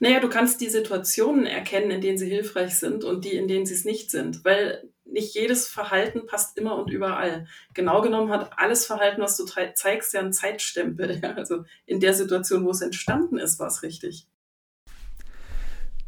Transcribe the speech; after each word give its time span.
Naja, 0.00 0.20
du 0.20 0.28
kannst 0.28 0.60
die 0.60 0.68
Situationen 0.68 1.46
erkennen, 1.46 1.90
in 1.90 2.00
denen 2.00 2.18
sie 2.18 2.28
hilfreich 2.28 2.76
sind 2.76 3.04
und 3.04 3.24
die, 3.24 3.34
in 3.34 3.48
denen 3.48 3.66
sie 3.66 3.74
es 3.74 3.84
nicht 3.84 4.10
sind. 4.10 4.44
Weil 4.44 4.88
nicht 5.04 5.34
jedes 5.34 5.68
Verhalten 5.68 6.26
passt 6.26 6.58
immer 6.58 6.76
und 6.76 6.90
überall. 6.90 7.46
Genau 7.72 8.02
genommen 8.02 8.30
hat 8.30 8.52
alles 8.56 8.86
Verhalten, 8.86 9.20
was 9.20 9.36
du 9.36 9.44
zeigst, 9.44 10.14
ja 10.14 10.20
einen 10.20 10.32
Zeitstempel. 10.32 11.20
Also 11.36 11.64
in 11.86 12.00
der 12.00 12.14
Situation, 12.14 12.64
wo 12.64 12.70
es 12.70 12.80
entstanden 12.80 13.38
ist, 13.38 13.58
war 13.58 13.66
es 13.66 13.82
richtig. 13.82 14.26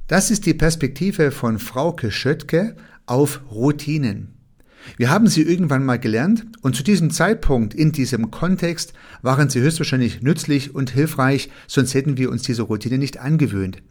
Das 0.07 0.31
ist 0.31 0.47
die 0.47 0.55
Perspektive 0.55 1.33
von 1.33 1.59
Frauke 1.59 2.11
Schöttke 2.11 2.77
auf 3.07 3.41
Routinen. 3.51 4.36
Wir 4.97 5.11
haben 5.11 5.27
sie 5.27 5.43
irgendwann 5.43 5.85
mal 5.85 5.99
gelernt 5.99 6.47
und 6.63 6.77
zu 6.77 6.83
diesem 6.83 7.11
Zeitpunkt 7.11 7.75
in 7.75 7.93
diesem 7.93 8.31
Kontext 8.31 8.93
waren 9.23 9.49
sie 9.49 9.61
höchstwahrscheinlich 9.61 10.23
nützlich 10.23 10.75
und 10.75 10.91
hilfreich, 10.91 11.51
sonst 11.67 11.95
hätten 11.95 12.17
wir 12.17 12.31
uns 12.31 12.43
diese 12.43 12.63
Routine 12.63 12.99
nicht 12.99 13.19
angewöhnt. 13.19 13.83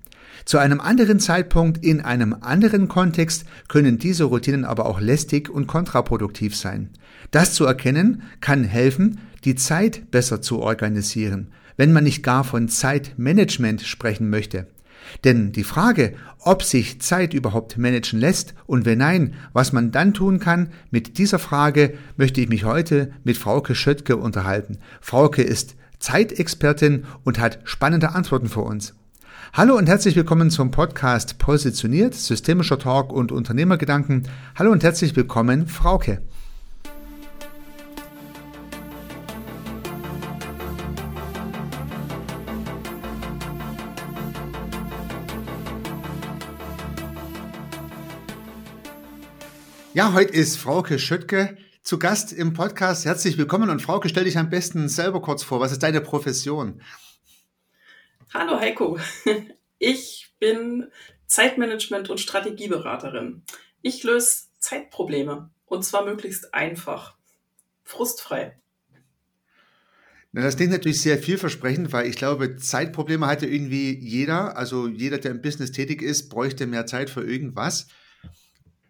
Zu 0.46 0.60
einem 0.60 0.80
anderen 0.80 1.20
Zeitpunkt 1.20 1.84
in 1.84 2.02
einem 2.02 2.36
anderen 2.40 2.88
Kontext 2.88 3.46
können 3.68 3.98
diese 3.98 4.26
Routinen 4.26 4.64
aber 4.64 4.86
auch 4.86 5.00
lästig 5.00 5.50
und 5.50 5.66
kontraproduktiv 5.66 6.56
sein. 6.56 6.90
Das 7.32 7.54
zu 7.54 7.66
erkennen 7.66 8.24
kann 8.42 8.64
helfen, 8.64 9.20
die 9.44 9.56
Zeit 9.56 10.12
besser 10.12 10.42
zu 10.42 10.60
organisieren, 10.60 11.48
wenn 11.78 11.94
man 11.94 12.04
nicht 12.04 12.24
gar 12.24 12.44
von 12.44 12.68
Zeitmanagement 12.68 13.82
sprechen 13.82 14.30
möchte. 14.30 14.68
Denn 15.24 15.52
die 15.52 15.64
Frage, 15.64 16.14
ob 16.40 16.64
sich 16.64 17.02
Zeit 17.02 17.34
überhaupt 17.34 17.78
managen 17.78 18.20
lässt 18.20 18.54
und 18.66 18.86
wenn 18.86 19.00
nein, 19.00 19.34
was 19.54 19.74
man 19.74 19.92
dann 19.92 20.14
tun 20.14 20.40
kann, 20.40 20.70
mit 20.92 21.18
dieser 21.18 21.40
Frage 21.40 21.94
möchte 22.18 22.42
ich 22.42 22.50
mich 22.50 22.64
heute 22.64 23.12
mit 23.24 23.38
Frauke 23.38 23.76
Schöttke 23.76 24.18
unterhalten. 24.18 24.78
Frauke 25.02 25.42
ist 25.42 25.76
Zeitexpertin 26.00 27.06
und 27.24 27.40
hat 27.40 27.60
spannende 27.64 28.12
Antworten 28.12 28.50
für 28.50 28.62
uns. 28.62 28.94
Hallo 29.54 29.78
und 29.78 29.88
herzlich 29.88 30.16
willkommen 30.16 30.50
zum 30.50 30.70
Podcast 30.70 31.38
Positioniert, 31.38 32.14
systemischer 32.14 32.78
Talk 32.78 33.14
und 33.14 33.32
Unternehmergedanken. 33.32 34.28
Hallo 34.56 34.72
und 34.72 34.84
herzlich 34.84 35.16
willkommen, 35.16 35.68
Frauke. 35.68 36.22
Ja, 49.96 50.12
heute 50.12 50.34
ist 50.34 50.58
Frauke 50.58 51.00
Schöttke 51.00 51.58
zu 51.82 51.98
Gast 51.98 52.34
im 52.34 52.52
Podcast. 52.52 53.06
Herzlich 53.06 53.38
willkommen 53.38 53.70
und 53.70 53.82
Frauke, 53.82 54.10
stell 54.10 54.26
dich 54.26 54.38
am 54.38 54.50
besten 54.50 54.90
selber 54.90 55.22
kurz 55.22 55.42
vor. 55.42 55.62
Was 55.62 55.72
ist 55.72 55.84
deine 55.84 56.02
Profession? 56.02 56.82
Hallo 58.34 58.60
Heiko, 58.60 59.00
ich 59.80 60.34
bin 60.38 60.92
Zeitmanagement- 61.30 62.10
und 62.10 62.20
Strategieberaterin. 62.20 63.44
Ich 63.82 64.04
löse 64.04 64.48
Zeitprobleme 64.60 65.50
und 65.66 65.86
zwar 65.86 66.04
möglichst 66.04 66.54
einfach, 66.54 67.16
frustfrei. 67.86 68.60
Na, 70.34 70.42
das 70.42 70.58
klingt 70.58 70.74
natürlich 70.74 71.02
sehr 71.02 71.18
vielversprechend, 71.18 71.94
weil 71.94 72.08
ich 72.08 72.18
glaube, 72.18 72.58
Zeitprobleme 72.58 73.28
hat 73.28 73.44
ja 73.44 73.48
irgendwie 73.48 73.98
jeder. 73.98 74.58
Also 74.58 74.90
jeder, 74.90 75.20
der 75.20 75.32
im 75.32 75.42
Business 75.42 75.72
tätig 75.72 76.02
ist, 76.02 76.28
bräuchte 76.28 76.68
mehr 76.68 76.86
Zeit 76.86 77.10
für 77.10 77.24
irgendwas. 77.24 77.88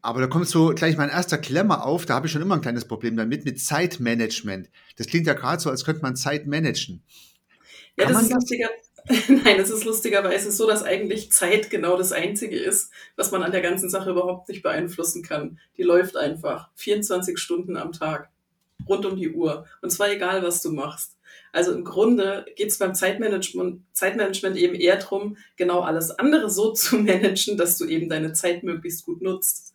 Aber 0.05 0.21
da 0.21 0.27
kommt 0.27 0.47
so 0.47 0.69
gleich 0.75 0.97
mein 0.97 1.09
erster 1.09 1.37
Klemmer 1.37 1.85
auf, 1.85 2.05
da 2.05 2.13
habe 2.13 2.27
ich 2.27 2.31
schon 2.31 2.41
immer 2.41 2.55
ein 2.55 2.61
kleines 2.61 2.85
Problem 2.85 3.17
damit, 3.17 3.43
mit 3.43 3.59
Zeitmanagement. 3.59 4.69
Das 4.97 5.07
klingt 5.07 5.25
ja 5.25 5.33
gerade 5.33 5.59
so, 5.61 5.69
als 5.69 5.83
könnte 5.83 6.03
man 6.03 6.15
Zeit 6.15 6.45
managen. 6.45 7.03
Ja, 7.97 8.07
das 8.07 8.23
ist 8.23 8.31
lustiger, 8.31 8.69
Nein, 9.27 9.59
es 9.59 9.69
ist 9.69 9.85
lustigerweise 9.85 10.51
so, 10.51 10.67
dass 10.67 10.83
eigentlich 10.83 11.31
Zeit 11.31 11.69
genau 11.69 11.97
das 11.97 12.11
Einzige 12.11 12.57
ist, 12.57 12.91
was 13.15 13.31
man 13.31 13.43
an 13.43 13.51
der 13.51 13.61
ganzen 13.61 13.89
Sache 13.89 14.11
überhaupt 14.11 14.49
nicht 14.49 14.63
beeinflussen 14.63 15.21
kann. 15.21 15.59
Die 15.77 15.83
läuft 15.83 16.17
einfach 16.17 16.69
24 16.75 17.37
Stunden 17.37 17.77
am 17.77 17.91
Tag, 17.91 18.29
rund 18.87 19.05
um 19.05 19.15
die 19.15 19.31
Uhr. 19.31 19.65
Und 19.81 19.91
zwar 19.91 20.11
egal, 20.11 20.41
was 20.43 20.61
du 20.61 20.71
machst. 20.71 21.17
Also 21.51 21.71
im 21.73 21.83
Grunde 21.83 22.45
geht 22.55 22.69
es 22.69 22.79
beim 22.79 22.95
Zeitmanagement, 22.95 23.81
Zeitmanagement 23.93 24.57
eben 24.57 24.75
eher 24.75 24.97
darum, 24.97 25.37
genau 25.55 25.81
alles 25.81 26.11
andere 26.11 26.49
so 26.49 26.71
zu 26.73 26.97
managen, 26.97 27.57
dass 27.57 27.77
du 27.77 27.85
eben 27.85 28.09
deine 28.09 28.33
Zeit 28.33 28.63
möglichst 28.63 29.05
gut 29.05 29.21
nutzt. 29.21 29.74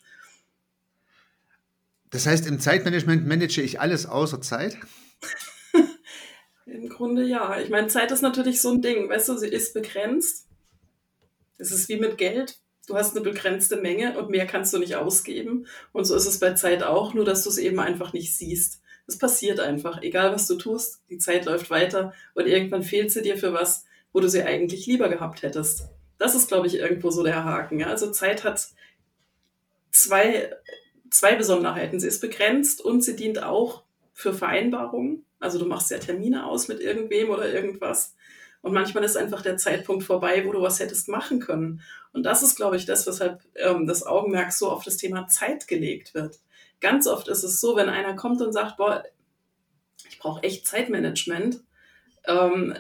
Das 2.10 2.26
heißt, 2.26 2.47
im 2.47 2.59
Zeitmanagement 2.59 3.26
manage 3.26 3.62
ich 3.62 3.81
alles 3.81 4.06
außer 4.06 4.41
Zeit? 4.41 4.76
Im 6.66 6.88
Grunde 6.88 7.25
ja. 7.25 7.59
Ich 7.60 7.71
meine, 7.71 7.88
Zeit 7.88 8.10
ist 8.10 8.22
natürlich 8.22 8.60
so 8.60 8.71
ein 8.71 8.82
Ding, 8.82 9.09
weißt 9.09 9.28
du, 9.28 9.37
sie 9.37 9.48
ist 9.48 9.75
begrenzt. 9.75 10.47
Es 11.59 11.72
ist 11.72 11.88
wie 11.88 11.98
mit 11.98 12.19
Geld. 12.19 12.59
Du 12.87 12.97
hast 12.97 13.15
eine 13.15 13.25
begrenzte 13.25 13.76
Menge 13.76 14.19
und 14.19 14.31
mehr 14.31 14.47
kannst 14.47 14.72
du 14.72 14.78
nicht 14.78 14.97
ausgeben. 14.97 15.66
Und 15.93 16.04
so 16.04 16.16
ist 16.16 16.26
es 16.26 16.41
bei 16.41 16.54
Zeit 16.54 16.82
auch, 16.82 17.15
nur 17.15 17.25
dass 17.25 17.44
du 17.44 17.50
es 17.50 17.59
eben 17.59 17.78
einfach 17.78 18.12
nicht 18.12 18.34
siehst. 18.34 18.81
Es 19.06 19.19
passiert 19.19 19.60
einfach. 19.60 20.03
Egal 20.03 20.32
was 20.32 20.47
du 20.47 20.56
tust, 20.56 21.03
die 21.10 21.19
Zeit 21.19 21.44
läuft 21.44 21.71
weiter 21.71 22.12
und 22.34 22.47
irgendwann 22.47 22.82
fehlt 22.82 23.12
sie 23.12 23.22
dir 23.22 23.37
für 23.37 23.53
was, 23.53 23.84
wo 24.12 24.21
du 24.21 24.28
sie 24.28 24.42
eigentlich 24.42 24.87
lieber 24.87 25.09
gehabt 25.09 25.42
hättest. 25.42 25.88
Das 26.19 26.34
ist, 26.34 26.48
glaube 26.48 26.66
ich, 26.66 26.75
irgendwo 26.75 27.10
so 27.10 27.22
der 27.22 27.44
Haken. 27.44 27.78
Ja? 27.81 27.87
Also 27.87 28.10
Zeit 28.10 28.44
hat 28.44 28.69
zwei, 29.91 30.53
zwei 31.10 31.34
Besonderheiten. 31.34 32.00
Sie 32.00 32.09
ist 32.09 32.21
begrenzt 32.21 32.81
und 32.81 33.03
sie 33.03 33.16
dient 33.16 33.43
auch 33.43 33.82
für 34.12 34.32
Vereinbarungen. 34.32 35.25
Also 35.38 35.59
du 35.59 35.66
machst 35.66 35.91
ja 35.91 35.98
Termine 35.98 36.47
aus 36.47 36.69
mit 36.69 36.81
irgendwem 36.81 37.31
oder 37.31 37.53
irgendwas. 37.53 38.15
Und 38.62 38.75
manchmal 38.75 39.04
ist 39.04 39.16
einfach 39.16 39.43
der 39.43 39.56
Zeitpunkt 39.56 40.04
vorbei, 40.04 40.44
wo 40.47 40.53
du 40.53 40.60
was 40.60 40.81
hättest 40.81 41.09
machen 41.09 41.41
können. 41.41 41.81
Und 42.12 42.25
das 42.25 42.43
ist, 42.43 42.56
glaube 42.56 42.76
ich, 42.76 42.84
das, 42.84 43.06
weshalb 43.06 43.41
ähm, 43.54 43.87
das 43.87 44.04
Augenmerk 44.04 44.53
so 44.53 44.71
auf 44.71 44.84
das 44.84 44.98
Thema 44.98 45.28
Zeit 45.28 45.66
gelegt 45.66 46.15
wird. 46.15 46.38
Ganz 46.81 47.06
oft 47.06 47.28
ist 47.28 47.42
es 47.42 47.60
so, 47.60 47.77
wenn 47.77 47.88
einer 47.88 48.15
kommt 48.16 48.42
und 48.42 48.53
sagt, 48.53 48.77
boah, 48.77 49.03
ich 50.09 50.19
brauche 50.19 50.42
echt 50.42 50.66
Zeitmanagement, 50.66 51.62
ähm, 52.27 52.75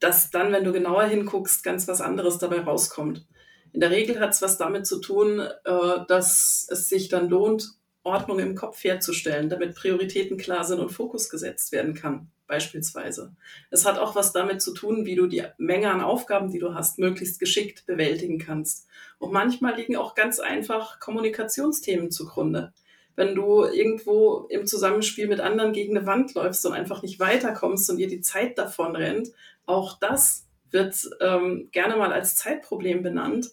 dass 0.00 0.30
dann, 0.30 0.52
wenn 0.52 0.64
du 0.64 0.72
genauer 0.72 1.04
hinguckst, 1.04 1.62
ganz 1.64 1.88
was 1.88 2.00
anderes 2.00 2.38
dabei 2.38 2.60
rauskommt. 2.60 3.24
In 3.72 3.80
der 3.80 3.90
Regel 3.90 4.20
hat 4.20 4.30
es 4.30 4.42
was 4.42 4.58
damit 4.58 4.86
zu 4.86 5.00
tun, 5.00 5.40
äh, 5.40 5.98
dass 6.06 6.66
es 6.70 6.88
sich 6.88 7.08
dann 7.08 7.28
lohnt, 7.28 7.74
Ordnung 8.04 8.40
im 8.40 8.54
Kopf 8.54 8.82
herzustellen, 8.82 9.48
damit 9.48 9.76
Prioritäten 9.76 10.36
klar 10.36 10.64
sind 10.64 10.80
und 10.80 10.90
Fokus 10.90 11.30
gesetzt 11.30 11.72
werden 11.72 11.94
kann, 11.94 12.30
beispielsweise. 12.46 13.34
Es 13.70 13.86
hat 13.86 13.98
auch 13.98 14.16
was 14.16 14.32
damit 14.32 14.60
zu 14.60 14.74
tun, 14.74 15.06
wie 15.06 15.14
du 15.14 15.26
die 15.26 15.44
Menge 15.56 15.90
an 15.90 16.00
Aufgaben, 16.00 16.50
die 16.50 16.58
du 16.58 16.74
hast, 16.74 16.98
möglichst 16.98 17.38
geschickt 17.38 17.86
bewältigen 17.86 18.38
kannst. 18.38 18.88
Und 19.18 19.32
manchmal 19.32 19.76
liegen 19.76 19.96
auch 19.96 20.14
ganz 20.14 20.40
einfach 20.40 20.98
Kommunikationsthemen 20.98 22.10
zugrunde. 22.10 22.72
Wenn 23.14 23.34
du 23.34 23.64
irgendwo 23.64 24.46
im 24.48 24.66
Zusammenspiel 24.66 25.28
mit 25.28 25.40
anderen 25.40 25.72
gegen 25.72 25.96
eine 25.96 26.06
Wand 26.06 26.34
läufst 26.34 26.64
und 26.66 26.72
einfach 26.72 27.02
nicht 27.02 27.20
weiterkommst 27.20 27.88
und 27.90 27.98
dir 27.98 28.08
die 28.08 28.22
Zeit 28.22 28.58
davon 28.58 28.96
rennt, 28.96 29.28
auch 29.64 29.98
das 29.98 30.46
wird 30.70 30.96
ähm, 31.20 31.68
gerne 31.70 31.96
mal 31.96 32.12
als 32.12 32.34
Zeitproblem 32.36 33.02
benannt. 33.02 33.50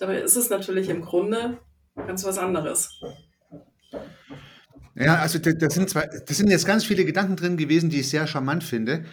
Dabei 0.00 0.22
ist 0.22 0.34
es 0.34 0.48
natürlich 0.48 0.88
im 0.88 1.02
Grunde 1.02 1.58
ganz 1.94 2.24
was 2.24 2.38
anderes. 2.38 2.98
Ja, 4.94 5.16
also 5.16 5.38
das 5.38 5.74
sind, 5.74 5.90
zwei, 5.90 6.08
das 6.26 6.38
sind 6.38 6.50
jetzt 6.50 6.66
ganz 6.66 6.84
viele 6.84 7.04
Gedanken 7.04 7.36
drin 7.36 7.58
gewesen, 7.58 7.90
die 7.90 8.00
ich 8.00 8.08
sehr 8.08 8.26
charmant 8.26 8.64
finde. 8.64 9.04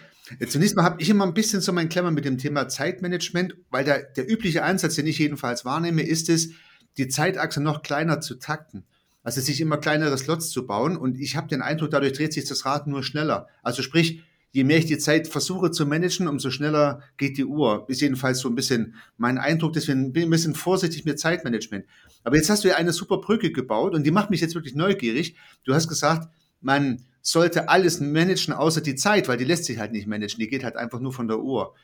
Zunächst 0.48 0.76
mal 0.76 0.84
habe 0.84 1.00
ich 1.00 1.10
immer 1.10 1.26
ein 1.26 1.34
bisschen 1.34 1.60
so 1.60 1.72
mein 1.72 1.90
Klemmer 1.90 2.10
mit 2.10 2.24
dem 2.24 2.38
Thema 2.38 2.68
Zeitmanagement, 2.68 3.54
weil 3.70 3.84
der, 3.84 4.02
der 4.02 4.30
übliche 4.30 4.64
Ansatz, 4.64 4.94
den 4.94 5.06
ich 5.06 5.18
jedenfalls 5.18 5.66
wahrnehme, 5.66 6.02
ist 6.02 6.30
es, 6.30 6.50
die 6.96 7.08
Zeitachse 7.08 7.62
noch 7.62 7.82
kleiner 7.82 8.22
zu 8.22 8.36
takten. 8.36 8.84
Also 9.22 9.42
sich 9.42 9.60
immer 9.60 9.76
kleinere 9.76 10.16
Slots 10.16 10.48
zu 10.48 10.66
bauen. 10.66 10.96
Und 10.96 11.18
ich 11.20 11.36
habe 11.36 11.48
den 11.48 11.60
Eindruck, 11.60 11.90
dadurch 11.90 12.14
dreht 12.14 12.32
sich 12.32 12.46
das 12.46 12.64
Rad 12.64 12.86
nur 12.86 13.02
schneller. 13.02 13.46
Also 13.62 13.82
sprich, 13.82 14.22
je 14.50 14.64
mehr 14.64 14.78
ich 14.78 14.86
die 14.86 14.98
Zeit 14.98 15.28
versuche 15.28 15.70
zu 15.70 15.86
managen, 15.86 16.28
umso 16.28 16.50
schneller 16.50 17.02
geht 17.16 17.36
die 17.38 17.44
Uhr. 17.44 17.84
Ist 17.88 18.00
jedenfalls 18.00 18.40
so 18.40 18.48
ein 18.48 18.54
bisschen 18.54 18.94
mein 19.16 19.38
Eindruck, 19.38 19.74
deswegen 19.74 20.12
bin 20.12 20.22
ich 20.22 20.28
ein 20.28 20.30
bisschen 20.30 20.54
vorsichtig 20.54 21.04
mit 21.04 21.20
Zeitmanagement. 21.20 21.84
Aber 22.24 22.36
jetzt 22.36 22.50
hast 22.50 22.64
du 22.64 22.68
ja 22.68 22.76
eine 22.76 22.92
super 22.92 23.18
Brücke 23.18 23.52
gebaut 23.52 23.94
und 23.94 24.04
die 24.04 24.10
macht 24.10 24.30
mich 24.30 24.40
jetzt 24.40 24.54
wirklich 24.54 24.74
neugierig. 24.74 25.36
Du 25.64 25.74
hast 25.74 25.88
gesagt, 25.88 26.28
man 26.60 27.04
sollte 27.20 27.68
alles 27.68 28.00
managen 28.00 28.54
außer 28.54 28.80
die 28.80 28.94
Zeit, 28.94 29.28
weil 29.28 29.36
die 29.36 29.44
lässt 29.44 29.64
sich 29.64 29.78
halt 29.78 29.92
nicht 29.92 30.06
managen, 30.06 30.38
die 30.38 30.48
geht 30.48 30.64
halt 30.64 30.76
einfach 30.76 31.00
nur 31.00 31.12
von 31.12 31.28
der 31.28 31.40
Uhr. 31.40 31.74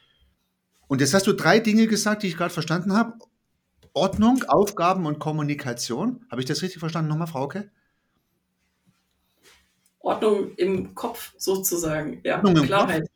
Und 0.86 1.00
jetzt 1.00 1.14
hast 1.14 1.26
du 1.26 1.32
drei 1.32 1.58
Dinge 1.58 1.86
gesagt, 1.86 2.22
die 2.22 2.28
ich 2.28 2.36
gerade 2.36 2.52
verstanden 2.52 2.92
habe. 2.92 3.14
Ordnung, 3.92 4.42
Aufgaben 4.48 5.06
und 5.06 5.18
Kommunikation. 5.18 6.24
Habe 6.30 6.40
ich 6.40 6.46
das 6.46 6.62
richtig 6.62 6.80
verstanden 6.80 7.08
nochmal, 7.08 7.28
Frauke? 7.28 7.70
Ordnung 10.04 10.54
im 10.56 10.94
Kopf 10.94 11.32
sozusagen. 11.38 12.20
Ja, 12.24 12.36
Ordnung 12.36 12.66
Klarheit. 12.66 13.08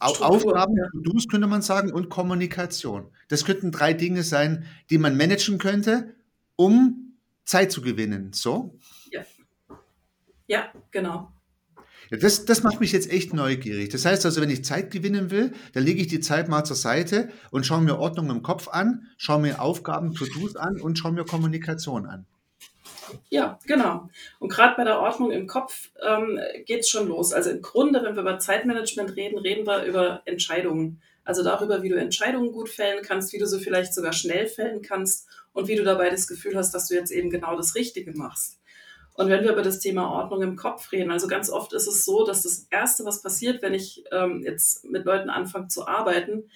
Aufgaben, 0.00 0.76
ja. 0.76 0.86
To-Dos 0.92 1.28
könnte 1.28 1.46
man 1.46 1.60
sagen 1.60 1.92
und 1.92 2.08
Kommunikation. 2.08 3.10
Das 3.28 3.44
könnten 3.44 3.70
drei 3.70 3.92
Dinge 3.92 4.22
sein, 4.22 4.64
die 4.88 4.98
man 4.98 5.16
managen 5.16 5.58
könnte, 5.58 6.14
um 6.56 7.16
Zeit 7.44 7.70
zu 7.70 7.82
gewinnen. 7.82 8.32
So? 8.32 8.78
Ja. 9.10 9.22
Ja, 10.46 10.72
genau. 10.90 11.32
Das, 12.10 12.44
das 12.44 12.62
macht 12.62 12.80
mich 12.80 12.92
jetzt 12.92 13.10
echt 13.10 13.34
neugierig. 13.34 13.88
Das 13.90 14.04
heißt 14.04 14.24
also, 14.24 14.40
wenn 14.40 14.50
ich 14.50 14.64
Zeit 14.64 14.90
gewinnen 14.90 15.30
will, 15.30 15.52
dann 15.72 15.82
lege 15.82 16.00
ich 16.00 16.06
die 16.06 16.20
Zeit 16.20 16.48
mal 16.48 16.64
zur 16.64 16.76
Seite 16.76 17.30
und 17.50 17.66
schaue 17.66 17.82
mir 17.82 17.98
Ordnung 17.98 18.30
im 18.30 18.42
Kopf 18.42 18.68
an, 18.68 19.08
schaue 19.16 19.40
mir 19.40 19.60
Aufgaben, 19.60 20.14
To-Dos 20.14 20.56
an 20.56 20.80
und 20.80 20.98
schaue 20.98 21.12
mir 21.12 21.24
Kommunikation 21.24 22.06
an. 22.06 22.26
Ja, 23.30 23.58
genau. 23.66 24.08
Und 24.38 24.50
gerade 24.50 24.74
bei 24.76 24.84
der 24.84 25.00
Ordnung 25.00 25.30
im 25.30 25.46
Kopf 25.46 25.90
ähm, 26.06 26.38
geht 26.66 26.80
es 26.80 26.88
schon 26.88 27.08
los. 27.08 27.32
Also 27.32 27.50
im 27.50 27.62
Grunde, 27.62 28.02
wenn 28.02 28.14
wir 28.14 28.22
über 28.22 28.38
Zeitmanagement 28.38 29.16
reden, 29.16 29.38
reden 29.38 29.66
wir 29.66 29.84
über 29.84 30.22
Entscheidungen. 30.24 31.02
Also 31.24 31.42
darüber, 31.42 31.82
wie 31.82 31.88
du 31.88 31.96
Entscheidungen 31.96 32.52
gut 32.52 32.68
fällen 32.68 33.02
kannst, 33.02 33.32
wie 33.32 33.38
du 33.38 33.46
sie 33.46 33.60
vielleicht 33.60 33.94
sogar 33.94 34.12
schnell 34.12 34.46
fällen 34.46 34.82
kannst 34.82 35.26
und 35.52 35.68
wie 35.68 35.76
du 35.76 35.84
dabei 35.84 36.10
das 36.10 36.26
Gefühl 36.26 36.56
hast, 36.56 36.72
dass 36.74 36.88
du 36.88 36.94
jetzt 36.94 37.10
eben 37.10 37.30
genau 37.30 37.56
das 37.56 37.74
Richtige 37.74 38.12
machst. 38.12 38.60
Und 39.14 39.28
wenn 39.28 39.44
wir 39.44 39.52
über 39.52 39.62
das 39.62 39.78
Thema 39.78 40.10
Ordnung 40.10 40.42
im 40.42 40.56
Kopf 40.56 40.90
reden, 40.90 41.12
also 41.12 41.28
ganz 41.28 41.48
oft 41.48 41.72
ist 41.72 41.86
es 41.86 42.04
so, 42.04 42.26
dass 42.26 42.42
das 42.42 42.66
Erste, 42.70 43.04
was 43.04 43.22
passiert, 43.22 43.62
wenn 43.62 43.72
ich 43.72 44.04
ähm, 44.10 44.42
jetzt 44.44 44.84
mit 44.84 45.04
Leuten 45.04 45.30
anfange 45.30 45.68
zu 45.68 45.86
arbeiten, 45.86 46.50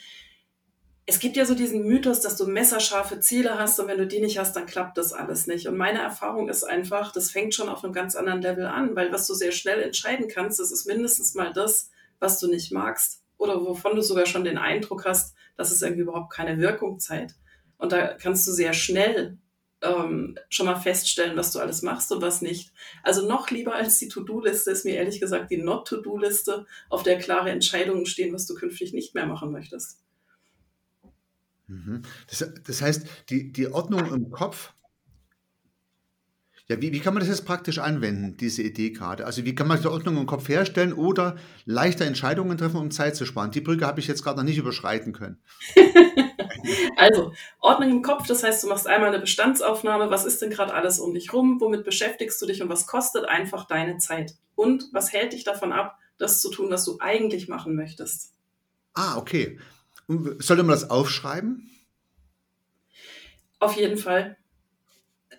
es 1.11 1.21
gibt 1.21 1.39
ja 1.39 1.47
so 1.47 1.55
diesen 1.55 1.87
Mythos, 1.87 2.21
dass 2.21 2.37
du 2.37 2.47
messerscharfe 2.47 3.19
Ziele 3.19 3.59
hast 3.59 3.81
und 3.81 3.89
wenn 3.89 3.97
du 3.97 4.07
die 4.07 4.21
nicht 4.21 4.39
hast, 4.39 4.55
dann 4.55 4.67
klappt 4.67 4.99
das 4.99 5.15
alles 5.15 5.47
nicht. 5.47 5.67
Und 5.67 5.79
meine 5.79 6.01
Erfahrung 6.01 6.51
ist 6.51 6.65
einfach, 6.65 7.13
das 7.13 7.31
fängt 7.31 7.55
schon 7.55 7.71
auf 7.71 7.83
einem 7.83 7.95
ganz 7.95 8.15
anderen 8.15 8.43
Level 8.43 8.67
an, 8.67 8.95
weil 8.95 9.11
was 9.11 9.27
du 9.27 9.33
sehr 9.33 9.53
schnell 9.53 9.81
entscheiden 9.81 10.29
kannst, 10.29 10.61
das 10.61 10.71
ist 10.71 10.87
mindestens 10.87 11.35
mal 11.35 11.51
das, 11.55 11.91
was 12.19 12.39
du 12.39 12.47
nicht 12.47 12.73
magst 12.73 13.23
oder 13.39 13.65
wovon 13.65 13.97
du 13.97 14.03
sogar 14.03 14.27
schon 14.27 14.45
den 14.45 14.59
Eindruck 14.59 15.07
hast, 15.07 15.35
dass 15.57 15.71
es 15.71 15.81
irgendwie 15.81 16.03
überhaupt 16.03 16.31
keine 16.31 16.59
Wirkung 16.59 16.99
zeigt. 16.99 17.37
Und 17.79 17.93
da 17.93 18.09
kannst 18.09 18.47
du 18.47 18.53
sehr 18.53 18.75
schnell 18.75 19.39
ähm, 19.81 20.39
schon 20.51 20.67
mal 20.67 20.77
feststellen, 20.77 21.39
was 21.39 21.53
du 21.53 21.59
alles 21.59 21.81
machst 21.81 22.13
und 22.13 22.21
was 22.21 22.43
nicht. 22.43 22.71
Also 23.03 23.27
noch 23.27 23.49
lieber 23.49 23.75
als 23.75 23.97
die 23.99 24.09
To-Do-Liste 24.09 24.73
ist 24.73 24.85
mir 24.85 24.97
ehrlich 24.97 25.21
gesagt 25.21 25.51
die 25.51 25.63
Not-To-Do-Liste, 25.63 26.67
auf 26.91 27.03
der 27.03 27.17
klare 27.17 27.51
Entscheidungen 27.51 28.05
stehen, 28.05 28.35
was 28.35 28.45
du 28.45 28.55
künftig 28.55 28.93
nicht 28.93 29.15
mehr 29.15 29.25
machen 29.25 29.51
möchtest. 29.53 30.03
Mhm. 31.69 32.03
Das, 32.29 32.51
das 32.67 32.83
heißt, 32.83 33.07
die, 33.31 33.53
die 33.53 33.69
Ordnung 33.69 34.13
im 34.13 34.31
Kopf 34.31 34.73
ja, 36.69 36.83
wie, 36.83 36.93
wie 36.93 37.01
kann 37.01 37.15
man 37.15 37.21
das 37.21 37.31
jetzt 37.31 37.47
praktisch 37.47 37.79
anwenden, 37.79 38.37
diese 38.37 38.63
Idee 38.63 38.91
gerade? 38.91 39.25
Also 39.25 39.47
wie 39.47 39.55
kann 39.55 39.67
man 39.67 39.81
die 39.81 39.87
Ordnung 39.87 40.19
im 40.19 40.27
Kopf 40.27 40.51
herstellen 40.51 40.93
oder 40.93 41.37
leichter 41.65 42.05
Entscheidungen 42.05 42.59
treffen, 42.59 42.77
um 42.77 42.91
Zeit 42.91 43.17
zu 43.17 43.25
sparen? 43.25 43.51
Die 43.51 43.63
Brücke 43.63 43.87
habe 43.87 44.01
ich 44.01 44.07
jetzt 44.07 44.23
gerade 44.23 44.37
noch 44.37 44.45
nicht 44.45 44.59
überschreiten 44.59 45.15
können. 45.15 45.43
also, 46.97 47.33
Ordnung 47.61 47.91
im 47.91 48.03
Kopf, 48.03 48.27
das 48.27 48.43
heißt, 48.43 48.63
du 48.63 48.69
machst 48.69 48.87
einmal 48.87 49.09
eine 49.09 49.19
Bestandsaufnahme, 49.19 50.11
was 50.11 50.27
ist 50.27 50.43
denn 50.43 50.51
gerade 50.51 50.75
alles 50.75 51.01
um 51.01 51.15
dich 51.15 51.33
rum, 51.33 51.59
womit 51.59 51.85
beschäftigst 51.85 52.41
du 52.43 52.45
dich 52.45 52.61
und 52.61 52.69
was 52.69 52.87
kostet 52.87 53.25
einfach 53.25 53.67
deine 53.67 53.97
Zeit? 53.97 54.35
Und 54.55 54.91
was 54.93 55.15
hält 55.15 55.33
dich 55.33 55.45
davon 55.45 55.73
ab, 55.73 55.97
das 56.19 56.43
zu 56.43 56.51
tun, 56.51 56.71
was 56.71 56.85
du 56.85 56.99
eigentlich 57.01 57.49
machen 57.49 57.77
möchtest? 57.77 58.35
Ah, 58.93 59.17
okay. 59.17 59.59
Sollte 60.09 60.63
man 60.63 60.71
das 60.71 60.91
aufschreiben? 60.91 61.71
Auf 63.61 63.77
jeden 63.77 63.99
Fall 63.99 64.37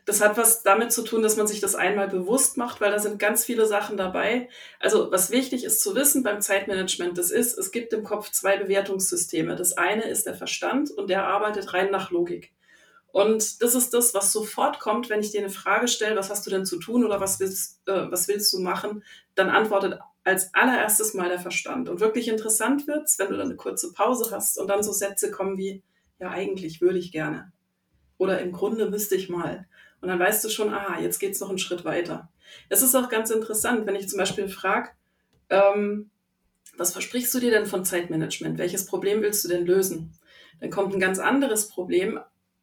das 0.10 0.22
hat 0.22 0.38
was 0.38 0.64
damit 0.64 0.92
zu 0.92 1.04
tun, 1.04 1.22
dass 1.22 1.38
man 1.38 1.48
sich 1.48 1.60
das 1.62 1.76
einmal 1.76 2.08
bewusst 2.08 2.58
macht, 2.58 2.82
weil 2.82 2.92
da 2.92 3.00
sind 3.00 3.20
ganz 3.20 3.46
viele 3.46 3.68
Sachen 3.68 3.96
dabei. 3.96 4.50
Also 4.80 5.12
was 5.12 5.30
wichtig 5.30 5.64
ist 5.64 5.82
zu 5.82 5.96
wissen 5.96 6.24
beim 6.24 6.42
Zeitmanagement, 6.42 7.18
das 7.18 7.30
ist, 7.30 7.58
es 7.58 7.72
gibt 7.72 7.94
im 7.94 8.04
Kopf 8.04 8.32
zwei 8.32 8.58
Bewertungssysteme. 8.58 9.56
Das 9.56 9.78
eine 9.78 10.04
ist 10.04 10.26
der 10.26 10.34
Verstand 10.34 10.90
und 10.90 11.10
der 11.10 11.28
arbeitet 11.28 11.74
rein 11.74 11.92
nach 11.92 12.10
Logik. 12.10 12.52
Und 13.12 13.62
das 13.62 13.76
ist 13.76 13.94
das, 13.94 14.14
was 14.14 14.32
sofort 14.32 14.80
kommt, 14.80 15.10
wenn 15.10 15.22
ich 15.22 15.32
dir 15.32 15.42
eine 15.42 15.50
Frage 15.50 15.88
stelle, 15.88 16.16
was 16.16 16.30
hast 16.30 16.46
du 16.46 16.50
denn 16.52 16.66
zu 16.66 16.80
tun 16.80 17.06
oder 17.06 17.20
was 17.20 17.40
willst, 17.40 17.88
äh, 17.88 18.12
was 18.12 18.28
willst 18.28 18.52
du 18.54 18.60
machen, 18.60 19.04
dann 19.36 19.50
antwortet 19.50 20.00
als 20.30 20.54
allererstes 20.54 21.14
mal 21.14 21.30
der 21.30 21.40
Verstand. 21.40 21.90
Und 21.90 22.00
wirklich 22.00 22.28
interessant 22.28 22.88
wird's, 22.88 23.18
wenn 23.20 23.30
du 23.30 23.38
dann 23.38 23.48
eine 23.48 23.56
kurze 23.56 23.92
Pause 23.94 24.30
hast 24.32 24.58
und 24.60 24.68
dann 24.68 24.84
so 24.84 24.92
Sätze 24.92 25.32
kommen 25.32 25.58
wie, 25.58 25.84
ja, 26.20 26.30
eigentlich 26.30 26.82
würde 26.82 27.00
ich 27.00 27.12
gerne. 27.12 27.52
Oder 28.18 28.40
im 28.40 28.52
Grunde 28.52 28.90
müsste 28.90 29.16
ich 29.16 29.30
mal. 29.30 29.68
Und 30.02 30.10
dann 30.10 30.20
weißt 30.20 30.44
du 30.46 30.50
schon, 30.50 30.74
aha, 30.74 31.00
jetzt 31.00 31.20
geht's 31.20 31.40
noch 31.40 31.50
einen 31.50 31.58
Schritt 31.58 31.84
weiter. 31.84 32.30
Es 32.70 32.82
ist 32.82 32.96
auch 32.96 33.10
ganz 33.10 33.32
interessant, 33.32 33.86
wenn 33.86 33.96
ich 33.96 34.08
zum 34.08 34.20
Beispiel 34.20 34.48
frage, 34.50 34.90
ähm, 35.50 36.10
was 36.78 36.94
versprichst 36.94 37.34
du 37.34 37.40
dir 37.40 37.52
denn 37.52 37.66
von 37.66 37.84
Zeitmanagement? 37.84 38.58
Welches 38.58 38.86
Problem 38.86 39.22
willst 39.22 39.44
du 39.44 39.50
denn 39.50 39.66
lösen? 39.66 40.14
Dann 40.60 40.70
kommt 40.70 40.94
ein 40.94 41.00
ganz 41.00 41.20
anderes 41.20 41.70
Problem 41.70 42.20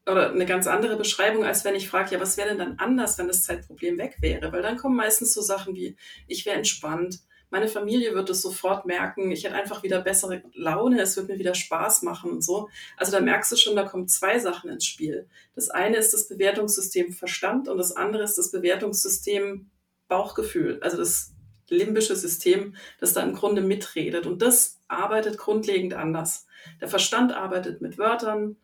oder 0.06 0.30
eine 0.30 0.46
ganz 0.46 0.66
andere 0.66 0.96
Beschreibung, 0.96 1.44
als 1.44 1.64
wenn 1.64 1.74
ich 1.74 1.88
frage, 1.88 2.14
ja, 2.14 2.20
was 2.20 2.36
wäre 2.36 2.50
denn 2.50 2.58
dann 2.58 2.78
anders, 2.78 3.18
wenn 3.18 3.26
das 3.26 3.42
Zeitproblem 3.42 3.98
weg 3.98 4.16
wäre? 4.20 4.52
Weil 4.52 4.62
dann 4.62 4.76
kommen 4.76 4.96
meistens 4.96 5.34
so 5.34 5.40
Sachen 5.40 5.74
wie, 5.74 5.96
ich 6.28 6.46
wäre 6.46 6.56
entspannt, 6.56 7.20
meine 7.50 7.69
Familie 7.69 8.14
wird 8.14 8.28
es 8.31 8.43
sofort 8.43 8.87
merken. 8.87 9.31
Ich 9.31 9.44
hätte 9.44 9.54
einfach 9.54 9.82
wieder 9.82 10.00
bessere 10.00 10.43
Laune. 10.54 11.00
Es 11.00 11.16
wird 11.16 11.28
mir 11.28 11.38
wieder 11.38 11.54
Spaß 11.54 12.02
machen 12.02 12.31
und 12.31 12.44
so. 12.44 12.69
Also 12.96 13.12
da 13.12 13.20
merkst 13.20 13.52
du 13.52 13.56
schon, 13.56 13.76
da 13.76 13.84
kommen 13.84 14.08
zwei 14.08 14.38
Sachen 14.38 14.70
ins 14.70 14.84
Spiel. 14.84 15.28
Das 15.54 15.70
eine 15.70 15.96
ist 15.96 16.12
das 16.12 16.28
Bewertungssystem 16.28 17.12
Verstand 17.12 17.69
und 17.69 17.78
das 17.78 17.94
andere 17.94 18.25
ist 18.25 18.37
das 18.37 18.50
Bewertungssystem 18.50 19.70
Bauchgefühl. 20.08 20.81
Also 20.82 20.96
das 20.96 21.32
limbische 21.69 22.16
System, 22.16 22.75
das 23.00 23.12
da 23.12 23.22
im 23.22 23.34
Grunde 23.34 23.62
mitredet. 23.62 24.26
Und 24.26 24.42
das 24.42 24.81
arbeitet 24.88 25.38
grundlegend 25.38 25.94
anders. 25.94 26.46
Der 26.81 26.88
Verstand 26.88 27.32
arbeitet 27.32 27.81
mit 27.81 27.99
Wörtern, 27.99 28.56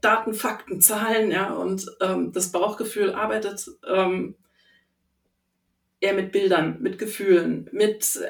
Daten, 0.00 0.32
Fakten, 0.32 0.80
Zahlen, 0.80 1.30
ja, 1.30 1.52
und 1.52 1.86
ähm, 2.00 2.32
das 2.32 2.52
Bauchgefühl 2.52 3.12
arbeitet 3.12 3.70
ähm, 3.86 4.34
eher 6.00 6.14
mit 6.14 6.32
Bildern, 6.32 6.78
mit 6.80 6.98
Gefühlen, 6.98 7.68
mit, 7.72 8.20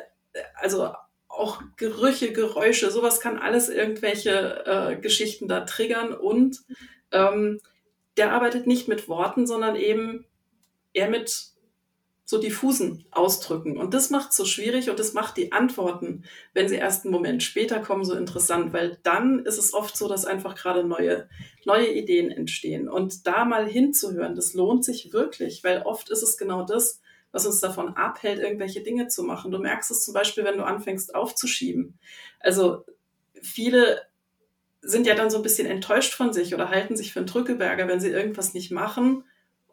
also 0.55 0.93
auch 1.29 1.63
Gerüche, 1.77 2.33
Geräusche, 2.33 2.91
sowas 2.91 3.21
kann 3.21 3.39
alles 3.39 3.69
irgendwelche 3.69 4.65
äh, 4.67 4.97
Geschichten 4.97 5.49
da 5.49 5.61
triggern 5.61 6.13
und 6.13 6.59
ähm, 7.13 7.61
der 8.17 8.33
arbeitet 8.33 8.67
nicht 8.67 8.89
mit 8.89 9.09
Worten, 9.09 9.47
sondern 9.47 9.77
eben 9.77 10.27
eher 10.93 11.09
mit 11.09 11.51
so 12.31 12.39
diffusen 12.39 13.05
Ausdrücken. 13.11 13.77
Und 13.77 13.93
das 13.93 14.11
macht 14.11 14.33
so 14.33 14.45
schwierig 14.45 14.89
und 14.89 15.01
das 15.01 15.15
macht 15.15 15.37
die 15.37 15.51
Antworten, 15.51 16.25
wenn 16.55 16.69
sie 16.69 16.77
erst 16.77 17.05
einen 17.05 17.13
Moment 17.13 17.43
später 17.43 17.81
kommen, 17.81 18.05
so 18.05 18.15
interessant, 18.15 18.73
weil 18.73 18.99
dann 19.03 19.45
ist 19.45 19.59
es 19.59 19.75
oft 19.75 19.97
so, 19.97 20.07
dass 20.09 20.27
einfach 20.27 20.55
gerade 20.55 20.85
neue, 20.85 21.29
neue 21.65 21.93
Ideen 21.93 22.31
entstehen. 22.31 22.89
Und 22.89 23.27
da 23.27 23.45
mal 23.45 23.67
hinzuhören, 23.67 24.37
das 24.37 24.55
lohnt 24.55 24.85
sich 24.85 25.13
wirklich, 25.13 25.65
weil 25.65 25.83
oft 25.83 26.09
ist 26.09 26.23
es 26.23 26.37
genau 26.37 26.65
das, 26.65 27.01
was 27.33 27.47
uns 27.47 27.61
davon 27.61 27.97
abhält, 27.97 28.41
irgendwelche 28.41 28.83
Dinge 28.83 29.09
zu 29.09 29.23
machen. 29.23 29.51
Du 29.51 29.59
merkst 29.59 29.91
es 29.91 30.05
zum 30.05 30.15
Beispiel, 30.15 30.45
wenn 30.45 30.57
du 30.57 30.65
anfängst 30.65 31.15
aufzuschieben. 31.15 31.99
Also 32.41 32.85
viele 33.41 34.03
sind 34.83 35.07
ja 35.07 35.15
dann 35.15 35.31
so 35.31 35.37
ein 35.37 35.43
bisschen 35.43 35.67
enttäuscht 35.67 36.15
von 36.15 36.33
sich 36.33 36.55
oder 36.55 36.71
halten 36.71 36.97
sich 36.97 37.13
für 37.13 37.21
einen 37.21 37.27
Drückeberger, 37.27 37.87
wenn 37.87 38.01
sie 38.01 38.09
irgendwas 38.09 38.55
nicht 38.55 38.71
machen, 38.71 39.25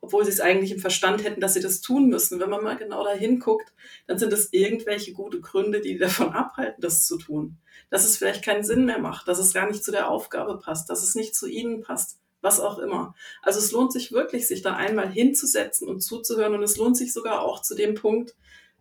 obwohl 0.01 0.25
sie 0.25 0.31
es 0.31 0.41
eigentlich 0.41 0.71
im 0.71 0.79
Verstand 0.79 1.23
hätten, 1.23 1.41
dass 1.41 1.53
sie 1.53 1.61
das 1.61 1.81
tun 1.81 2.07
müssen. 2.07 2.39
Wenn 2.39 2.49
man 2.49 2.63
mal 2.63 2.77
genau 2.77 3.03
da 3.03 3.13
hinguckt, 3.13 3.73
dann 4.05 4.19
sind 4.19 4.33
es 4.33 4.51
irgendwelche 4.51 5.13
gute 5.13 5.39
Gründe, 5.39 5.81
die 5.81 5.97
davon 5.97 6.33
abhalten, 6.33 6.81
das 6.81 7.05
zu 7.05 7.17
tun. 7.17 7.57
Dass 7.89 8.05
es 8.05 8.17
vielleicht 8.17 8.43
keinen 8.43 8.63
Sinn 8.63 8.85
mehr 8.85 8.99
macht, 8.99 9.27
dass 9.27 9.39
es 9.39 9.53
gar 9.53 9.67
nicht 9.67 9.83
zu 9.83 9.91
der 9.91 10.09
Aufgabe 10.09 10.59
passt, 10.59 10.89
dass 10.89 11.03
es 11.03 11.15
nicht 11.15 11.35
zu 11.35 11.47
ihnen 11.47 11.81
passt 11.81 12.19
was 12.47 12.59
auch 12.61 12.79
immer. 12.79 13.13
Also 13.41 13.59
es 13.59 13.71
lohnt 13.71 13.91
sich 13.91 14.11
wirklich, 14.11 14.47
sich 14.47 14.61
da 14.61 14.75
einmal 14.75 15.09
hinzusetzen 15.09 15.87
und 15.87 15.99
zuzuhören 15.99 16.55
und 16.55 16.63
es 16.63 16.77
lohnt 16.77 16.95
sich 16.95 17.11
sogar 17.11 17.41
auch 17.41 17.61
zu 17.61 17.75
dem 17.75 17.93
Punkt, 17.93 18.35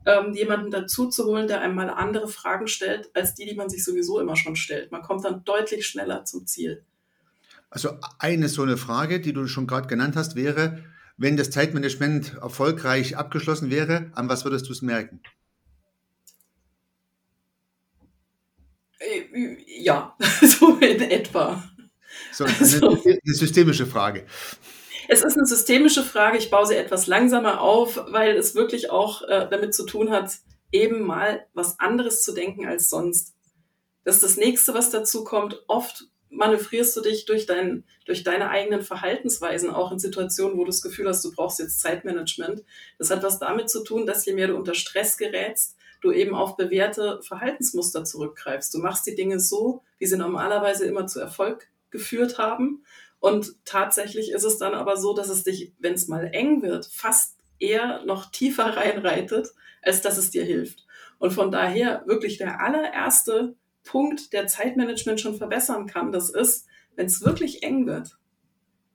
ähm, 0.06 0.34
jemanden 0.34 0.70
dazu 0.70 1.08
zu 1.08 1.24
holen, 1.24 1.48
der 1.48 1.60
einmal 1.60 1.90
andere 1.90 2.28
Fragen 2.28 2.68
stellt, 2.68 3.10
als 3.14 3.34
die, 3.34 3.44
die 3.44 3.56
man 3.56 3.68
sich 3.68 3.84
sowieso 3.84 4.20
immer 4.20 4.36
schon 4.36 4.54
stellt. 4.54 4.92
Man 4.92 5.02
kommt 5.02 5.24
dann 5.24 5.42
deutlich 5.44 5.84
schneller 5.86 6.24
zum 6.24 6.46
Ziel. 6.46 6.84
Also 7.68 7.90
eine 8.20 8.48
so 8.48 8.62
eine 8.62 8.76
Frage, 8.76 9.20
die 9.20 9.32
du 9.32 9.48
schon 9.48 9.66
gerade 9.66 9.88
genannt 9.88 10.14
hast, 10.14 10.36
wäre, 10.36 10.84
wenn 11.16 11.36
das 11.36 11.50
Zeitmanagement 11.50 12.34
erfolgreich 12.40 13.16
abgeschlossen 13.16 13.70
wäre, 13.70 14.12
an 14.14 14.28
was 14.28 14.44
würdest 14.44 14.68
du 14.68 14.72
es 14.72 14.82
merken? 14.82 15.20
Äh, 19.00 19.56
ja, 19.82 20.16
so 20.40 20.76
in 20.76 21.00
etwa. 21.00 21.64
So, 22.36 22.44
eine, 22.44 22.58
also, 22.58 23.02
eine 23.04 23.18
systemische 23.24 23.86
Frage. 23.86 24.26
Es 25.08 25.24
ist 25.24 25.36
eine 25.38 25.46
systemische 25.46 26.02
Frage. 26.02 26.36
Ich 26.36 26.50
baue 26.50 26.66
sie 26.66 26.74
etwas 26.74 27.06
langsamer 27.06 27.62
auf, 27.62 27.98
weil 28.08 28.36
es 28.36 28.54
wirklich 28.54 28.90
auch 28.90 29.22
äh, 29.22 29.48
damit 29.48 29.74
zu 29.74 29.86
tun 29.86 30.10
hat, 30.10 30.32
eben 30.70 31.02
mal 31.02 31.46
was 31.54 31.78
anderes 31.78 32.22
zu 32.22 32.32
denken 32.32 32.66
als 32.66 32.90
sonst. 32.90 33.34
Das 34.04 34.16
ist 34.16 34.24
das 34.24 34.36
nächste, 34.36 34.74
was 34.74 34.90
dazu 34.90 35.24
kommt. 35.24 35.62
Oft 35.66 36.04
manövrierst 36.28 36.94
du 36.96 37.00
dich 37.00 37.24
durch, 37.24 37.46
dein, 37.46 37.84
durch 38.04 38.22
deine 38.22 38.50
eigenen 38.50 38.82
Verhaltensweisen 38.82 39.70
auch 39.70 39.90
in 39.90 39.98
Situationen, 39.98 40.58
wo 40.58 40.64
du 40.64 40.70
das 40.70 40.82
Gefühl 40.82 41.08
hast, 41.08 41.24
du 41.24 41.32
brauchst 41.32 41.58
jetzt 41.58 41.80
Zeitmanagement. 41.80 42.64
Das 42.98 43.10
hat 43.10 43.22
was 43.22 43.38
damit 43.38 43.70
zu 43.70 43.82
tun, 43.82 44.04
dass 44.04 44.26
je 44.26 44.34
mehr 44.34 44.48
du 44.48 44.56
unter 44.56 44.74
Stress 44.74 45.16
gerätst, 45.16 45.76
du 46.02 46.12
eben 46.12 46.34
auf 46.34 46.56
bewährte 46.56 47.22
Verhaltensmuster 47.22 48.04
zurückgreifst. 48.04 48.74
Du 48.74 48.78
machst 48.78 49.06
die 49.06 49.14
Dinge 49.14 49.40
so, 49.40 49.82
wie 49.98 50.06
sie 50.06 50.18
normalerweise 50.18 50.84
immer 50.84 51.06
zu 51.06 51.20
Erfolg 51.20 51.68
geführt 51.96 52.38
haben. 52.38 52.84
Und 53.18 53.54
tatsächlich 53.64 54.30
ist 54.30 54.44
es 54.44 54.58
dann 54.58 54.74
aber 54.74 54.96
so, 54.96 55.14
dass 55.14 55.28
es 55.28 55.44
dich, 55.44 55.72
wenn 55.78 55.94
es 55.94 56.08
mal 56.08 56.30
eng 56.32 56.62
wird, 56.62 56.86
fast 56.86 57.36
eher 57.58 58.04
noch 58.04 58.30
tiefer 58.30 58.64
reinreitet, 58.76 59.48
als 59.82 60.02
dass 60.02 60.18
es 60.18 60.30
dir 60.30 60.44
hilft. 60.44 60.86
Und 61.18 61.32
von 61.32 61.50
daher 61.50 62.02
wirklich 62.06 62.38
der 62.38 62.60
allererste 62.60 63.56
Punkt, 63.84 64.32
der 64.32 64.46
Zeitmanagement 64.46 65.20
schon 65.20 65.36
verbessern 65.36 65.86
kann, 65.86 66.12
das 66.12 66.28
ist, 66.28 66.66
wenn 66.94 67.06
es 67.06 67.24
wirklich 67.24 67.62
eng 67.62 67.86
wird, 67.86 68.18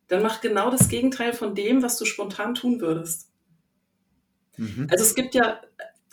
dann 0.08 0.22
mach 0.22 0.42
genau 0.42 0.70
das 0.70 0.90
Gegenteil 0.90 1.34
von 1.34 1.56
dem, 1.56 1.82
was 1.82 1.98
du 1.98 2.06
spontan 2.06 2.54
tun 2.54 2.82
würdest. 2.82 3.32
Mhm. 4.58 4.88
Also 4.92 5.04
es 5.04 5.16
gibt 5.16 5.34
ja, 5.34 5.62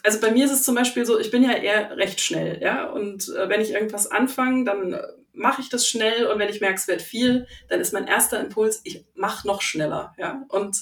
also 0.04 0.20
bei 0.20 0.30
mir 0.30 0.44
ist 0.44 0.52
es 0.52 0.62
zum 0.62 0.76
Beispiel 0.76 1.04
so, 1.04 1.18
ich 1.18 1.30
bin 1.30 1.42
ja 1.42 1.52
eher 1.52 1.96
recht 1.96 2.20
schnell, 2.20 2.62
ja, 2.62 2.88
und 2.88 3.28
äh, 3.28 3.48
wenn 3.48 3.60
ich 3.60 3.72
irgendwas 3.72 4.10
anfange, 4.10 4.64
dann 4.64 4.92
äh, 4.92 5.02
mache 5.38 5.62
ich 5.62 5.68
das 5.68 5.88
schnell 5.88 6.26
und 6.26 6.38
wenn 6.38 6.48
ich 6.48 6.60
merke, 6.60 6.76
es 6.76 6.88
wird 6.88 7.02
viel, 7.02 7.46
dann 7.68 7.80
ist 7.80 7.92
mein 7.92 8.06
erster 8.06 8.40
Impuls, 8.40 8.80
ich 8.84 9.04
mache 9.14 9.46
noch 9.46 9.62
schneller, 9.62 10.14
ja, 10.18 10.42
und 10.48 10.76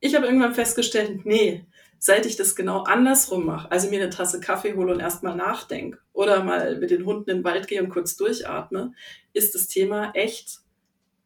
ich 0.00 0.14
habe 0.14 0.26
irgendwann 0.26 0.54
festgestellt, 0.54 1.24
nee, 1.24 1.66
seit 1.98 2.24
ich 2.24 2.36
das 2.36 2.56
genau 2.56 2.84
andersrum 2.84 3.44
mache, 3.44 3.70
also 3.70 3.90
mir 3.90 4.00
eine 4.00 4.10
Tasse 4.10 4.40
Kaffee 4.40 4.74
hole 4.74 4.92
und 4.92 5.00
erstmal 5.00 5.36
nachdenke 5.36 5.98
oder 6.12 6.42
mal 6.42 6.78
mit 6.78 6.90
den 6.90 7.04
Hunden 7.04 7.30
im 7.30 7.44
Wald 7.44 7.68
gehe 7.68 7.82
und 7.82 7.90
kurz 7.90 8.16
durchatme, 8.16 8.94
ist 9.34 9.54
das 9.54 9.68
Thema 9.68 10.12
echt 10.14 10.60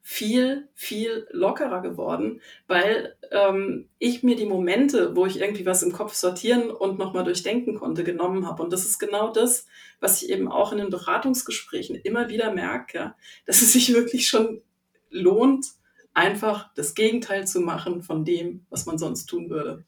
viel, 0.06 0.68
viel 0.74 1.26
lockerer 1.30 1.80
geworden, 1.80 2.42
weil 2.66 3.16
ähm, 3.30 3.88
ich 3.98 4.22
mir 4.22 4.36
die 4.36 4.44
Momente, 4.44 5.16
wo 5.16 5.24
ich 5.24 5.40
irgendwie 5.40 5.64
was 5.64 5.82
im 5.82 5.92
Kopf 5.92 6.12
sortieren 6.12 6.70
und 6.70 6.98
nochmal 6.98 7.24
durchdenken 7.24 7.76
konnte, 7.76 8.04
genommen 8.04 8.46
habe. 8.46 8.62
Und 8.62 8.70
das 8.70 8.84
ist 8.84 8.98
genau 8.98 9.32
das, 9.32 9.66
was 10.00 10.22
ich 10.22 10.28
eben 10.28 10.46
auch 10.46 10.72
in 10.72 10.78
den 10.78 10.90
Beratungsgesprächen 10.90 11.96
immer 11.96 12.28
wieder 12.28 12.52
merke, 12.52 13.14
dass 13.46 13.62
es 13.62 13.72
sich 13.72 13.94
wirklich 13.94 14.28
schon 14.28 14.60
lohnt, 15.08 15.68
einfach 16.12 16.72
das 16.74 16.94
Gegenteil 16.94 17.46
zu 17.46 17.60
machen 17.60 18.02
von 18.02 18.26
dem, 18.26 18.66
was 18.68 18.84
man 18.84 18.98
sonst 18.98 19.24
tun 19.24 19.48
würde. 19.48 19.84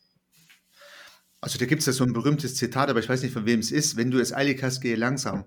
Also 1.42 1.58
da 1.58 1.66
gibt 1.66 1.80
es 1.80 1.86
ja 1.86 1.92
so 1.92 2.04
ein 2.04 2.14
berühmtes 2.14 2.56
Zitat, 2.56 2.88
aber 2.88 3.00
ich 3.00 3.08
weiß 3.08 3.22
nicht, 3.22 3.34
von 3.34 3.44
wem 3.44 3.60
es 3.60 3.70
ist. 3.70 3.98
Wenn 3.98 4.10
du 4.10 4.18
es 4.18 4.32
eilig 4.32 4.62
hast, 4.62 4.80
gehe 4.80 4.96
langsam. 4.96 5.44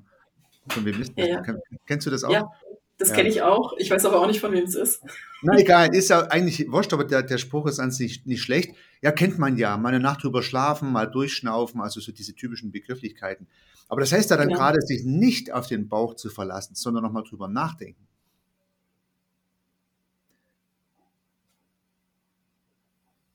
Von 0.68 0.86
wem 0.86 1.02
ist 1.02 1.14
das? 1.18 1.28
Ja, 1.28 1.44
ja. 1.44 1.56
Kennst 1.88 2.06
du 2.06 2.12
das 2.12 2.24
auch? 2.24 2.32
Ja, 2.32 2.48
das 3.00 3.10
ja. 3.10 3.16
kenne 3.16 3.30
ich 3.30 3.42
auch. 3.42 3.74
Ich 3.78 3.90
weiß 3.90 4.06
aber 4.06 4.20
auch 4.20 4.28
nicht, 4.28 4.42
von 4.42 4.52
wem 4.52 4.66
es 4.66 4.76
ist. 4.76 5.02
Na 5.42 5.58
egal, 5.58 5.96
ist 5.96 6.10
ja 6.10 6.28
eigentlich 6.28 6.70
wurscht, 6.70 6.92
aber 6.92 7.06
der, 7.06 7.24
der 7.24 7.38
Spruch 7.38 7.66
ist 7.66 7.80
an 7.80 7.92
sich 7.92 8.26
nicht 8.26 8.42
schlecht. 8.42 8.76
Ja, 9.02 9.12
kennt 9.12 9.40
man 9.40 9.58
ja. 9.58 9.78
Mal 9.78 9.90
eine 9.90 10.02
Nacht 10.02 10.24
drüber 10.24 10.44
schlafen, 10.44 10.92
mal 10.92 11.06
durchschnaufen, 11.06 11.80
also 11.80 12.02
so 12.02 12.12
diese 12.12 12.36
typischen 12.36 12.72
Begrifflichkeiten. 12.72 13.48
Aber 13.88 14.02
das 14.02 14.12
heißt 14.12 14.30
ja 14.30 14.38
dann 14.38 14.50
ja. 14.50 14.58
gerade, 14.58 14.82
sich 14.82 15.06
nicht 15.06 15.52
auf 15.52 15.68
den 15.68 15.88
Bauch 15.88 16.16
zu 16.16 16.30
verlassen, 16.30 16.76
sondern 16.76 17.04
nochmal 17.04 17.24
drüber 17.24 17.48
nachdenken. 17.48 18.09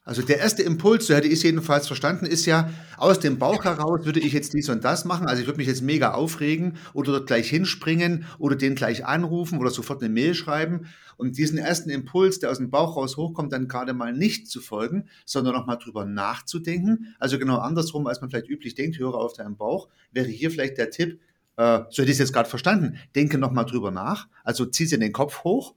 Also 0.06 0.20
der 0.20 0.38
erste 0.38 0.62
Impuls, 0.62 1.06
so 1.06 1.14
hätte 1.14 1.28
ich 1.28 1.34
es 1.34 1.42
jedenfalls 1.42 1.86
verstanden, 1.86 2.26
ist 2.26 2.44
ja, 2.44 2.68
aus 2.98 3.20
dem 3.20 3.38
Bauch 3.38 3.64
heraus 3.64 4.04
würde 4.04 4.20
ich 4.20 4.34
jetzt 4.34 4.52
dies 4.52 4.68
und 4.68 4.84
das 4.84 5.06
machen. 5.06 5.26
Also 5.26 5.40
ich 5.40 5.46
würde 5.48 5.56
mich 5.56 5.66
jetzt 5.66 5.80
mega 5.80 6.12
aufregen 6.12 6.76
oder 6.92 7.12
dort 7.12 7.26
gleich 7.26 7.48
hinspringen 7.48 8.26
oder 8.38 8.54
den 8.54 8.74
gleich 8.74 9.06
anrufen 9.06 9.58
oder 9.58 9.70
sofort 9.70 10.02
eine 10.02 10.12
Mail 10.12 10.34
schreiben. 10.34 10.88
Und 11.16 11.38
diesen 11.38 11.56
ersten 11.56 11.88
Impuls, 11.88 12.38
der 12.38 12.50
aus 12.50 12.58
dem 12.58 12.70
Bauch 12.70 12.98
raus 12.98 13.16
hochkommt, 13.16 13.50
dann 13.54 13.66
gerade 13.66 13.94
mal 13.94 14.12
nicht 14.12 14.48
zu 14.48 14.60
folgen, 14.60 15.08
sondern 15.24 15.54
nochmal 15.54 15.78
drüber 15.78 16.04
nachzudenken. 16.04 17.14
Also 17.18 17.38
genau 17.38 17.56
andersrum, 17.58 18.06
als 18.06 18.20
man 18.20 18.28
vielleicht 18.28 18.50
üblich 18.50 18.74
denkt, 18.74 18.98
höre 18.98 19.14
auf 19.14 19.32
deinen 19.32 19.56
Bauch, 19.56 19.88
wäre 20.12 20.26
hier 20.26 20.50
vielleicht 20.50 20.76
der 20.76 20.90
Tipp, 20.90 21.18
äh, 21.56 21.80
so 21.88 22.02
hätte 22.02 22.10
ich 22.10 22.10
es 22.10 22.18
jetzt 22.18 22.32
gerade 22.34 22.48
verstanden, 22.48 22.98
denke 23.14 23.38
nochmal 23.38 23.64
drüber 23.64 23.90
nach. 23.90 24.28
Also 24.42 24.66
zieh 24.66 24.84
sie 24.84 24.96
in 24.96 25.00
den 25.00 25.12
Kopf 25.12 25.44
hoch. 25.44 25.74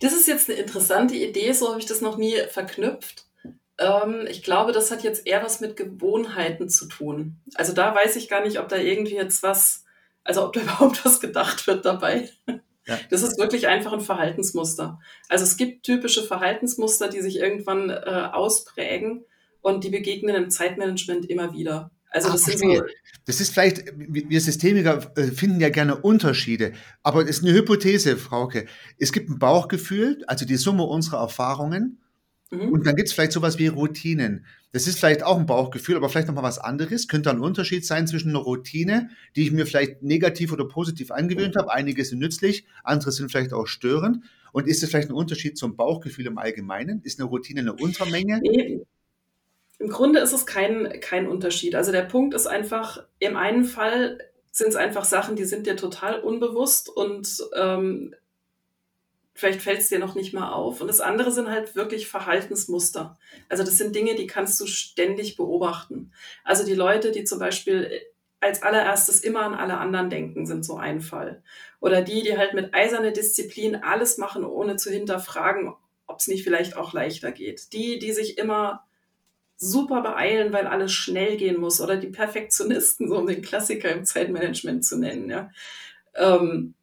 Das 0.00 0.12
ist 0.12 0.28
jetzt 0.28 0.48
eine 0.48 0.58
interessante 0.58 1.14
Idee, 1.14 1.52
so 1.52 1.68
habe 1.68 1.80
ich 1.80 1.86
das 1.86 2.00
noch 2.00 2.16
nie 2.16 2.36
verknüpft. 2.50 3.26
Ähm, 3.78 4.26
ich 4.28 4.42
glaube, 4.42 4.72
das 4.72 4.90
hat 4.90 5.02
jetzt 5.02 5.26
eher 5.26 5.42
was 5.42 5.60
mit 5.60 5.76
Gewohnheiten 5.76 6.68
zu 6.68 6.86
tun. 6.86 7.40
Also 7.54 7.72
da 7.72 7.94
weiß 7.94 8.16
ich 8.16 8.28
gar 8.28 8.42
nicht, 8.42 8.58
ob 8.60 8.68
da 8.68 8.76
irgendwie 8.76 9.16
jetzt 9.16 9.42
was, 9.42 9.84
also 10.22 10.44
ob 10.44 10.52
da 10.52 10.60
überhaupt 10.62 11.04
was 11.04 11.20
gedacht 11.20 11.66
wird 11.66 11.84
dabei. 11.84 12.30
Ja. 12.86 12.98
Das 13.10 13.22
ist 13.22 13.38
wirklich 13.38 13.66
einfach 13.66 13.92
ein 13.92 14.00
Verhaltensmuster. 14.00 15.00
Also 15.28 15.44
es 15.44 15.56
gibt 15.56 15.84
typische 15.84 16.22
Verhaltensmuster, 16.22 17.08
die 17.08 17.22
sich 17.22 17.36
irgendwann 17.38 17.90
äh, 17.90 18.28
ausprägen 18.32 19.24
und 19.62 19.84
die 19.84 19.90
begegnen 19.90 20.34
im 20.36 20.50
Zeitmanagement 20.50 21.30
immer 21.30 21.54
wieder. 21.54 21.90
Also 22.14 22.30
das, 22.30 22.48
Ach, 22.48 22.58
so, 22.58 22.82
das 23.24 23.40
ist 23.40 23.52
vielleicht, 23.52 23.92
wir 23.96 24.40
Systemiker 24.40 25.10
äh, 25.16 25.32
finden 25.32 25.60
ja 25.60 25.68
gerne 25.68 25.96
Unterschiede, 25.96 26.72
aber 27.02 27.22
es 27.22 27.38
ist 27.38 27.42
eine 27.42 27.52
Hypothese, 27.52 28.16
Frauke. 28.16 28.66
Es 28.98 29.10
gibt 29.12 29.30
ein 29.30 29.40
Bauchgefühl, 29.40 30.22
also 30.28 30.46
die 30.46 30.54
Summe 30.54 30.84
unserer 30.84 31.18
Erfahrungen. 31.18 31.98
Mhm. 32.52 32.68
Und 32.68 32.86
dann 32.86 32.94
gibt 32.94 33.08
es 33.08 33.14
vielleicht 33.14 33.32
sowas 33.32 33.58
wie 33.58 33.66
Routinen. 33.66 34.46
Das 34.70 34.86
ist 34.86 35.00
vielleicht 35.00 35.24
auch 35.24 35.40
ein 35.40 35.46
Bauchgefühl, 35.46 35.96
aber 35.96 36.08
vielleicht 36.08 36.28
nochmal 36.28 36.44
was 36.44 36.60
anderes. 36.60 37.08
Könnte 37.08 37.30
ein 37.30 37.40
Unterschied 37.40 37.84
sein 37.84 38.06
zwischen 38.06 38.28
einer 38.30 38.38
Routine, 38.38 39.10
die 39.34 39.42
ich 39.42 39.50
mir 39.50 39.66
vielleicht 39.66 40.04
negativ 40.04 40.52
oder 40.52 40.68
positiv 40.68 41.10
angewöhnt 41.10 41.56
habe. 41.56 41.72
Einige 41.72 42.04
sind 42.04 42.20
nützlich, 42.20 42.64
andere 42.84 43.10
sind 43.10 43.28
vielleicht 43.28 43.52
auch 43.52 43.66
störend. 43.66 44.24
Und 44.52 44.68
ist 44.68 44.84
es 44.84 44.90
vielleicht 44.90 45.08
ein 45.10 45.14
Unterschied 45.14 45.58
zum 45.58 45.74
Bauchgefühl 45.74 46.26
im 46.26 46.38
Allgemeinen? 46.38 47.02
Ist 47.02 47.18
eine 47.18 47.28
Routine 47.28 47.62
eine 47.62 47.72
Untermenge? 47.72 48.38
Nee. 48.40 48.82
Im 49.84 49.90
Grunde 49.90 50.20
ist 50.20 50.32
es 50.32 50.46
kein, 50.46 50.98
kein 51.02 51.28
Unterschied. 51.28 51.74
Also 51.74 51.92
der 51.92 52.04
Punkt 52.04 52.32
ist 52.32 52.46
einfach, 52.46 53.04
im 53.18 53.36
einen 53.36 53.64
Fall 53.64 54.18
sind 54.50 54.68
es 54.68 54.76
einfach 54.76 55.04
Sachen, 55.04 55.36
die 55.36 55.44
sind 55.44 55.66
dir 55.66 55.76
total 55.76 56.20
unbewusst 56.20 56.88
und 56.88 57.44
ähm, 57.54 58.14
vielleicht 59.34 59.60
fällt 59.60 59.80
es 59.80 59.90
dir 59.90 59.98
noch 59.98 60.14
nicht 60.14 60.32
mal 60.32 60.54
auf. 60.54 60.80
Und 60.80 60.86
das 60.86 61.02
andere 61.02 61.32
sind 61.32 61.50
halt 61.50 61.76
wirklich 61.76 62.08
Verhaltensmuster. 62.08 63.18
Also 63.50 63.62
das 63.62 63.76
sind 63.76 63.94
Dinge, 63.94 64.14
die 64.14 64.26
kannst 64.26 64.58
du 64.58 64.66
ständig 64.66 65.36
beobachten. 65.36 66.12
Also 66.44 66.64
die 66.64 66.72
Leute, 66.72 67.10
die 67.10 67.24
zum 67.24 67.38
Beispiel 67.38 67.90
als 68.40 68.62
allererstes 68.62 69.20
immer 69.20 69.42
an 69.42 69.52
alle 69.52 69.76
anderen 69.76 70.08
denken, 70.08 70.46
sind 70.46 70.64
so 70.64 70.78
ein 70.78 71.02
Fall. 71.02 71.42
Oder 71.80 72.00
die, 72.00 72.22
die 72.22 72.38
halt 72.38 72.54
mit 72.54 72.72
eiserner 72.72 73.10
Disziplin 73.10 73.76
alles 73.76 74.16
machen, 74.16 74.46
ohne 74.46 74.76
zu 74.76 74.90
hinterfragen, 74.90 75.74
ob 76.06 76.20
es 76.20 76.26
nicht 76.26 76.42
vielleicht 76.42 76.74
auch 76.74 76.94
leichter 76.94 77.32
geht. 77.32 77.74
Die, 77.74 77.98
die 77.98 78.12
sich 78.12 78.38
immer 78.38 78.86
super 79.56 80.02
beeilen, 80.02 80.52
weil 80.52 80.66
alles 80.66 80.92
schnell 80.92 81.36
gehen 81.36 81.60
muss 81.60 81.80
oder 81.80 81.96
die 81.96 82.08
Perfektionisten, 82.08 83.08
so 83.08 83.18
um 83.18 83.26
den 83.26 83.42
Klassiker 83.42 83.90
im 83.90 84.04
Zeitmanagement 84.04 84.84
zu 84.84 84.98
nennen. 84.98 85.30
Ja. 85.30 85.50
Ähm, 86.14 86.74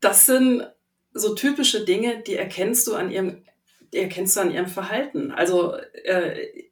das 0.00 0.26
sind 0.26 0.66
so 1.12 1.34
typische 1.34 1.84
Dinge, 1.84 2.22
die 2.22 2.36
erkennst 2.36 2.86
du 2.86 2.94
an 2.94 3.10
ihrem, 3.10 3.44
erkennst 3.92 4.36
du 4.36 4.40
an 4.40 4.50
ihrem 4.50 4.68
Verhalten. 4.68 5.32
Also 5.32 5.74
äh, 6.04 6.68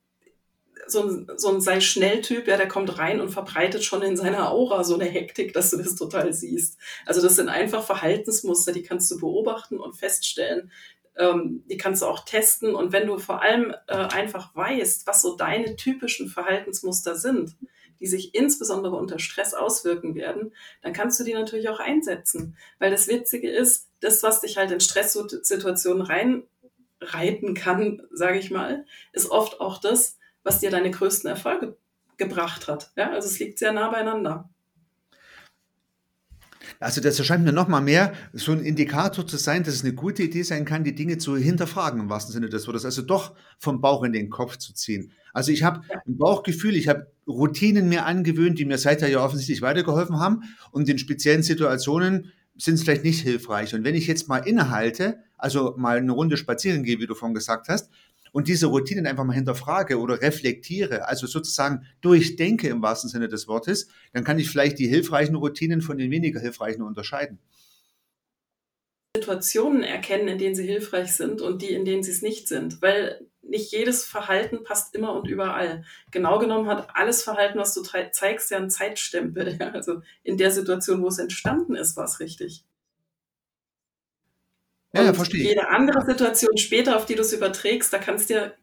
so 0.88 1.02
ein, 1.02 1.26
so 1.36 1.48
ein 1.48 1.60
sei 1.60 1.80
schnell 1.80 2.20
Typ, 2.20 2.46
ja, 2.46 2.56
der 2.56 2.68
kommt 2.68 2.98
rein 2.98 3.20
und 3.20 3.30
verbreitet 3.30 3.84
schon 3.84 4.02
in 4.02 4.16
seiner 4.16 4.50
Aura 4.52 4.84
so 4.84 4.94
eine 4.94 5.06
Hektik, 5.06 5.52
dass 5.52 5.70
du 5.70 5.78
das 5.78 5.96
total 5.96 6.32
siehst. 6.32 6.78
Also 7.04 7.20
das 7.20 7.36
sind 7.36 7.48
einfach 7.48 7.84
Verhaltensmuster, 7.84 8.72
die 8.72 8.82
kannst 8.82 9.10
du 9.10 9.18
beobachten 9.18 9.78
und 9.78 9.96
feststellen, 9.96 10.70
ähm, 11.16 11.64
die 11.68 11.76
kannst 11.76 12.02
du 12.02 12.06
auch 12.06 12.24
testen. 12.24 12.74
Und 12.74 12.92
wenn 12.92 13.06
du 13.06 13.18
vor 13.18 13.42
allem 13.42 13.74
äh, 13.86 13.94
einfach 13.94 14.54
weißt, 14.54 15.06
was 15.06 15.22
so 15.22 15.36
deine 15.36 15.76
typischen 15.76 16.28
Verhaltensmuster 16.28 17.16
sind, 17.16 17.56
die 18.00 18.06
sich 18.06 18.34
insbesondere 18.34 18.96
unter 18.96 19.18
Stress 19.18 19.54
auswirken 19.54 20.14
werden, 20.14 20.52
dann 20.82 20.92
kannst 20.92 21.18
du 21.18 21.24
die 21.24 21.34
natürlich 21.34 21.68
auch 21.68 21.80
einsetzen. 21.80 22.56
Weil 22.78 22.90
das 22.90 23.08
Witzige 23.08 23.50
ist, 23.50 23.88
das, 24.00 24.22
was 24.22 24.42
dich 24.42 24.58
halt 24.58 24.70
in 24.70 24.80
Stresssituationen 24.80 26.02
reinreiten 26.02 27.54
kann, 27.54 28.02
sage 28.10 28.38
ich 28.38 28.50
mal, 28.50 28.84
ist 29.12 29.30
oft 29.30 29.60
auch 29.60 29.80
das, 29.80 30.18
was 30.42 30.60
dir 30.60 30.70
deine 30.70 30.90
größten 30.90 31.28
Erfolge 31.28 31.76
gebracht 32.18 32.68
hat. 32.68 32.92
Ja, 32.96 33.10
also 33.10 33.28
es 33.28 33.38
liegt 33.38 33.58
sehr 33.58 33.72
nah 33.72 33.90
beieinander. 33.90 34.48
Also 36.80 37.00
das 37.00 37.18
erscheint 37.18 37.44
mir 37.44 37.52
nochmal 37.52 37.82
mehr 37.82 38.12
so 38.32 38.52
ein 38.52 38.60
Indikator 38.60 39.26
zu 39.26 39.36
sein, 39.36 39.62
dass 39.62 39.74
es 39.74 39.84
eine 39.84 39.94
gute 39.94 40.22
Idee 40.22 40.42
sein 40.42 40.64
kann, 40.64 40.84
die 40.84 40.94
Dinge 40.94 41.18
zu 41.18 41.36
hinterfragen 41.36 42.00
im 42.00 42.10
wahrsten 42.10 42.32
Sinne 42.32 42.48
des 42.48 42.66
Wortes, 42.66 42.84
also 42.84 43.02
doch 43.02 43.34
vom 43.58 43.80
Bauch 43.80 44.02
in 44.04 44.12
den 44.12 44.30
Kopf 44.30 44.56
zu 44.56 44.74
ziehen. 44.74 45.12
Also 45.32 45.52
ich 45.52 45.62
habe 45.62 45.82
ein 46.06 46.16
Bauchgefühl, 46.16 46.76
ich 46.76 46.88
habe 46.88 47.10
Routinen 47.26 47.88
mir 47.88 48.06
angewöhnt, 48.06 48.58
die 48.58 48.64
mir 48.64 48.78
seither 48.78 49.08
ja 49.08 49.24
offensichtlich 49.24 49.62
weitergeholfen 49.62 50.18
haben 50.18 50.42
und 50.70 50.88
in 50.88 50.98
speziellen 50.98 51.42
Situationen 51.42 52.32
sind 52.58 52.74
es 52.74 52.82
vielleicht 52.82 53.04
nicht 53.04 53.20
hilfreich. 53.20 53.74
Und 53.74 53.84
wenn 53.84 53.94
ich 53.94 54.06
jetzt 54.06 54.28
mal 54.28 54.38
innehalte, 54.38 55.18
also 55.36 55.74
mal 55.76 55.98
eine 55.98 56.12
Runde 56.12 56.36
spazieren 56.36 56.84
gehe, 56.84 57.00
wie 57.00 57.06
du 57.06 57.14
vorhin 57.14 57.34
gesagt 57.34 57.68
hast, 57.68 57.90
und 58.36 58.48
diese 58.48 58.66
Routinen 58.66 59.06
einfach 59.06 59.24
mal 59.24 59.32
hinterfrage 59.32 59.98
oder 59.98 60.20
reflektiere, 60.20 61.08
also 61.08 61.26
sozusagen 61.26 61.86
durchdenke 62.02 62.68
im 62.68 62.82
wahrsten 62.82 63.08
Sinne 63.08 63.28
des 63.28 63.48
Wortes, 63.48 63.88
dann 64.12 64.24
kann 64.24 64.38
ich 64.38 64.50
vielleicht 64.50 64.78
die 64.78 64.88
hilfreichen 64.88 65.36
Routinen 65.36 65.80
von 65.80 65.96
den 65.96 66.10
weniger 66.10 66.38
hilfreichen 66.38 66.82
unterscheiden. 66.82 67.38
Situationen 69.16 69.82
erkennen, 69.82 70.28
in 70.28 70.36
denen 70.36 70.54
sie 70.54 70.66
hilfreich 70.66 71.14
sind 71.14 71.40
und 71.40 71.62
die, 71.62 71.70
in 71.70 71.86
denen 71.86 72.02
sie 72.02 72.10
es 72.10 72.20
nicht 72.20 72.46
sind, 72.46 72.82
weil 72.82 73.26
nicht 73.40 73.72
jedes 73.72 74.04
Verhalten 74.04 74.64
passt 74.64 74.94
immer 74.94 75.14
und 75.14 75.26
überall. 75.26 75.86
Genau 76.10 76.38
genommen 76.38 76.68
hat 76.68 76.90
alles 76.94 77.22
Verhalten, 77.22 77.58
was 77.58 77.72
du 77.72 77.80
zeigst, 77.80 78.50
ja 78.50 78.58
einen 78.58 78.68
Zeitstempel. 78.68 79.56
Also 79.72 80.02
in 80.24 80.36
der 80.36 80.50
Situation, 80.50 81.00
wo 81.00 81.08
es 81.08 81.18
entstanden 81.18 81.74
ist, 81.74 81.96
war 81.96 82.04
es 82.04 82.20
richtig. 82.20 82.66
Ja, 84.96 85.04
ja, 85.04 85.14
verstehe. 85.14 85.42
Jede 85.42 85.68
andere 85.68 86.04
Situation 86.04 86.56
später, 86.56 86.96
auf 86.96 87.06
die 87.06 87.14
du 87.14 87.22
es 87.22 87.32
überträgst, 87.32 87.92
da 87.92 87.98
kann 87.98 88.16
es 88.16 88.26
dir 88.26 88.54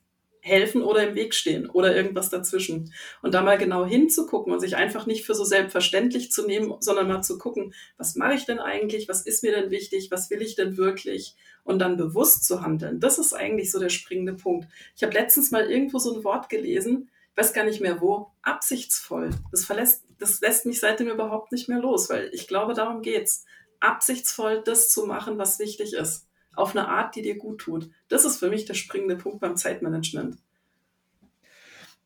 helfen 0.44 0.82
oder 0.82 1.08
im 1.08 1.16
Weg 1.16 1.34
stehen 1.34 1.70
oder 1.70 1.96
irgendwas 1.96 2.30
dazwischen. 2.30 2.94
Und 3.22 3.34
da 3.34 3.42
mal 3.42 3.58
genau 3.58 3.86
hinzugucken 3.86 4.52
und 4.52 4.60
sich 4.60 4.75
einfach 4.75 5.06
nicht 5.06 5.25
für 5.25 5.36
so 5.36 5.46
selbstverständlich 5.46 6.32
zu 6.32 6.46
nehmen, 6.46 6.74
sondern 6.82 7.08
mal 7.08 7.22
zu 7.22 7.38
gucken, 7.38 7.74
was 7.98 8.16
mache 8.16 8.34
ich 8.34 8.46
denn 8.46 8.60
eigentlich, 8.60 9.08
was 9.08 9.25
ist 9.25 9.42
mir 9.42 9.56
denn 9.56 9.72
wichtig, 9.72 10.12
was 10.12 10.30
will 10.30 10.42
ich 10.42 10.56
denn 10.56 10.75
wirklich 10.75 11.36
und 11.63 11.80
dann 11.80 11.96
bewusst 11.96 12.46
zu 12.46 12.62
handeln. 12.62 13.00
Das 13.00 13.20
ist 13.20 13.34
eigentlich 13.34 13.72
so 13.72 13.80
der 13.80 13.88
springende 13.88 14.34
Punkt. 14.34 14.68
Ich 14.98 15.04
habe 15.04 15.13
letztens 15.13 15.52
mal 15.52 15.72
irgendwo 15.72 15.98
so 15.98 16.13
ein 16.13 16.25
Wort 16.25 16.50
gelesen, 16.50 17.10
weiß 17.38 17.54
gar 17.54 17.63
nicht 17.63 17.80
mehr 17.80 18.02
wo, 18.02 18.32
absichtsvoll. 18.42 19.30
Das 19.52 19.63
verlässt, 19.63 20.04
das 20.20 20.42
lässt 20.42 20.66
mich 20.66 20.82
seitdem 20.82 21.08
überhaupt 21.08 21.54
nicht 21.54 21.70
mehr 21.70 21.80
los, 21.80 22.10
weil 22.10 22.30
ich 22.34 22.50
glaube, 22.50 22.74
darum 22.74 23.02
geht's. 23.02 23.46
Absichtsvoll 23.84 24.62
das 24.63 24.92
zu 24.92 25.06
machen, 25.06 25.38
was 25.38 25.60
wichtig 25.60 25.94
ist 25.94 26.28
auf 26.56 26.75
eine 26.75 26.88
Art, 26.88 27.16
die 27.16 27.22
dir 27.22 27.38
gut 27.38 27.62
tut. 27.62 27.90
Das 28.10 28.25
ist 28.25 28.38
für 28.38 28.50
mich 28.50 28.66
der 28.66 28.75
springende 28.75 29.16
Punkt 29.16 29.40
beim 29.40 29.58
Zeitmanagement. 29.58 30.38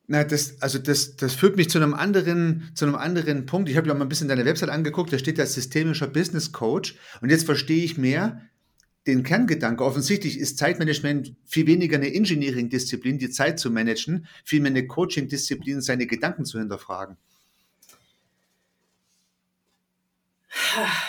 Na, 0.06 0.24
das, 0.24 0.62
also 0.62 0.78
das, 0.78 1.16
das 1.16 1.34
führt 1.34 1.56
mich 1.56 1.68
zu 1.68 1.78
einem 1.78 1.92
anderen, 1.92 2.70
zu 2.74 2.86
einem 2.86 2.94
anderen 2.94 3.44
Punkt. 3.44 3.68
Ich 3.68 3.76
habe 3.76 3.86
ja 3.88 3.94
mal 3.94 4.06
ein 4.06 4.08
bisschen 4.08 4.28
deine 4.28 4.46
Website 4.46 4.70
angeguckt, 4.70 5.12
da 5.12 5.18
steht 5.18 5.38
da 5.38 5.44
systemischer 5.44 6.06
Business 6.06 6.52
Coach. 6.52 6.96
Und 7.20 7.28
jetzt 7.28 7.44
verstehe 7.44 7.84
ich 7.84 7.98
mehr 7.98 8.40
den 9.06 9.22
Kerngedanke. 9.22 9.84
Offensichtlich 9.84 10.38
ist 10.38 10.56
Zeitmanagement 10.56 11.34
viel 11.44 11.66
weniger 11.66 11.98
eine 11.98 12.14
Engineering-Disziplin, 12.14 13.18
die 13.18 13.28
Zeit 13.28 13.58
zu 13.58 13.70
managen, 13.70 14.26
vielmehr 14.44 14.70
eine 14.70 14.86
Coaching-Disziplin, 14.86 15.82
seine 15.82 16.06
Gedanken 16.06 16.46
zu 16.46 16.58
hinterfragen. 16.58 17.18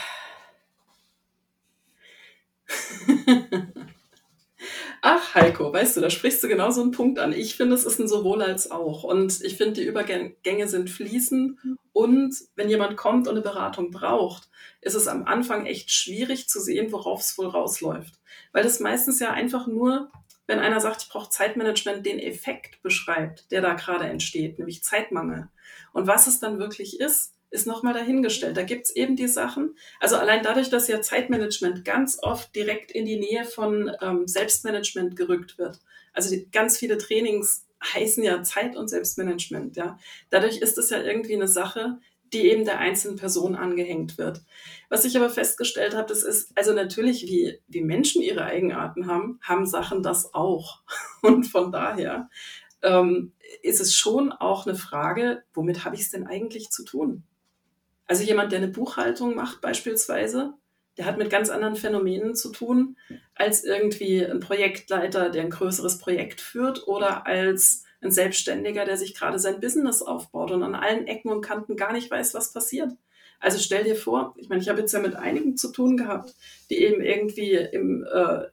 Ach, 5.01 5.33
Heiko, 5.33 5.71
weißt 5.71 5.97
du, 5.97 6.01
da 6.01 6.09
sprichst 6.09 6.43
du 6.43 6.49
genau 6.49 6.71
so 6.71 6.81
einen 6.81 6.91
Punkt 6.91 7.19
an. 7.19 7.31
Ich 7.31 7.55
finde, 7.55 7.75
es 7.75 7.85
ist 7.85 7.99
ein 7.99 8.07
sowohl 8.07 8.41
als 8.41 8.69
auch. 8.69 9.03
Und 9.03 9.41
ich 9.41 9.55
finde, 9.55 9.73
die 9.73 9.85
Übergänge 9.85 10.67
sind 10.67 10.89
fließend. 10.89 11.57
Und 11.93 12.35
wenn 12.55 12.69
jemand 12.69 12.97
kommt 12.97 13.27
und 13.27 13.35
eine 13.35 13.41
Beratung 13.41 13.91
braucht, 13.91 14.49
ist 14.81 14.95
es 14.95 15.07
am 15.07 15.25
Anfang 15.25 15.65
echt 15.65 15.91
schwierig 15.91 16.49
zu 16.49 16.59
sehen, 16.59 16.91
worauf 16.91 17.21
es 17.21 17.37
wohl 17.37 17.47
rausläuft. 17.47 18.19
Weil 18.51 18.63
das 18.63 18.79
meistens 18.79 19.19
ja 19.19 19.31
einfach 19.31 19.67
nur, 19.67 20.11
wenn 20.47 20.59
einer 20.59 20.81
sagt, 20.81 21.03
ich 21.03 21.09
brauche 21.09 21.29
Zeitmanagement, 21.29 22.05
den 22.05 22.19
Effekt 22.19 22.81
beschreibt, 22.81 23.51
der 23.51 23.61
da 23.61 23.75
gerade 23.75 24.05
entsteht, 24.05 24.59
nämlich 24.59 24.83
Zeitmangel. 24.83 25.47
Und 25.93 26.07
was 26.07 26.27
es 26.27 26.39
dann 26.39 26.59
wirklich 26.59 26.99
ist, 26.99 27.33
ist 27.51 27.67
nochmal 27.67 27.93
dahingestellt. 27.93 28.57
Da 28.57 28.63
gibt's 28.63 28.91
eben 28.91 29.15
die 29.15 29.27
Sachen. 29.27 29.75
Also 29.99 30.15
allein 30.15 30.43
dadurch, 30.43 30.69
dass 30.69 30.87
ja 30.87 31.01
Zeitmanagement 31.01 31.83
ganz 31.83 32.19
oft 32.21 32.55
direkt 32.55 32.91
in 32.91 33.05
die 33.05 33.19
Nähe 33.19 33.45
von 33.45 33.91
ähm, 34.01 34.27
Selbstmanagement 34.27 35.15
gerückt 35.15 35.57
wird. 35.57 35.79
Also 36.13 36.29
die, 36.29 36.49
ganz 36.51 36.77
viele 36.77 36.97
Trainings 36.97 37.65
heißen 37.83 38.23
ja 38.23 38.43
Zeit- 38.43 38.75
und 38.75 38.87
Selbstmanagement. 38.87 39.75
Ja, 39.77 39.97
dadurch 40.29 40.57
ist 40.57 40.77
es 40.77 40.89
ja 40.89 41.01
irgendwie 41.01 41.35
eine 41.35 41.47
Sache, 41.47 41.99
die 42.33 42.47
eben 42.47 42.65
der 42.65 42.79
einzelnen 42.79 43.17
Person 43.17 43.55
angehängt 43.55 44.17
wird. 44.17 44.41
Was 44.89 45.05
ich 45.05 45.17
aber 45.17 45.29
festgestellt 45.29 45.95
habe, 45.95 46.07
das 46.07 46.23
ist 46.23 46.51
also 46.55 46.73
natürlich, 46.73 47.23
wie, 47.23 47.59
wie 47.67 47.81
Menschen 47.81 48.21
ihre 48.21 48.43
Eigenarten 48.43 49.07
haben, 49.07 49.39
haben 49.41 49.65
Sachen 49.65 50.03
das 50.03 50.33
auch. 50.33 50.81
Und 51.21 51.45
von 51.45 51.71
daher 51.71 52.29
ähm, 52.81 53.33
ist 53.63 53.81
es 53.81 53.95
schon 53.95 54.31
auch 54.31 54.65
eine 54.65 54.75
Frage, 54.75 55.43
womit 55.53 55.85
habe 55.85 55.95
ich 55.95 56.01
es 56.01 56.11
denn 56.11 56.27
eigentlich 56.27 56.69
zu 56.69 56.83
tun? 56.83 57.23
Also 58.09 58.23
jemand, 58.23 58.51
der 58.51 58.57
eine 58.57 58.69
Buchhaltung 58.69 59.35
macht 59.35 59.61
beispielsweise, 59.61 60.55
der 60.97 61.05
hat 61.05 61.19
mit 61.19 61.29
ganz 61.29 61.51
anderen 61.51 61.75
Phänomenen 61.75 62.33
zu 62.33 62.51
tun, 62.51 62.97
als 63.35 63.63
irgendwie 63.63 64.25
ein 64.25 64.39
Projektleiter, 64.39 65.29
der 65.29 65.43
ein 65.43 65.51
größeres 65.51 65.99
Projekt 65.99 66.41
führt 66.41 66.87
oder 66.87 67.27
als 67.27 67.83
ein 68.01 68.09
Selbstständiger, 68.09 68.83
der 68.83 68.97
sich 68.97 69.13
gerade 69.13 69.37
sein 69.37 69.59
Business 69.59 70.01
aufbaut 70.01 70.49
und 70.49 70.63
an 70.63 70.73
allen 70.73 71.05
Ecken 71.05 71.29
und 71.29 71.41
Kanten 71.41 71.75
gar 71.75 71.93
nicht 71.93 72.09
weiß, 72.09 72.33
was 72.33 72.51
passiert. 72.51 72.91
Also 73.39 73.59
stell 73.59 73.83
dir 73.83 73.95
vor, 73.95 74.33
ich 74.37 74.49
meine, 74.49 74.59
ich 74.59 74.69
habe 74.69 74.79
jetzt 74.79 74.91
ja 74.91 74.99
mit 74.99 75.15
einigen 75.15 75.55
zu 75.55 75.71
tun 75.71 75.95
gehabt, 75.95 76.33
die 76.71 76.79
eben 76.79 77.01
irgendwie 77.01 77.53
im 77.53 78.07
äh, 78.11 78.47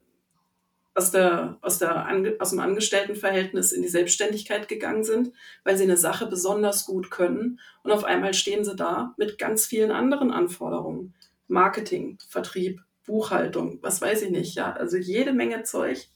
aus, 0.96 1.10
der, 1.10 1.58
aus, 1.60 1.78
der, 1.78 2.06
aus 2.38 2.50
dem 2.50 2.60
Angestelltenverhältnis 2.60 3.73
in 3.73 3.82
die 3.82 3.88
Selbstständigkeit 3.88 4.66
gegangen 4.66 5.04
sind, 5.04 5.32
weil 5.62 5.76
sie 5.76 5.84
eine 5.84 5.99
Sache 5.99 6.26
besonders 6.26 6.86
gut 6.86 7.10
können. 7.10 7.60
Und 7.82 7.92
auf 7.92 8.04
einmal 8.04 8.32
stehen 8.32 8.64
sie 8.64 8.75
da 8.75 9.14
mit 9.18 9.38
ganz 9.38 9.66
vielen 9.66 9.90
anderen 9.90 10.30
Anforderungen. 10.30 11.14
Marketing, 11.49 12.18
Vertrieb, 12.28 12.80
Buchhaltung, 13.04 13.78
was 13.82 14.00
weiß 14.00 14.23
ich 14.23 14.30
nicht, 14.30 14.56
ja. 14.56 14.73
Also 14.73 14.97
jede 14.97 15.32
Menge 15.32 15.62
Zeug. 15.64 16.08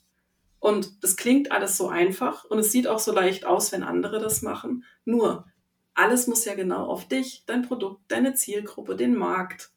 Und 0.59 1.05
das 1.05 1.16
klingt 1.16 1.52
alles 1.52 1.76
so 1.76 1.88
einfach 1.88 2.44
und 2.44 2.59
es 2.59 2.72
sieht 2.72 2.87
auch 2.87 2.98
so 2.98 3.12
leicht 3.12 3.44
aus, 3.46 3.72
wenn 3.72 3.83
andere 3.83 4.18
das 4.18 4.42
machen. 4.42 4.85
Nur, 5.05 5.46
alles 5.94 6.26
muss 6.26 6.44
ja 6.46 6.55
genau 6.55 6.87
auf 6.87 7.07
dich, 7.07 7.44
dein 7.46 7.62
Produkt, 7.62 8.00
deine 8.09 8.35
Zielgruppe, 8.35 8.96
den 8.96 9.14
Markt 9.14 9.70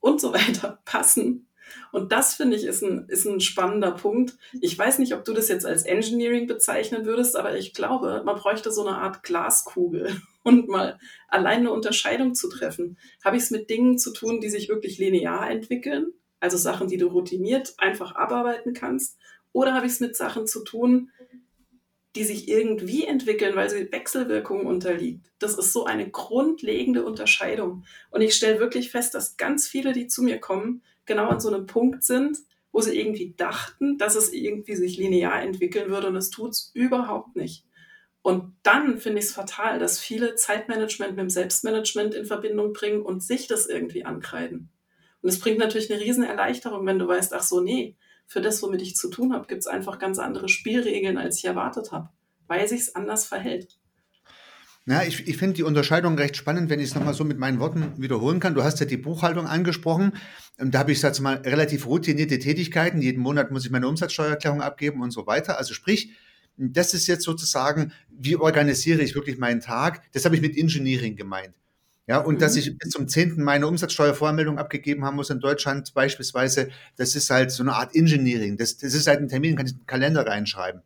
und 0.00 0.20
so 0.20 0.32
weiter 0.32 0.80
passen. 0.84 1.46
Und 1.92 2.12
das 2.12 2.34
finde 2.34 2.56
ich 2.56 2.64
ist 2.64 2.82
ein, 2.82 3.06
ist 3.08 3.26
ein 3.26 3.40
spannender 3.40 3.92
Punkt. 3.92 4.36
Ich 4.60 4.78
weiß 4.78 4.98
nicht, 4.98 5.14
ob 5.14 5.24
du 5.24 5.32
das 5.32 5.48
jetzt 5.48 5.66
als 5.66 5.84
Engineering 5.84 6.46
bezeichnen 6.46 7.04
würdest, 7.04 7.36
aber 7.36 7.56
ich 7.56 7.74
glaube, 7.74 8.22
man 8.24 8.36
bräuchte 8.36 8.72
so 8.72 8.86
eine 8.86 8.98
Art 8.98 9.22
Glaskugel 9.22 10.20
und 10.42 10.68
mal 10.68 10.98
allein 11.28 11.60
eine 11.60 11.72
Unterscheidung 11.72 12.34
zu 12.34 12.48
treffen. 12.48 12.98
Habe 13.24 13.36
ich 13.36 13.44
es 13.44 13.50
mit 13.50 13.70
Dingen 13.70 13.98
zu 13.98 14.12
tun, 14.12 14.40
die 14.40 14.50
sich 14.50 14.68
wirklich 14.68 14.98
linear 14.98 15.50
entwickeln? 15.50 16.12
Also 16.40 16.56
Sachen, 16.56 16.88
die 16.88 16.96
du 16.96 17.08
routiniert 17.08 17.74
einfach 17.78 18.14
abarbeiten 18.14 18.72
kannst? 18.72 19.18
Oder 19.52 19.74
habe 19.74 19.86
ich 19.86 19.92
es 19.92 20.00
mit 20.00 20.16
Sachen 20.16 20.46
zu 20.46 20.64
tun, 20.64 21.10
die 22.16 22.24
sich 22.24 22.48
irgendwie 22.48 23.04
entwickeln, 23.04 23.54
weil 23.54 23.70
sie 23.70 23.90
Wechselwirkungen 23.92 24.66
unterliegt. 24.66 25.30
Das 25.38 25.56
ist 25.56 25.72
so 25.72 25.84
eine 25.84 26.10
grundlegende 26.10 27.04
Unterscheidung. 27.04 27.84
Und 28.10 28.20
ich 28.20 28.34
stelle 28.34 28.58
wirklich 28.58 28.90
fest, 28.90 29.14
dass 29.14 29.36
ganz 29.36 29.68
viele, 29.68 29.92
die 29.92 30.08
zu 30.08 30.22
mir 30.22 30.38
kommen, 30.38 30.82
genau 31.10 31.28
an 31.28 31.40
so 31.40 31.52
einem 31.52 31.66
Punkt 31.66 32.04
sind, 32.04 32.38
wo 32.70 32.80
sie 32.80 32.96
irgendwie 32.96 33.34
dachten, 33.36 33.98
dass 33.98 34.14
es 34.14 34.32
irgendwie 34.32 34.76
sich 34.76 34.96
linear 34.96 35.42
entwickeln 35.42 35.90
würde 35.90 36.06
und 36.06 36.14
es 36.14 36.30
tut 36.30 36.52
es 36.52 36.70
überhaupt 36.72 37.34
nicht. 37.34 37.66
Und 38.22 38.54
dann 38.62 38.98
finde 38.98 39.18
ich 39.18 39.24
es 39.24 39.32
fatal, 39.32 39.80
dass 39.80 39.98
viele 39.98 40.36
Zeitmanagement 40.36 41.16
mit 41.16 41.20
dem 41.20 41.30
Selbstmanagement 41.30 42.14
in 42.14 42.26
Verbindung 42.26 42.72
bringen 42.72 43.02
und 43.02 43.24
sich 43.24 43.48
das 43.48 43.66
irgendwie 43.66 44.04
ankreiden. 44.04 44.70
Und 45.20 45.28
es 45.28 45.40
bringt 45.40 45.58
natürlich 45.58 45.92
eine 45.92 46.00
riesen 46.00 46.22
Erleichterung, 46.22 46.86
wenn 46.86 47.00
du 47.00 47.08
weißt, 47.08 47.34
ach 47.34 47.42
so, 47.42 47.60
nee, 47.60 47.96
für 48.26 48.40
das, 48.40 48.62
womit 48.62 48.82
ich 48.82 48.94
zu 48.94 49.10
tun 49.10 49.32
habe, 49.32 49.48
gibt 49.48 49.62
es 49.62 49.66
einfach 49.66 49.98
ganz 49.98 50.20
andere 50.20 50.48
Spielregeln, 50.48 51.18
als 51.18 51.38
ich 51.38 51.44
erwartet 51.44 51.90
habe, 51.90 52.10
weil 52.46 52.68
sich 52.68 52.82
es 52.82 52.94
anders 52.94 53.26
verhält. 53.26 53.79
Ja, 54.86 55.02
ich, 55.02 55.28
ich 55.28 55.36
finde 55.36 55.54
die 55.54 55.62
Unterscheidung 55.62 56.16
recht 56.16 56.36
spannend, 56.36 56.70
wenn 56.70 56.80
ich 56.80 56.88
es 56.88 56.94
nochmal 56.94 57.14
so 57.14 57.22
mit 57.24 57.38
meinen 57.38 57.60
Worten 57.60 57.92
wiederholen 57.98 58.40
kann. 58.40 58.54
Du 58.54 58.64
hast 58.64 58.80
ja 58.80 58.86
die 58.86 58.96
Buchhaltung 58.96 59.46
angesprochen. 59.46 60.12
Da 60.58 60.80
habe 60.80 60.92
ich 60.92 61.02
jetzt 61.02 61.20
mal 61.20 61.36
relativ 61.36 61.86
routinierte 61.86 62.38
Tätigkeiten. 62.38 63.02
Jeden 63.02 63.20
Monat 63.20 63.50
muss 63.50 63.64
ich 63.64 63.70
meine 63.70 63.86
Umsatzsteuererklärung 63.88 64.62
abgeben 64.62 65.02
und 65.02 65.10
so 65.10 65.26
weiter. 65.26 65.58
Also 65.58 65.74
sprich, 65.74 66.12
das 66.56 66.94
ist 66.94 67.06
jetzt 67.06 67.24
sozusagen, 67.24 67.92
wie 68.10 68.36
organisiere 68.36 69.02
ich 69.02 69.14
wirklich 69.14 69.38
meinen 69.38 69.60
Tag? 69.60 70.02
Das 70.12 70.24
habe 70.24 70.34
ich 70.34 70.42
mit 70.42 70.56
Engineering 70.56 71.14
gemeint. 71.14 71.54
Ja, 72.06 72.18
und 72.18 72.34
mhm. 72.34 72.38
dass 72.40 72.56
ich 72.56 72.76
bis 72.76 72.90
zum 72.90 73.06
10. 73.06 73.40
meine 73.42 73.66
Umsatzsteuervoranmeldung 73.66 74.58
abgegeben 74.58 75.04
haben 75.04 75.16
muss 75.16 75.30
in 75.30 75.40
Deutschland 75.40 75.94
beispielsweise, 75.94 76.70
das 76.96 77.14
ist 77.14 77.30
halt 77.30 77.52
so 77.52 77.62
eine 77.62 77.74
Art 77.74 77.94
Engineering. 77.94 78.56
Das, 78.56 78.76
das 78.78 78.94
ist 78.94 79.06
halt 79.06 79.20
ein 79.20 79.28
Termin, 79.28 79.56
kann 79.56 79.66
ich 79.66 79.72
in 79.72 79.78
den 79.78 79.86
Kalender 79.86 80.26
reinschreiben. 80.26 80.82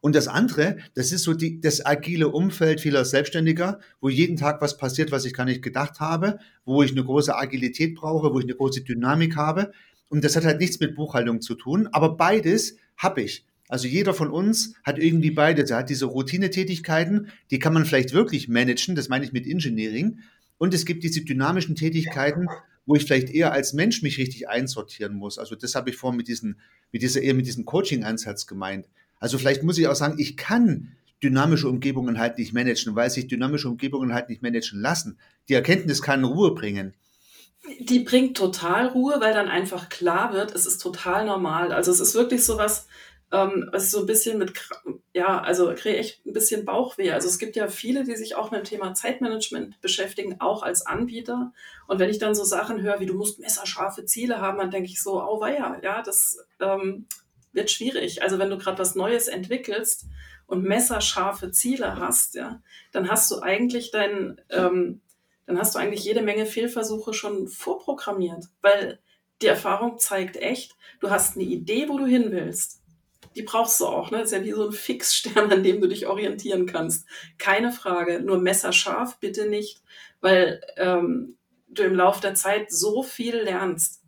Und 0.00 0.14
das 0.14 0.28
andere, 0.28 0.78
das 0.94 1.12
ist 1.12 1.24
so 1.24 1.34
die, 1.34 1.60
das 1.60 1.84
agile 1.84 2.28
Umfeld 2.28 2.80
vieler 2.80 3.04
Selbstständiger, 3.04 3.80
wo 4.00 4.08
jeden 4.08 4.36
Tag 4.36 4.60
was 4.60 4.76
passiert, 4.76 5.12
was 5.12 5.24
ich 5.24 5.34
gar 5.34 5.44
nicht 5.44 5.62
gedacht 5.62 6.00
habe, 6.00 6.38
wo 6.64 6.82
ich 6.82 6.92
eine 6.92 7.04
große 7.04 7.36
Agilität 7.36 7.94
brauche, 7.94 8.32
wo 8.32 8.38
ich 8.38 8.44
eine 8.44 8.54
große 8.54 8.82
Dynamik 8.82 9.36
habe. 9.36 9.72
Und 10.08 10.24
das 10.24 10.36
hat 10.36 10.44
halt 10.44 10.60
nichts 10.60 10.80
mit 10.80 10.94
Buchhaltung 10.94 11.40
zu 11.40 11.54
tun, 11.54 11.88
aber 11.92 12.16
beides 12.16 12.76
habe 12.96 13.22
ich. 13.22 13.44
Also 13.68 13.88
jeder 13.88 14.14
von 14.14 14.30
uns 14.30 14.74
hat 14.84 14.98
irgendwie 14.98 15.32
beides. 15.32 15.70
Er 15.70 15.78
hat 15.78 15.90
diese 15.90 16.04
Routinetätigkeiten, 16.04 17.28
die 17.50 17.58
kann 17.58 17.72
man 17.72 17.84
vielleicht 17.84 18.12
wirklich 18.12 18.48
managen, 18.48 18.94
das 18.94 19.08
meine 19.08 19.24
ich 19.24 19.32
mit 19.32 19.46
Engineering. 19.46 20.20
Und 20.58 20.72
es 20.72 20.84
gibt 20.84 21.02
diese 21.02 21.22
dynamischen 21.22 21.74
Tätigkeiten, 21.74 22.46
wo 22.86 22.94
ich 22.94 23.04
vielleicht 23.04 23.30
eher 23.30 23.52
als 23.52 23.72
Mensch 23.72 24.02
mich 24.02 24.18
richtig 24.18 24.48
einsortieren 24.48 25.14
muss. 25.14 25.38
Also 25.38 25.56
das 25.56 25.74
habe 25.74 25.90
ich 25.90 25.96
vorhin 25.96 26.16
mit, 26.16 26.28
diesen, 26.28 26.60
mit 26.92 27.02
dieser 27.02 27.20
eher 27.20 27.34
mit 27.34 27.46
diesem 27.46 27.64
Coaching-Ansatz 27.64 28.46
gemeint. 28.46 28.88
Also 29.20 29.38
vielleicht 29.38 29.62
muss 29.62 29.78
ich 29.78 29.88
auch 29.88 29.94
sagen, 29.94 30.18
ich 30.18 30.36
kann 30.36 30.96
dynamische 31.22 31.68
Umgebungen 31.68 32.18
halt 32.18 32.38
nicht 32.38 32.52
managen, 32.52 32.94
weil 32.94 33.10
sich 33.10 33.26
dynamische 33.26 33.68
Umgebungen 33.68 34.12
halt 34.12 34.28
nicht 34.28 34.42
managen 34.42 34.80
lassen. 34.80 35.18
Die 35.48 35.54
Erkenntnis 35.54 36.02
kann 36.02 36.24
Ruhe 36.24 36.54
bringen. 36.54 36.94
Die 37.80 38.00
bringt 38.00 38.36
total 38.36 38.86
Ruhe, 38.88 39.16
weil 39.20 39.34
dann 39.34 39.48
einfach 39.48 39.88
klar 39.88 40.32
wird, 40.32 40.54
es 40.54 40.66
ist 40.66 40.78
total 40.78 41.26
normal. 41.26 41.72
Also 41.72 41.90
es 41.90 42.00
ist 42.00 42.14
wirklich 42.14 42.44
so 42.44 42.58
was, 42.58 42.86
ähm, 43.32 43.68
was 43.72 43.90
so 43.90 44.00
ein 44.00 44.06
bisschen 44.06 44.38
mit, 44.38 44.52
ja, 45.14 45.40
also 45.40 45.72
kriege 45.74 45.96
echt 45.96 46.24
ein 46.26 46.32
bisschen 46.32 46.64
Bauchweh. 46.64 47.10
Also 47.10 47.28
es 47.28 47.38
gibt 47.38 47.56
ja 47.56 47.66
viele, 47.66 48.04
die 48.04 48.14
sich 48.14 48.36
auch 48.36 48.50
mit 48.50 48.60
dem 48.60 48.64
Thema 48.64 48.94
Zeitmanagement 48.94 49.80
beschäftigen, 49.80 50.36
auch 50.40 50.62
als 50.62 50.86
Anbieter. 50.86 51.52
Und 51.88 51.98
wenn 51.98 52.10
ich 52.10 52.18
dann 52.18 52.36
so 52.36 52.44
Sachen 52.44 52.82
höre, 52.82 53.00
wie 53.00 53.06
du 53.06 53.14
musst 53.14 53.40
messerscharfe 53.40 54.04
Ziele 54.04 54.40
haben, 54.40 54.58
dann 54.58 54.70
denke 54.70 54.88
ich 54.88 55.02
so, 55.02 55.20
oh 55.20 55.40
weia, 55.40 55.80
ja, 55.82 56.02
das 56.02 56.38
ähm, 56.60 57.06
wird 57.56 57.70
schwierig. 57.70 58.22
Also 58.22 58.38
wenn 58.38 58.50
du 58.50 58.58
gerade 58.58 58.78
was 58.78 58.94
Neues 58.94 59.28
entwickelst 59.28 60.06
und 60.46 60.62
messerscharfe 60.62 61.50
Ziele 61.50 61.98
hast, 61.98 62.34
ja, 62.34 62.62
dann 62.92 63.10
hast 63.10 63.30
du 63.30 63.40
eigentlich 63.40 63.90
dein, 63.90 64.40
ähm, 64.50 65.00
dann 65.46 65.58
hast 65.58 65.74
du 65.74 65.78
eigentlich 65.78 66.04
jede 66.04 66.22
Menge 66.22 66.46
Fehlversuche 66.46 67.14
schon 67.14 67.48
vorprogrammiert, 67.48 68.44
weil 68.62 69.00
die 69.42 69.46
Erfahrung 69.46 69.98
zeigt 69.98 70.36
echt, 70.36 70.76
du 71.00 71.10
hast 71.10 71.36
eine 71.36 71.44
Idee, 71.44 71.88
wo 71.88 71.98
du 71.98 72.06
hin 72.06 72.30
willst. 72.30 72.82
Die 73.34 73.42
brauchst 73.42 73.80
du 73.80 73.86
auch, 73.86 74.10
ne? 74.10 74.18
Das 74.18 74.32
ist 74.32 74.38
ja 74.38 74.44
wie 74.44 74.52
so 74.52 74.66
ein 74.66 74.72
Fixstern, 74.72 75.52
an 75.52 75.62
dem 75.62 75.80
du 75.80 75.88
dich 75.88 76.06
orientieren 76.06 76.64
kannst. 76.64 77.06
Keine 77.36 77.70
Frage, 77.70 78.20
nur 78.20 78.38
messerscharf 78.38 79.18
bitte 79.18 79.46
nicht, 79.46 79.82
weil 80.20 80.62
ähm, 80.76 81.36
du 81.68 81.82
im 81.82 81.94
Laufe 81.94 82.22
der 82.22 82.34
Zeit 82.34 82.72
so 82.72 83.02
viel 83.02 83.36
lernst 83.36 84.02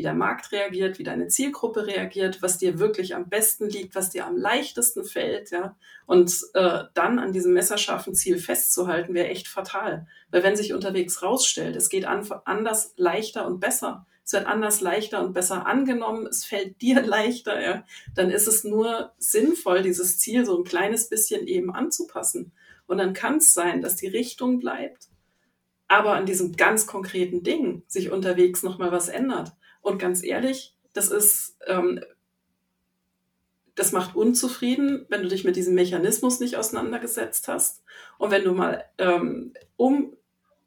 wie 0.00 0.02
der 0.02 0.14
Markt 0.14 0.50
reagiert, 0.50 0.98
wie 0.98 1.04
deine 1.04 1.28
Zielgruppe 1.28 1.86
reagiert, 1.86 2.40
was 2.40 2.56
dir 2.56 2.78
wirklich 2.78 3.14
am 3.14 3.28
besten 3.28 3.68
liegt, 3.68 3.94
was 3.94 4.08
dir 4.08 4.26
am 4.26 4.38
leichtesten 4.38 5.04
fällt, 5.04 5.50
ja. 5.50 5.76
Und 6.06 6.34
äh, 6.54 6.84
dann 6.94 7.18
an 7.18 7.34
diesem 7.34 7.52
messerscharfen 7.52 8.14
Ziel 8.14 8.38
festzuhalten, 8.38 9.12
wäre 9.12 9.28
echt 9.28 9.46
fatal. 9.46 10.06
Weil 10.30 10.42
wenn 10.42 10.56
sich 10.56 10.72
unterwegs 10.72 11.22
rausstellt, 11.22 11.76
es 11.76 11.90
geht 11.90 12.06
an, 12.06 12.26
anders, 12.46 12.94
leichter 12.96 13.46
und 13.46 13.60
besser, 13.60 14.06
es 14.24 14.32
wird 14.32 14.46
anders, 14.46 14.80
leichter 14.80 15.22
und 15.22 15.34
besser 15.34 15.66
angenommen, 15.66 16.26
es 16.26 16.46
fällt 16.46 16.80
dir 16.80 17.02
leichter, 17.06 17.60
ja, 17.60 17.84
dann 18.14 18.30
ist 18.30 18.48
es 18.48 18.64
nur 18.64 19.12
sinnvoll, 19.18 19.82
dieses 19.82 20.18
Ziel 20.18 20.46
so 20.46 20.56
ein 20.56 20.64
kleines 20.64 21.10
bisschen 21.10 21.46
eben 21.46 21.74
anzupassen. 21.74 22.52
Und 22.86 22.96
dann 22.96 23.12
kann 23.12 23.36
es 23.36 23.52
sein, 23.52 23.82
dass 23.82 23.96
die 23.96 24.08
Richtung 24.08 24.60
bleibt, 24.60 25.10
aber 25.88 26.14
an 26.14 26.24
diesem 26.24 26.56
ganz 26.56 26.86
konkreten 26.86 27.42
Ding 27.42 27.82
sich 27.86 28.10
unterwegs 28.10 28.62
nochmal 28.62 28.92
was 28.92 29.10
ändert. 29.10 29.52
Und 29.80 29.98
ganz 29.98 30.22
ehrlich, 30.22 30.74
das 30.92 31.10
ist, 31.10 31.56
ähm, 31.66 32.00
das 33.74 33.92
macht 33.92 34.14
unzufrieden, 34.14 35.06
wenn 35.08 35.22
du 35.22 35.28
dich 35.28 35.44
mit 35.44 35.56
diesem 35.56 35.74
Mechanismus 35.74 36.40
nicht 36.40 36.56
auseinandergesetzt 36.56 37.48
hast. 37.48 37.82
Und 38.18 38.30
wenn 38.30 38.44
du 38.44 38.52
mal 38.52 38.84
ähm, 38.98 39.54
um, 39.76 40.16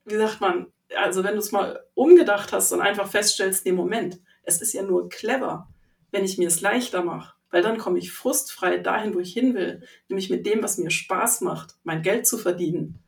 wie 0.06 0.16
sagt 0.16 0.42
man, 0.42 0.68
also 0.96 1.24
wenn 1.24 1.34
du 1.34 1.40
es 1.40 1.52
mal 1.52 1.84
umgedacht 1.94 2.54
hast 2.54 2.72
und 2.72 2.82
einfach 2.82 3.08
feststellst, 3.08 3.66
nee, 3.66 3.72
Moment, 3.72 4.20
es 4.44 4.62
ist 4.62 4.74
ja 4.74 4.82
nur 4.84 5.10
clever, 5.10 5.70
wenn 6.12 6.26
ich 6.26 6.38
mir 6.38 6.48
es 6.48 6.62
leichter 6.62 7.04
mache, 7.04 7.36
weil 7.50 7.62
dann 7.62 7.78
komme 7.78 8.00
ich 8.00 8.12
frustfrei 8.12 8.78
dahin, 8.78 9.14
wo 9.14 9.20
ich 9.20 9.34
hin 9.34 9.54
will, 9.56 9.84
nämlich 10.10 10.30
mit 10.30 10.46
dem, 10.46 10.64
was 10.64 10.78
mir 10.78 10.92
Spaß 10.92 11.42
macht, 11.42 11.76
mein 11.84 12.02
Geld 12.02 12.28
zu 12.28 12.38
verdienen. 12.38 13.00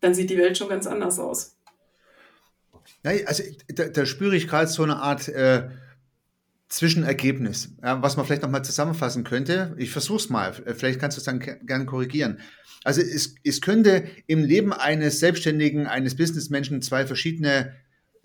Dann 0.00 0.14
sieht 0.14 0.30
die 0.30 0.38
Welt 0.38 0.58
schon 0.58 0.68
ganz 0.68 0.86
anders 0.86 1.18
aus. 1.18 1.56
Also 3.04 3.42
da, 3.68 3.88
da 3.88 4.06
spüre 4.06 4.36
ich 4.36 4.48
gerade 4.48 4.68
so 4.68 4.82
eine 4.82 4.96
Art 4.96 5.28
äh, 5.28 5.68
Zwischenergebnis, 6.68 7.74
ja, 7.82 8.00
was 8.00 8.16
man 8.16 8.24
vielleicht 8.24 8.42
nochmal 8.42 8.64
zusammenfassen 8.64 9.24
könnte. 9.24 9.74
Ich 9.76 9.90
versuche 9.90 10.18
es 10.18 10.30
mal, 10.30 10.52
vielleicht 10.52 11.00
kannst 11.00 11.18
du 11.18 11.20
es 11.20 11.24
dann 11.24 11.38
gerne 11.38 11.84
korrigieren. 11.84 12.38
Also 12.84 13.00
es, 13.00 13.34
es 13.44 13.60
könnte 13.60 14.04
im 14.26 14.42
Leben 14.44 14.72
eines 14.72 15.20
Selbstständigen, 15.20 15.86
eines 15.86 16.16
Businessmenschen 16.16 16.80
zwei 16.80 17.06
verschiedene, 17.06 17.74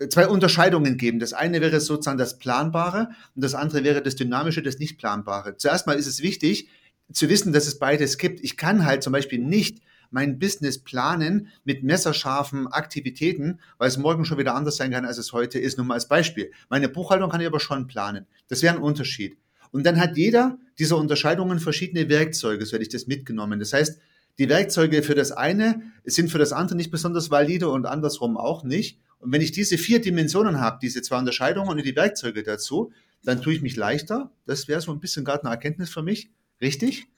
zwei 0.08 0.28
Unterscheidungen 0.28 0.96
geben. 0.96 1.18
Das 1.18 1.32
eine 1.32 1.60
wäre 1.60 1.80
sozusagen 1.80 2.18
das 2.18 2.38
Planbare 2.38 3.10
und 3.34 3.44
das 3.44 3.54
andere 3.54 3.84
wäre 3.84 4.02
das 4.02 4.16
Dynamische, 4.16 4.62
das 4.62 4.78
Nicht-Planbare. 4.78 5.56
Zuerst 5.58 5.86
mal 5.86 5.98
ist 5.98 6.06
es 6.06 6.22
wichtig 6.22 6.68
zu 7.12 7.28
wissen, 7.28 7.52
dass 7.52 7.66
es 7.66 7.78
beides 7.78 8.18
gibt. 8.18 8.40
Ich 8.40 8.56
kann 8.56 8.84
halt 8.84 9.02
zum 9.02 9.12
Beispiel 9.12 9.38
nicht 9.38 9.80
mein 10.10 10.38
Business 10.38 10.78
planen 10.78 11.48
mit 11.64 11.82
messerscharfen 11.82 12.66
Aktivitäten, 12.66 13.60
weil 13.78 13.88
es 13.88 13.98
morgen 13.98 14.24
schon 14.24 14.38
wieder 14.38 14.54
anders 14.54 14.76
sein 14.76 14.90
kann, 14.90 15.04
als 15.04 15.18
es 15.18 15.32
heute 15.32 15.58
ist. 15.58 15.76
Nur 15.76 15.86
mal 15.86 15.94
als 15.94 16.08
Beispiel. 16.08 16.50
Meine 16.68 16.88
Buchhaltung 16.88 17.30
kann 17.30 17.40
ich 17.40 17.46
aber 17.46 17.60
schon 17.60 17.86
planen. 17.86 18.26
Das 18.48 18.62
wäre 18.62 18.74
ein 18.74 18.82
Unterschied. 18.82 19.36
Und 19.70 19.84
dann 19.84 20.00
hat 20.00 20.16
jeder 20.16 20.58
dieser 20.78 20.96
Unterscheidungen 20.96 21.58
verschiedene 21.58 22.08
Werkzeuge, 22.08 22.64
so 22.64 22.72
hätte 22.72 22.82
ich 22.82 22.88
das 22.88 23.06
mitgenommen. 23.06 23.58
Das 23.58 23.72
heißt, 23.72 24.00
die 24.38 24.48
Werkzeuge 24.48 25.02
für 25.02 25.14
das 25.14 25.32
eine 25.32 25.82
sind 26.04 26.30
für 26.30 26.38
das 26.38 26.52
andere 26.52 26.76
nicht 26.76 26.90
besonders 26.90 27.30
valide 27.30 27.68
und 27.68 27.86
andersrum 27.86 28.36
auch 28.36 28.62
nicht. 28.62 29.00
Und 29.18 29.32
wenn 29.32 29.40
ich 29.40 29.50
diese 29.50 29.78
vier 29.78 30.00
Dimensionen 30.00 30.60
habe, 30.60 30.78
diese 30.80 31.02
zwei 31.02 31.18
Unterscheidungen 31.18 31.68
und 31.68 31.84
die 31.84 31.96
Werkzeuge 31.96 32.44
dazu, 32.44 32.92
dann 33.24 33.42
tue 33.42 33.52
ich 33.52 33.62
mich 33.62 33.74
leichter. 33.74 34.30
Das 34.46 34.68
wäre 34.68 34.80
so 34.80 34.92
ein 34.92 35.00
bisschen 35.00 35.24
gerade 35.24 35.42
eine 35.42 35.50
Erkenntnis 35.50 35.90
für 35.90 36.02
mich. 36.02 36.30
Richtig? 36.60 37.08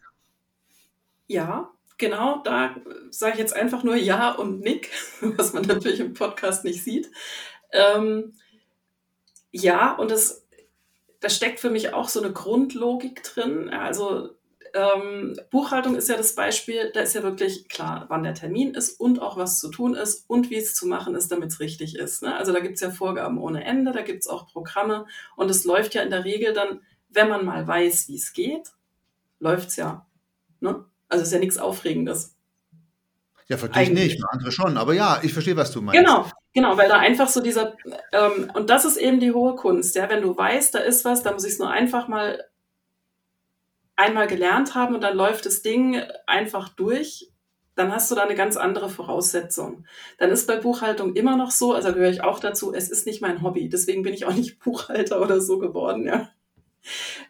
Ja, 1.26 1.70
genau, 2.00 2.42
da 2.42 2.74
sage 3.10 3.34
ich 3.34 3.38
jetzt 3.38 3.54
einfach 3.54 3.84
nur 3.84 3.94
Ja 3.94 4.32
und 4.32 4.60
Nick, 4.60 4.90
was 5.20 5.52
man 5.52 5.62
natürlich 5.64 6.00
im 6.00 6.14
Podcast 6.14 6.64
nicht 6.64 6.82
sieht. 6.82 7.10
Ähm, 7.72 8.34
ja, 9.52 9.94
und 9.94 10.10
das, 10.10 10.46
da 11.20 11.28
steckt 11.28 11.60
für 11.60 11.70
mich 11.70 11.94
auch 11.94 12.08
so 12.08 12.20
eine 12.20 12.32
Grundlogik 12.32 13.22
drin. 13.22 13.68
Also 13.68 14.30
ähm, 14.74 15.36
Buchhaltung 15.50 15.96
ist 15.96 16.08
ja 16.08 16.16
das 16.16 16.34
Beispiel, 16.34 16.90
da 16.92 17.00
ist 17.00 17.14
ja 17.14 17.22
wirklich 17.22 17.68
klar, 17.68 18.06
wann 18.08 18.22
der 18.22 18.34
Termin 18.34 18.74
ist 18.74 19.00
und 19.00 19.20
auch 19.20 19.36
was 19.36 19.58
zu 19.58 19.70
tun 19.70 19.94
ist 19.94 20.28
und 20.28 20.50
wie 20.50 20.56
es 20.56 20.74
zu 20.74 20.86
machen 20.86 21.14
ist, 21.14 21.30
damit 21.30 21.50
es 21.50 21.60
richtig 21.60 21.96
ist. 21.96 22.22
Ne? 22.22 22.36
Also 22.36 22.52
da 22.52 22.60
gibt 22.60 22.74
es 22.74 22.80
ja 22.80 22.90
Vorgaben 22.90 23.38
ohne 23.38 23.64
Ende, 23.64 23.92
da 23.92 24.02
gibt 24.02 24.20
es 24.20 24.28
auch 24.28 24.46
Programme 24.46 25.06
und 25.36 25.50
es 25.50 25.64
läuft 25.64 25.94
ja 25.94 26.02
in 26.02 26.10
der 26.10 26.24
Regel 26.24 26.52
dann, 26.52 26.80
wenn 27.08 27.28
man 27.28 27.44
mal 27.44 27.66
weiß, 27.66 28.08
wie 28.08 28.16
es 28.16 28.32
geht, 28.32 28.70
läuft 29.40 29.70
es 29.70 29.76
ja. 29.76 30.06
Ne? 30.60 30.84
Also 31.10 31.24
ist 31.24 31.32
ja 31.32 31.38
nichts 31.38 31.58
Aufregendes. 31.58 32.34
Ja, 33.48 33.56
für 33.56 33.68
dich 33.68 33.90
nicht, 33.90 34.20
für 34.20 34.30
andere 34.30 34.52
schon. 34.52 34.76
Aber 34.76 34.94
ja, 34.94 35.18
ich 35.22 35.32
verstehe, 35.32 35.56
was 35.56 35.72
du 35.72 35.82
meinst. 35.82 35.98
Genau, 35.98 36.24
genau, 36.54 36.78
weil 36.78 36.88
da 36.88 36.98
einfach 36.98 37.28
so 37.28 37.40
dieser, 37.42 37.74
ähm, 38.12 38.48
und 38.54 38.70
das 38.70 38.84
ist 38.84 38.96
eben 38.96 39.18
die 39.18 39.32
hohe 39.32 39.56
Kunst, 39.56 39.96
ja, 39.96 40.08
wenn 40.08 40.22
du 40.22 40.36
weißt, 40.36 40.72
da 40.72 40.78
ist 40.78 41.04
was, 41.04 41.24
da 41.24 41.32
muss 41.32 41.44
ich 41.44 41.54
es 41.54 41.58
nur 41.58 41.68
einfach 41.68 42.06
mal 42.06 42.44
einmal 43.96 44.28
gelernt 44.28 44.76
haben 44.76 44.94
und 44.94 45.02
dann 45.02 45.16
läuft 45.16 45.46
das 45.46 45.62
Ding 45.62 46.00
einfach 46.26 46.68
durch, 46.70 47.28
dann 47.74 47.92
hast 47.92 48.10
du 48.10 48.14
da 48.14 48.22
eine 48.22 48.36
ganz 48.36 48.56
andere 48.56 48.88
Voraussetzung. 48.88 49.84
Dann 50.18 50.30
ist 50.30 50.46
bei 50.46 50.56
Buchhaltung 50.56 51.14
immer 51.14 51.36
noch 51.36 51.50
so, 51.50 51.74
also 51.74 51.92
gehöre 51.92 52.10
ich 52.10 52.22
auch 52.22 52.38
dazu, 52.38 52.72
es 52.72 52.88
ist 52.88 53.04
nicht 53.04 53.20
mein 53.20 53.42
Hobby, 53.42 53.68
deswegen 53.68 54.02
bin 54.02 54.14
ich 54.14 54.26
auch 54.26 54.32
nicht 54.32 54.58
Buchhalter 54.64 55.20
oder 55.20 55.40
so 55.40 55.58
geworden, 55.58 56.06
ja. 56.06 56.30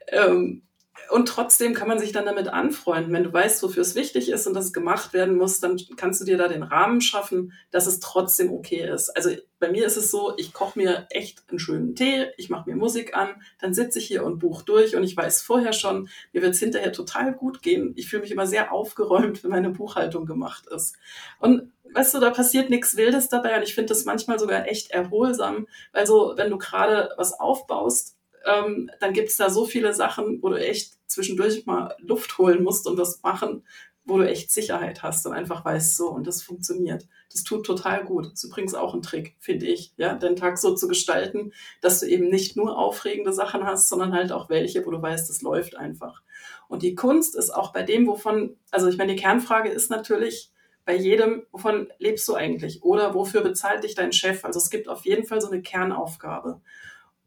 Ähm, 0.08 0.62
und 1.10 1.26
trotzdem 1.26 1.74
kann 1.74 1.88
man 1.88 1.98
sich 1.98 2.12
dann 2.12 2.26
damit 2.26 2.48
anfreunden. 2.48 3.12
Wenn 3.12 3.24
du 3.24 3.32
weißt, 3.32 3.62
wofür 3.62 3.82
es 3.82 3.94
wichtig 3.94 4.30
ist 4.30 4.46
und 4.46 4.54
dass 4.54 4.66
es 4.66 4.72
gemacht 4.72 5.12
werden 5.12 5.36
muss, 5.36 5.60
dann 5.60 5.78
kannst 5.96 6.20
du 6.20 6.24
dir 6.24 6.38
da 6.38 6.48
den 6.48 6.62
Rahmen 6.62 7.00
schaffen, 7.00 7.52
dass 7.70 7.86
es 7.86 8.00
trotzdem 8.00 8.52
okay 8.52 8.88
ist. 8.88 9.10
Also 9.10 9.30
bei 9.58 9.70
mir 9.70 9.86
ist 9.86 9.96
es 9.96 10.10
so, 10.10 10.34
ich 10.36 10.52
koche 10.52 10.78
mir 10.78 11.06
echt 11.10 11.42
einen 11.48 11.58
schönen 11.58 11.94
Tee, 11.94 12.28
ich 12.36 12.48
mache 12.48 12.68
mir 12.68 12.76
Musik 12.76 13.16
an, 13.16 13.28
dann 13.60 13.74
sitze 13.74 13.98
ich 13.98 14.06
hier 14.06 14.24
und 14.24 14.38
buch 14.38 14.62
durch 14.62 14.96
und 14.96 15.02
ich 15.04 15.16
weiß 15.16 15.42
vorher 15.42 15.72
schon, 15.72 16.08
mir 16.32 16.42
wird 16.42 16.54
es 16.54 16.60
hinterher 16.60 16.92
total 16.92 17.34
gut 17.34 17.60
gehen. 17.62 17.92
Ich 17.96 18.08
fühle 18.08 18.22
mich 18.22 18.30
immer 18.30 18.46
sehr 18.46 18.72
aufgeräumt, 18.72 19.42
wenn 19.42 19.50
meine 19.50 19.70
Buchhaltung 19.70 20.26
gemacht 20.26 20.66
ist. 20.68 20.96
Und 21.40 21.72
weißt 21.92 22.14
du, 22.14 22.20
da 22.20 22.30
passiert 22.30 22.70
nichts 22.70 22.96
Wildes 22.96 23.28
dabei 23.28 23.56
und 23.56 23.62
ich 23.62 23.74
finde 23.74 23.88
das 23.88 24.04
manchmal 24.04 24.38
sogar 24.38 24.68
echt 24.68 24.90
erholsam, 24.90 25.66
weil 25.92 26.06
so, 26.06 26.34
wenn 26.36 26.50
du 26.50 26.58
gerade 26.58 27.10
was 27.16 27.38
aufbaust, 27.38 28.16
ähm, 28.46 28.90
dann 29.00 29.12
gibt 29.12 29.28
es 29.28 29.36
da 29.36 29.50
so 29.50 29.64
viele 29.64 29.94
Sachen, 29.94 30.42
wo 30.42 30.48
du 30.48 30.56
echt 30.56 30.94
zwischendurch 31.06 31.66
mal 31.66 31.94
Luft 31.98 32.38
holen 32.38 32.62
musst 32.62 32.86
und 32.86 32.96
das 32.96 33.22
machen, 33.22 33.64
wo 34.04 34.18
du 34.18 34.28
echt 34.28 34.50
Sicherheit 34.50 35.02
hast 35.02 35.26
und 35.26 35.32
einfach 35.32 35.64
weißt, 35.64 35.96
so, 35.96 36.08
und 36.10 36.26
das 36.26 36.42
funktioniert. 36.42 37.06
Das 37.32 37.44
tut 37.44 37.64
total 37.64 38.04
gut. 38.04 38.26
Das 38.26 38.32
ist 38.34 38.44
übrigens 38.44 38.74
auch 38.74 38.94
ein 38.94 39.02
Trick, 39.02 39.36
finde 39.38 39.66
ich, 39.66 39.92
ja, 39.96 40.14
den 40.14 40.36
Tag 40.36 40.58
so 40.58 40.74
zu 40.74 40.88
gestalten, 40.88 41.52
dass 41.80 42.00
du 42.00 42.06
eben 42.06 42.28
nicht 42.28 42.56
nur 42.56 42.76
aufregende 42.76 43.32
Sachen 43.32 43.64
hast, 43.64 43.88
sondern 43.88 44.12
halt 44.12 44.32
auch 44.32 44.48
welche, 44.48 44.84
wo 44.84 44.90
du 44.90 45.00
weißt, 45.00 45.30
es 45.30 45.42
läuft 45.42 45.76
einfach. 45.76 46.22
Und 46.68 46.82
die 46.82 46.94
Kunst 46.94 47.36
ist 47.36 47.50
auch 47.50 47.72
bei 47.72 47.82
dem, 47.82 48.06
wovon, 48.06 48.56
also 48.70 48.88
ich 48.88 48.96
meine, 48.96 49.14
die 49.14 49.20
Kernfrage 49.20 49.68
ist 49.68 49.90
natürlich 49.90 50.50
bei 50.84 50.96
jedem, 50.96 51.44
wovon 51.52 51.88
lebst 51.98 52.26
du 52.26 52.34
eigentlich? 52.34 52.82
Oder 52.82 53.14
wofür 53.14 53.42
bezahlt 53.42 53.84
dich 53.84 53.94
dein 53.94 54.12
Chef? 54.12 54.44
Also 54.44 54.58
es 54.58 54.70
gibt 54.70 54.88
auf 54.88 55.04
jeden 55.04 55.24
Fall 55.24 55.40
so 55.40 55.48
eine 55.48 55.62
Kernaufgabe. 55.62 56.60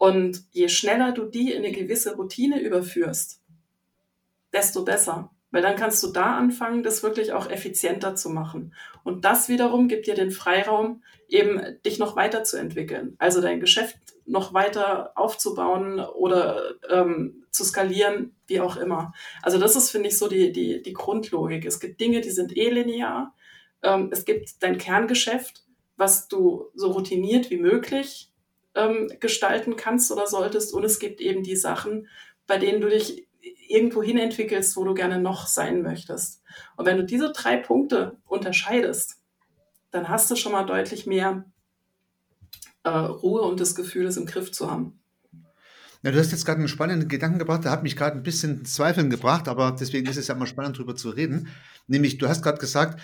Und 0.03 0.43
je 0.51 0.67
schneller 0.67 1.13
du 1.13 1.23
die 1.23 1.53
in 1.53 1.63
eine 1.63 1.71
gewisse 1.71 2.17
Routine 2.17 2.59
überführst, 2.59 3.39
desto 4.51 4.83
besser. 4.83 5.31
Weil 5.49 5.61
dann 5.61 5.77
kannst 5.77 6.03
du 6.03 6.11
da 6.11 6.35
anfangen, 6.35 6.83
das 6.83 7.03
wirklich 7.03 7.31
auch 7.31 7.49
effizienter 7.49 8.13
zu 8.13 8.29
machen. 8.29 8.73
Und 9.05 9.23
das 9.23 9.47
wiederum 9.47 9.87
gibt 9.87 10.05
dir 10.05 10.15
den 10.15 10.31
Freiraum, 10.31 11.03
eben 11.29 11.61
dich 11.85 11.99
noch 11.99 12.17
weiterzuentwickeln. 12.17 13.15
Also 13.17 13.39
dein 13.39 13.61
Geschäft 13.61 13.95
noch 14.25 14.53
weiter 14.53 15.13
aufzubauen 15.15 16.01
oder 16.01 16.73
ähm, 16.89 17.45
zu 17.51 17.63
skalieren, 17.63 18.35
wie 18.47 18.59
auch 18.59 18.75
immer. 18.75 19.13
Also 19.41 19.57
das 19.57 19.77
ist, 19.77 19.89
finde 19.89 20.09
ich, 20.09 20.17
so 20.17 20.27
die, 20.27 20.51
die, 20.51 20.83
die 20.83 20.93
Grundlogik. 20.93 21.63
Es 21.63 21.79
gibt 21.79 22.01
Dinge, 22.01 22.19
die 22.19 22.31
sind 22.31 22.57
eh 22.57 22.69
linear. 22.69 23.33
Ähm, 23.81 24.09
es 24.11 24.25
gibt 24.25 24.61
dein 24.63 24.77
Kerngeschäft, 24.77 25.63
was 25.95 26.27
du 26.27 26.65
so 26.75 26.91
routiniert 26.91 27.49
wie 27.51 27.57
möglich 27.57 28.32
ähm, 28.75 29.11
gestalten 29.19 29.75
kannst 29.75 30.11
oder 30.11 30.27
solltest. 30.27 30.73
Und 30.73 30.83
es 30.83 30.99
gibt 30.99 31.21
eben 31.21 31.43
die 31.43 31.55
Sachen, 31.55 32.07
bei 32.47 32.57
denen 32.57 32.81
du 32.81 32.89
dich 32.89 33.27
irgendwo 33.67 34.03
hin 34.03 34.17
entwickelst, 34.17 34.75
wo 34.75 34.83
du 34.83 34.93
gerne 34.93 35.19
noch 35.19 35.47
sein 35.47 35.81
möchtest. 35.81 36.41
Und 36.75 36.85
wenn 36.85 36.97
du 36.97 37.03
diese 37.03 37.31
drei 37.31 37.57
Punkte 37.57 38.17
unterscheidest, 38.25 39.17
dann 39.91 40.09
hast 40.09 40.29
du 40.29 40.35
schon 40.35 40.51
mal 40.51 40.65
deutlich 40.65 41.05
mehr 41.05 41.45
äh, 42.83 42.89
Ruhe 42.89 43.41
und 43.41 43.59
das 43.59 43.75
Gefühl, 43.75 44.05
es 44.05 44.17
im 44.17 44.25
Griff 44.25 44.51
zu 44.51 44.69
haben. 44.69 44.99
Ja, 46.03 46.11
du 46.11 46.19
hast 46.19 46.31
jetzt 46.31 46.45
gerade 46.45 46.59
einen 46.59 46.67
spannenden 46.67 47.07
Gedanken 47.07 47.39
gebracht, 47.39 47.63
der 47.63 47.71
hat 47.71 47.83
mich 47.83 47.95
gerade 47.95 48.17
ein 48.17 48.23
bisschen 48.23 48.65
Zweifeln 48.65 49.09
gebracht, 49.09 49.47
aber 49.47 49.71
deswegen 49.79 50.07
ist 50.07 50.17
es 50.17 50.27
ja 50.27 50.35
immer 50.35 50.47
spannend, 50.47 50.75
darüber 50.75 50.95
zu 50.95 51.09
reden. 51.09 51.47
Nämlich, 51.87 52.17
du 52.17 52.27
hast 52.27 52.43
gerade 52.43 52.57
gesagt, 52.57 53.01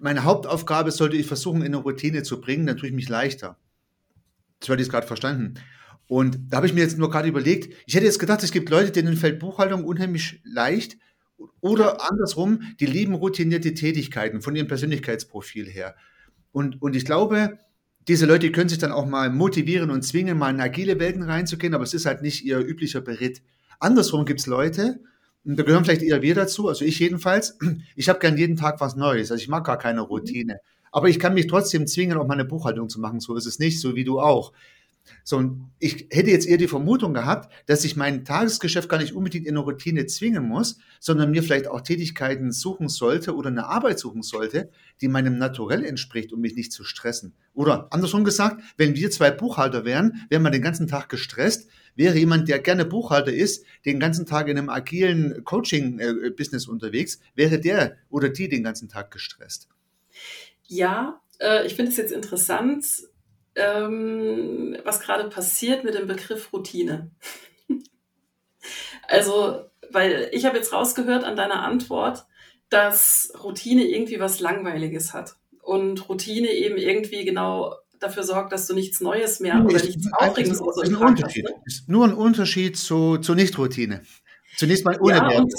meine 0.00 0.24
Hauptaufgabe 0.24 0.92
sollte 0.92 1.16
ich 1.16 1.26
versuchen, 1.26 1.60
in 1.60 1.74
eine 1.74 1.82
Routine 1.82 2.22
zu 2.22 2.40
bringen, 2.40 2.66
dann 2.66 2.78
tue 2.78 2.88
ich 2.88 2.94
mich 2.94 3.08
leichter. 3.08 3.58
Hatte 4.68 4.82
ich 4.82 4.88
gerade 4.88 5.06
verstanden. 5.06 5.54
Und 6.06 6.38
da 6.48 6.58
habe 6.58 6.66
ich 6.66 6.74
mir 6.74 6.80
jetzt 6.80 6.98
nur 6.98 7.10
gerade 7.10 7.28
überlegt, 7.28 7.74
ich 7.86 7.94
hätte 7.94 8.04
jetzt 8.04 8.18
gedacht, 8.18 8.42
es 8.42 8.52
gibt 8.52 8.68
Leute, 8.68 8.92
denen 8.92 9.16
fällt 9.16 9.38
Buchhaltung 9.38 9.84
unheimlich 9.84 10.40
leicht 10.44 10.98
oder 11.60 12.10
andersrum, 12.10 12.60
die 12.80 12.86
lieben 12.86 13.14
routinierte 13.14 13.74
Tätigkeiten 13.74 14.42
von 14.42 14.54
ihrem 14.54 14.68
Persönlichkeitsprofil 14.68 15.66
her. 15.66 15.96
Und, 16.52 16.82
und 16.82 16.94
ich 16.94 17.04
glaube, 17.04 17.58
diese 18.08 18.26
Leute 18.26 18.52
können 18.52 18.68
sich 18.68 18.78
dann 18.78 18.92
auch 18.92 19.06
mal 19.06 19.30
motivieren 19.30 19.90
und 19.90 20.02
zwingen, 20.02 20.36
mal 20.36 20.50
in 20.50 20.60
agile 20.60 20.98
Welten 20.98 21.22
reinzugehen, 21.22 21.74
aber 21.74 21.84
es 21.84 21.94
ist 21.94 22.06
halt 22.06 22.22
nicht 22.22 22.44
ihr 22.44 22.58
üblicher 22.58 23.00
Beritt. 23.00 23.42
Andersrum 23.78 24.24
gibt 24.24 24.40
es 24.40 24.46
Leute, 24.46 25.00
und 25.44 25.58
da 25.58 25.64
gehören 25.64 25.84
vielleicht 25.84 26.02
eher 26.02 26.22
wir 26.22 26.34
dazu, 26.34 26.68
also 26.68 26.84
ich 26.84 26.98
jedenfalls, 26.98 27.58
ich 27.96 28.08
habe 28.08 28.18
gern 28.18 28.36
jeden 28.36 28.56
Tag 28.56 28.80
was 28.80 28.96
Neues, 28.96 29.30
also 29.30 29.40
ich 29.40 29.48
mag 29.48 29.64
gar 29.64 29.78
keine 29.78 30.02
Routine. 30.02 30.58
Aber 30.92 31.08
ich 31.08 31.18
kann 31.18 31.34
mich 31.34 31.48
trotzdem 31.48 31.86
zwingen, 31.86 32.18
auch 32.18 32.26
meine 32.26 32.44
Buchhaltung 32.44 32.88
zu 32.88 33.00
machen, 33.00 33.18
so 33.18 33.34
ist 33.34 33.46
es 33.46 33.58
nicht, 33.58 33.80
so 33.80 33.96
wie 33.96 34.04
du 34.04 34.20
auch. 34.20 34.52
So, 35.24 35.56
ich 35.78 36.06
hätte 36.10 36.30
jetzt 36.30 36.46
eher 36.46 36.58
die 36.58 36.68
Vermutung 36.68 37.14
gehabt, 37.14 37.52
dass 37.66 37.84
ich 37.84 37.96
mein 37.96 38.24
Tagesgeschäft 38.24 38.88
gar 38.88 38.98
nicht 38.98 39.14
unbedingt 39.14 39.46
in 39.46 39.56
eine 39.56 39.64
Routine 39.64 40.06
zwingen 40.06 40.44
muss, 40.44 40.78
sondern 41.00 41.30
mir 41.30 41.42
vielleicht 41.42 41.68
auch 41.68 41.80
Tätigkeiten 41.80 42.52
suchen 42.52 42.88
sollte 42.88 43.34
oder 43.34 43.48
eine 43.48 43.66
Arbeit 43.66 43.98
suchen 43.98 44.22
sollte, 44.22 44.70
die 45.00 45.08
meinem 45.08 45.38
Naturell 45.38 45.84
entspricht, 45.84 46.32
um 46.32 46.40
mich 46.40 46.54
nicht 46.54 46.72
zu 46.72 46.84
stressen. 46.84 47.34
Oder 47.54 47.88
andersrum 47.90 48.24
gesagt, 48.24 48.62
wenn 48.76 48.94
wir 48.94 49.10
zwei 49.10 49.30
Buchhalter 49.30 49.84
wären, 49.84 50.26
wären 50.28 50.42
wir 50.42 50.50
den 50.50 50.62
ganzen 50.62 50.86
Tag 50.86 51.08
gestresst, 51.08 51.68
wäre 51.94 52.16
jemand, 52.16 52.48
der 52.48 52.58
gerne 52.58 52.84
Buchhalter 52.84 53.32
ist, 53.32 53.64
den 53.84 54.00
ganzen 54.00 54.26
Tag 54.26 54.48
in 54.48 54.56
einem 54.56 54.70
agilen 54.70 55.44
Coaching-Business 55.44 56.66
unterwegs, 56.66 57.18
wäre 57.34 57.60
der 57.60 57.96
oder 58.08 58.28
die 58.28 58.48
den 58.48 58.62
ganzen 58.62 58.88
Tag 58.88 59.10
gestresst. 59.10 59.68
Ja, 60.72 61.20
äh, 61.38 61.66
ich 61.66 61.74
finde 61.74 61.90
es 61.90 61.98
jetzt 61.98 62.12
interessant, 62.12 62.86
ähm, 63.56 64.74
was 64.84 65.00
gerade 65.00 65.28
passiert 65.28 65.84
mit 65.84 65.94
dem 65.94 66.06
Begriff 66.06 66.50
Routine. 66.50 67.10
also, 69.06 69.66
weil 69.90 70.30
ich 70.32 70.46
habe 70.46 70.56
jetzt 70.56 70.72
rausgehört 70.72 71.24
an 71.24 71.36
deiner 71.36 71.62
Antwort, 71.62 72.24
dass 72.70 73.34
Routine 73.44 73.84
irgendwie 73.84 74.18
was 74.18 74.40
Langweiliges 74.40 75.12
hat 75.12 75.36
und 75.60 76.08
Routine 76.08 76.50
eben 76.50 76.78
irgendwie 76.78 77.26
genau 77.26 77.76
dafür 78.00 78.22
sorgt, 78.22 78.52
dass 78.52 78.66
du 78.66 78.72
nichts 78.72 79.02
Neues 79.02 79.40
mehr 79.40 79.56
nee, 79.56 79.74
oder 79.74 79.84
nichts 79.84 80.10
Aufregendes 80.10 80.58
ist, 80.58 80.66
ist, 80.66 80.88
ein 80.88 80.96
Unterschied. 80.96 81.44
Hast, 81.44 81.54
ne? 81.54 81.62
ist 81.66 81.88
nur 81.90 82.06
ein 82.06 82.14
Unterschied 82.14 82.78
zu, 82.78 83.18
zu 83.18 83.34
Nicht-Routine. 83.34 84.00
Zunächst 84.56 84.86
mal 84.86 84.98
ohne 85.02 85.16
ja, 85.16 85.38
Und, 85.38 85.54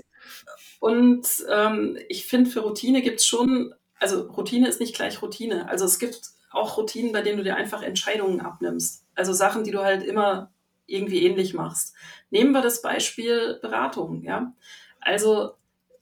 und 0.80 1.28
ähm, 1.52 2.00
ich 2.10 2.26
finde, 2.26 2.50
für 2.50 2.62
Routine 2.62 3.04
gibt 3.04 3.20
es 3.20 3.28
schon, 3.28 3.76
also 4.04 4.24
Routine 4.24 4.68
ist 4.68 4.82
nicht 4.82 4.96
gleich 4.96 5.22
Routine. 5.22 5.70
Also 5.70 5.86
es 5.86 5.98
gibt 5.98 6.20
auch 6.52 6.78
Routinen, 6.78 7.14
bei 7.14 7.22
denen 7.22 7.38
du 7.38 7.44
dir 7.44 7.56
einfach 7.56 7.82
Entscheidungen 7.82 8.42
abnimmst. 8.42 9.06
Also 9.16 9.32
Sachen, 9.32 9.64
die 9.64 9.72
du 9.72 9.82
halt 9.82 10.04
immer 10.04 10.52
irgendwie 10.86 11.26
ähnlich 11.26 11.54
machst. 11.54 11.96
Nehmen 12.30 12.52
wir 12.52 12.62
das 12.62 12.82
Beispiel 12.82 13.58
Beratung, 13.62 14.22
ja. 14.22 14.54
Also 15.00 15.54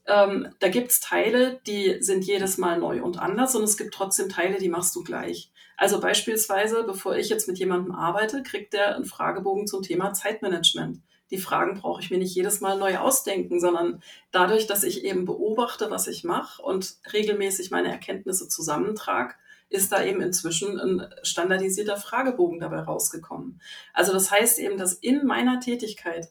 ähm, 0.06 0.48
da 0.58 0.68
gibt's 0.68 1.00
Teile, 1.00 1.60
die 1.66 2.02
sind 2.02 2.24
jedes 2.24 2.58
Mal 2.58 2.78
neu 2.80 3.02
und 3.02 3.20
anders 3.20 3.54
und 3.54 3.62
es 3.62 3.76
gibt 3.76 3.94
trotzdem 3.94 4.28
Teile, 4.28 4.58
die 4.58 4.68
machst 4.68 4.96
du 4.96 5.04
gleich. 5.04 5.52
Also 5.76 6.00
beispielsweise, 6.00 6.82
bevor 6.82 7.16
ich 7.16 7.28
jetzt 7.28 7.46
mit 7.46 7.58
jemandem 7.58 7.94
arbeite, 7.94 8.42
kriegt 8.42 8.72
der 8.72 8.96
einen 8.96 9.04
Fragebogen 9.04 9.68
zum 9.68 9.82
Thema 9.82 10.12
Zeitmanagement. 10.12 10.98
Die 11.32 11.38
Fragen 11.38 11.80
brauche 11.80 12.02
ich 12.02 12.10
mir 12.10 12.18
nicht 12.18 12.34
jedes 12.34 12.60
Mal 12.60 12.78
neu 12.78 12.98
ausdenken, 12.98 13.58
sondern 13.58 14.02
dadurch, 14.30 14.66
dass 14.66 14.84
ich 14.84 15.02
eben 15.02 15.24
beobachte, 15.24 15.90
was 15.90 16.06
ich 16.06 16.24
mache 16.24 16.62
und 16.62 16.96
regelmäßig 17.12 17.70
meine 17.70 17.90
Erkenntnisse 17.90 18.48
zusammentrage, 18.48 19.34
ist 19.70 19.90
da 19.90 20.04
eben 20.04 20.20
inzwischen 20.20 20.78
ein 20.78 21.06
standardisierter 21.22 21.96
Fragebogen 21.96 22.60
dabei 22.60 22.80
rausgekommen. 22.80 23.60
Also 23.94 24.12
das 24.12 24.30
heißt 24.30 24.58
eben, 24.58 24.76
dass 24.76 24.92
in 24.92 25.26
meiner 25.26 25.58
Tätigkeit, 25.60 26.28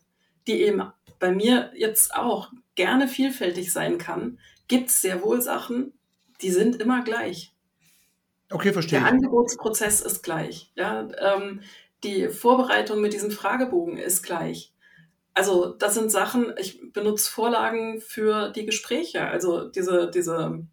die 0.47 0.61
eben 0.61 0.83
bei 1.19 1.31
mir 1.31 1.71
jetzt 1.75 2.13
auch 2.13 2.51
gerne 2.75 3.07
vielfältig 3.07 3.73
sein 3.73 3.97
kann, 3.97 4.37
gibt 4.67 4.89
es 4.89 5.01
sehr 5.01 5.23
wohl 5.23 5.41
Sachen, 5.41 5.93
die 6.41 6.51
sind 6.51 6.79
immer 6.79 7.03
gleich. 7.03 7.53
Okay, 8.51 8.71
verstehe. 8.71 8.99
Der 8.99 9.07
Angebotsprozess 9.07 10.01
ist 10.01 10.21
gleich. 10.21 10.71
Ja, 10.75 11.07
ähm, 11.19 11.61
die 12.03 12.29
Vorbereitung 12.29 13.01
mit 13.01 13.13
diesem 13.13 13.31
Fragebogen 13.31 13.97
ist 13.97 14.23
gleich. 14.23 14.70
Also 15.33 15.73
das 15.73 15.93
sind 15.93 16.11
Sachen, 16.11 16.53
ich 16.57 16.91
benutze 16.91 17.31
Vorlagen 17.31 18.01
für 18.01 18.49
die 18.49 18.65
Gespräche. 18.65 19.25
Also 19.25 19.69
diese, 19.69 20.11
diese 20.13 20.65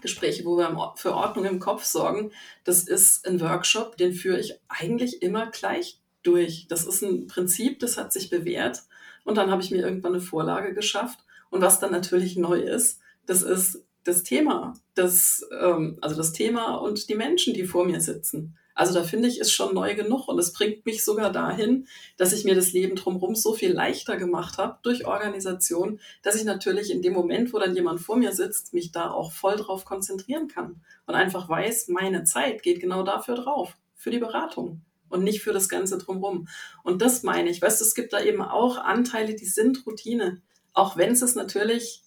Gespräche, 0.00 0.44
wo 0.44 0.56
wir 0.56 0.92
für 0.96 1.14
Ordnung 1.14 1.44
im 1.46 1.58
Kopf 1.60 1.84
sorgen, 1.84 2.32
das 2.64 2.84
ist 2.84 3.26
ein 3.26 3.40
Workshop, 3.40 3.96
den 3.96 4.12
führe 4.12 4.38
ich 4.38 4.60
eigentlich 4.68 5.22
immer 5.22 5.50
gleich 5.50 6.00
durch. 6.22 6.66
Das 6.68 6.84
ist 6.84 7.02
ein 7.02 7.26
Prinzip, 7.26 7.80
das 7.80 7.96
hat 7.96 8.12
sich 8.12 8.30
bewährt. 8.30 8.82
Und 9.24 9.36
dann 9.36 9.50
habe 9.50 9.62
ich 9.62 9.70
mir 9.70 9.82
irgendwann 9.82 10.14
eine 10.14 10.22
Vorlage 10.22 10.74
geschafft. 10.74 11.20
Und 11.50 11.60
was 11.60 11.80
dann 11.80 11.92
natürlich 11.92 12.36
neu 12.36 12.60
ist, 12.60 13.00
das 13.26 13.42
ist 13.42 13.84
das 14.04 14.22
Thema. 14.22 14.74
Das, 14.94 15.46
ähm, 15.60 15.98
also 16.00 16.16
das 16.16 16.32
Thema 16.32 16.76
und 16.76 17.08
die 17.08 17.14
Menschen, 17.14 17.54
die 17.54 17.64
vor 17.64 17.84
mir 17.84 18.00
sitzen. 18.00 18.56
Also 18.74 18.94
da 18.94 19.04
finde 19.04 19.28
ich, 19.28 19.38
ist 19.38 19.52
schon 19.52 19.74
neu 19.74 19.94
genug 19.94 20.28
und 20.28 20.38
es 20.38 20.52
bringt 20.52 20.86
mich 20.86 21.04
sogar 21.04 21.30
dahin, 21.30 21.86
dass 22.16 22.32
ich 22.32 22.44
mir 22.44 22.54
das 22.54 22.72
Leben 22.72 22.96
drumherum 22.96 23.34
so 23.34 23.52
viel 23.52 23.72
leichter 23.72 24.16
gemacht 24.16 24.58
habe 24.58 24.78
durch 24.82 25.06
Organisation, 25.06 26.00
dass 26.22 26.36
ich 26.36 26.44
natürlich 26.44 26.90
in 26.90 27.02
dem 27.02 27.12
Moment, 27.12 27.52
wo 27.52 27.58
dann 27.58 27.74
jemand 27.74 28.00
vor 28.00 28.16
mir 28.16 28.32
sitzt, 28.32 28.72
mich 28.72 28.92
da 28.92 29.10
auch 29.10 29.32
voll 29.32 29.56
drauf 29.56 29.84
konzentrieren 29.84 30.48
kann 30.48 30.80
und 31.06 31.14
einfach 31.14 31.48
weiß, 31.48 31.88
meine 31.88 32.24
Zeit 32.24 32.62
geht 32.62 32.80
genau 32.80 33.02
dafür 33.02 33.34
drauf, 33.34 33.76
für 33.94 34.10
die 34.10 34.18
Beratung 34.18 34.82
und 35.08 35.22
nicht 35.22 35.42
für 35.42 35.52
das 35.52 35.68
Ganze 35.68 35.98
drumherum. 35.98 36.48
Und 36.82 37.02
das 37.02 37.22
meine 37.22 37.50
ich, 37.50 37.60
weißt 37.60 37.80
du, 37.80 37.84
es 37.84 37.94
gibt 37.94 38.12
da 38.12 38.22
eben 38.22 38.42
auch 38.42 38.78
Anteile, 38.78 39.34
die 39.34 39.46
sind 39.46 39.86
Routine, 39.86 40.40
auch 40.72 40.96
wenn 40.96 41.12
es 41.12 41.34
natürlich, 41.34 42.02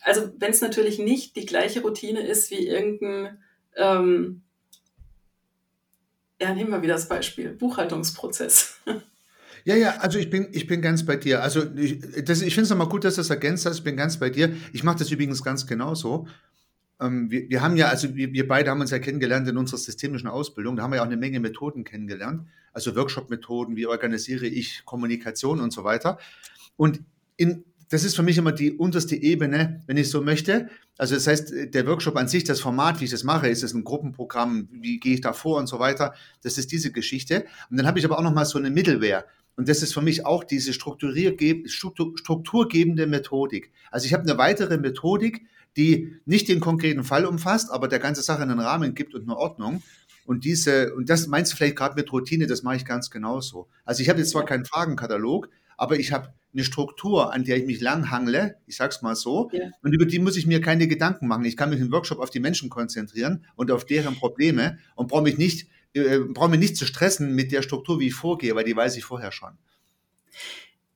also 0.00 0.28
wenn 0.36 0.50
es 0.50 0.60
natürlich 0.60 0.98
nicht 0.98 1.36
die 1.36 1.46
gleiche 1.46 1.82
Routine 1.82 2.26
ist 2.26 2.50
wie 2.50 2.66
irgendein 2.66 3.42
ähm, 3.76 4.42
ja, 6.40 6.54
nehmen 6.54 6.70
wir 6.70 6.82
wieder 6.82 6.94
das 6.94 7.08
Beispiel, 7.08 7.50
Buchhaltungsprozess. 7.50 8.80
Ja, 9.64 9.76
ja, 9.76 9.96
also 9.98 10.18
ich 10.18 10.30
bin, 10.30 10.48
ich 10.52 10.66
bin 10.66 10.80
ganz 10.80 11.04
bei 11.04 11.16
dir. 11.16 11.42
Also 11.42 11.62
ich, 11.74 12.02
ich 12.02 12.54
finde 12.54 12.62
es 12.62 12.70
nochmal 12.70 12.88
gut, 12.88 13.04
dass 13.04 13.16
du 13.16 13.20
das 13.20 13.28
ergänzt 13.28 13.66
hast. 13.66 13.78
Ich 13.78 13.84
bin 13.84 13.96
ganz 13.96 14.18
bei 14.18 14.30
dir. 14.30 14.54
Ich 14.72 14.82
mache 14.82 14.98
das 14.98 15.10
übrigens 15.10 15.42
ganz 15.42 15.66
genauso. 15.66 16.26
Ähm, 17.00 17.30
wir, 17.30 17.50
wir 17.50 17.60
haben 17.60 17.76
ja, 17.76 17.88
also 17.88 18.14
wir, 18.14 18.32
wir 18.32 18.48
beide 18.48 18.70
haben 18.70 18.80
uns 18.80 18.90
ja 18.90 18.98
kennengelernt 18.98 19.48
in 19.48 19.56
unserer 19.56 19.78
systemischen 19.78 20.28
Ausbildung. 20.28 20.76
Da 20.76 20.84
haben 20.84 20.92
wir 20.92 20.96
ja 20.96 21.02
auch 21.02 21.06
eine 21.06 21.16
Menge 21.16 21.40
Methoden 21.40 21.84
kennengelernt. 21.84 22.46
Also 22.72 22.94
Workshop-Methoden, 22.96 23.76
wie 23.76 23.86
organisiere 23.86 24.46
ich 24.46 24.84
Kommunikation 24.84 25.60
und 25.60 25.72
so 25.72 25.84
weiter. 25.84 26.18
Und 26.76 27.00
in, 27.36 27.64
das 27.88 28.04
ist 28.04 28.16
für 28.16 28.22
mich 28.22 28.36
immer 28.36 28.52
die 28.52 28.72
unterste 28.72 29.16
Ebene, 29.16 29.80
wenn 29.86 29.96
ich 29.96 30.10
so 30.10 30.20
möchte. 30.20 30.68
Also 30.98 31.14
das 31.14 31.26
heißt, 31.26 31.52
der 31.72 31.86
Workshop 31.86 32.16
an 32.16 32.28
sich, 32.28 32.44
das 32.44 32.60
Format, 32.60 33.00
wie 33.00 33.04
ich 33.04 33.10
das 33.10 33.24
mache, 33.24 33.48
ist 33.48 33.62
es 33.62 33.72
ein 33.72 33.84
Gruppenprogramm, 33.84 34.68
wie 34.72 35.00
gehe 35.00 35.14
ich 35.14 35.20
da 35.20 35.32
vor 35.32 35.58
und 35.58 35.68
so 35.68 35.78
weiter. 35.78 36.14
Das 36.42 36.58
ist 36.58 36.72
diese 36.72 36.92
Geschichte. 36.92 37.46
Und 37.70 37.78
dann 37.78 37.86
habe 37.86 37.98
ich 37.98 38.04
aber 38.04 38.18
auch 38.18 38.22
noch 38.22 38.34
mal 38.34 38.44
so 38.44 38.58
eine 38.58 38.70
Middleware. 38.70 39.24
Und 39.56 39.68
das 39.68 39.82
ist 39.82 39.94
für 39.94 40.02
mich 40.02 40.24
auch 40.24 40.44
diese 40.44 40.72
strukturgebende 40.72 43.06
Methodik. 43.06 43.72
Also 43.90 44.06
ich 44.06 44.12
habe 44.12 44.22
eine 44.22 44.38
weitere 44.38 44.78
Methodik, 44.78 45.46
die 45.76 46.16
nicht 46.26 46.48
den 46.48 46.60
konkreten 46.60 47.04
Fall 47.04 47.24
umfasst, 47.24 47.70
aber 47.70 47.88
der 47.88 47.98
ganze 47.98 48.22
Sache 48.22 48.42
einen 48.42 48.60
Rahmen 48.60 48.94
gibt 48.94 49.14
und 49.14 49.22
eine 49.22 49.36
Ordnung. 49.36 49.82
Und 50.26 50.44
diese, 50.44 50.94
und 50.94 51.08
das 51.08 51.26
meinst 51.26 51.52
du 51.52 51.56
vielleicht 51.56 51.76
gerade 51.76 51.94
mit 51.94 52.12
Routine, 52.12 52.46
das 52.46 52.62
mache 52.62 52.76
ich 52.76 52.84
ganz 52.84 53.10
genauso. 53.10 53.68
Also 53.84 54.02
ich 54.02 54.10
habe 54.10 54.18
jetzt 54.18 54.30
zwar 54.30 54.44
keinen 54.44 54.66
Fragenkatalog, 54.66 55.48
aber 55.78 55.98
ich 55.98 56.12
habe 56.12 56.34
eine 56.52 56.64
Struktur, 56.64 57.32
an 57.32 57.44
der 57.44 57.56
ich 57.56 57.66
mich 57.66 57.80
langhangle, 57.80 58.56
ich 58.66 58.76
sag's 58.76 59.00
mal 59.00 59.14
so, 59.14 59.50
ja. 59.52 59.70
und 59.82 59.92
über 59.92 60.04
die 60.04 60.18
muss 60.18 60.36
ich 60.36 60.46
mir 60.46 60.60
keine 60.60 60.88
Gedanken 60.88 61.26
machen. 61.26 61.44
Ich 61.44 61.56
kann 61.56 61.70
mich 61.70 61.80
im 61.80 61.92
Workshop 61.92 62.18
auf 62.18 62.30
die 62.30 62.40
Menschen 62.40 62.68
konzentrieren 62.68 63.46
und 63.54 63.70
auf 63.70 63.84
deren 63.84 64.16
Probleme 64.16 64.78
und 64.96 65.08
brauche 65.08 65.22
mich 65.22 65.38
nicht, 65.38 65.68
äh, 65.94 66.18
brauche 66.18 66.50
mich 66.50 66.60
nicht 66.60 66.76
zu 66.76 66.84
stressen 66.84 67.34
mit 67.34 67.52
der 67.52 67.62
Struktur, 67.62 68.00
wie 68.00 68.08
ich 68.08 68.14
vorgehe, 68.14 68.54
weil 68.54 68.64
die 68.64 68.76
weiß 68.76 68.96
ich 68.96 69.04
vorher 69.04 69.32
schon. 69.32 69.56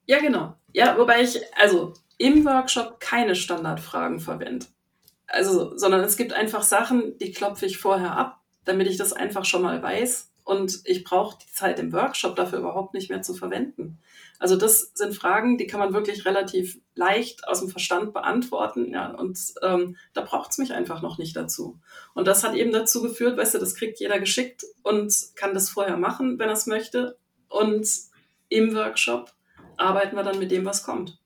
Ja, 0.07 0.21
genau. 0.21 0.57
Ja, 0.73 0.99
wobei 0.99 1.23
ich 1.23 1.41
also 1.57 1.95
im 2.19 2.45
Workshop 2.45 2.99
keine 3.01 3.37
Standardfragen 3.37 4.21
verwende. 4.21 4.67
Also, 5.27 5.77
sondern 5.77 6.03
es 6.03 6.17
gibt 6.17 6.33
einfach 6.33 6.63
Sachen, 6.63 7.17
die 7.19 7.33
klopfe 7.33 7.67
ich 7.67 7.79
vorher 7.79 8.17
ab, 8.17 8.41
damit 8.65 8.89
ich 8.89 8.97
das 8.97 9.13
einfach 9.13 9.45
schon 9.45 9.63
mal 9.63 9.83
weiß 9.83 10.31
und 10.45 10.81
ich 10.85 11.05
brauche 11.05 11.39
die 11.39 11.53
Zeit 11.53 11.79
im 11.79 11.93
Workshop 11.93 12.37
dafür 12.37 12.59
überhaupt 12.59 12.95
nicht 12.95 13.11
mehr 13.11 13.23
zu 13.23 13.35
verwenden. 13.35 13.99
Also 14.43 14.57
das 14.57 14.91
sind 14.95 15.15
Fragen, 15.15 15.57
die 15.57 15.69
kann 15.69 15.79
man 15.79 15.95
wirklich 15.95 16.27
relativ 16.27 16.81
leicht 16.97 17.47
aus 17.47 17.61
dem 17.61 17.69
Verstand 17.69 18.13
beantworten. 18.13 18.91
Ja, 18.91 19.13
und 19.15 19.39
ähm, 19.63 19.97
da 20.15 20.23
braucht 20.23 20.51
es 20.51 20.59
mich 20.59 20.73
einfach 20.73 21.01
noch 21.01 21.17
nicht 21.17 21.37
dazu. 21.37 21.79
Und 22.13 22.27
das 22.27 22.43
hat 22.43 22.57
eben 22.57 22.73
dazu 22.73 23.03
geführt, 23.03 23.39
weißt 23.39 23.55
du, 23.55 23.59
das 23.59 23.77
kriegt 23.77 24.01
jeder 24.01 24.19
geschickt 24.19 24.65
und 24.83 25.15
kann 25.37 25.55
das 25.55 25.71
vorher 25.71 25.97
machen, 25.97 26.41
wenn 26.41 26.49
er 26.49 26.55
es 26.55 26.67
möchte. 26.67 27.17
Und 27.49 27.89
im 28.49 28.75
Workshop 28.75 29.33
arbeiten 29.77 30.17
wir 30.17 30.25
dann 30.25 30.41
mit 30.41 30.51
dem, 30.51 30.65
was 30.65 30.83
kommt. 30.83 31.21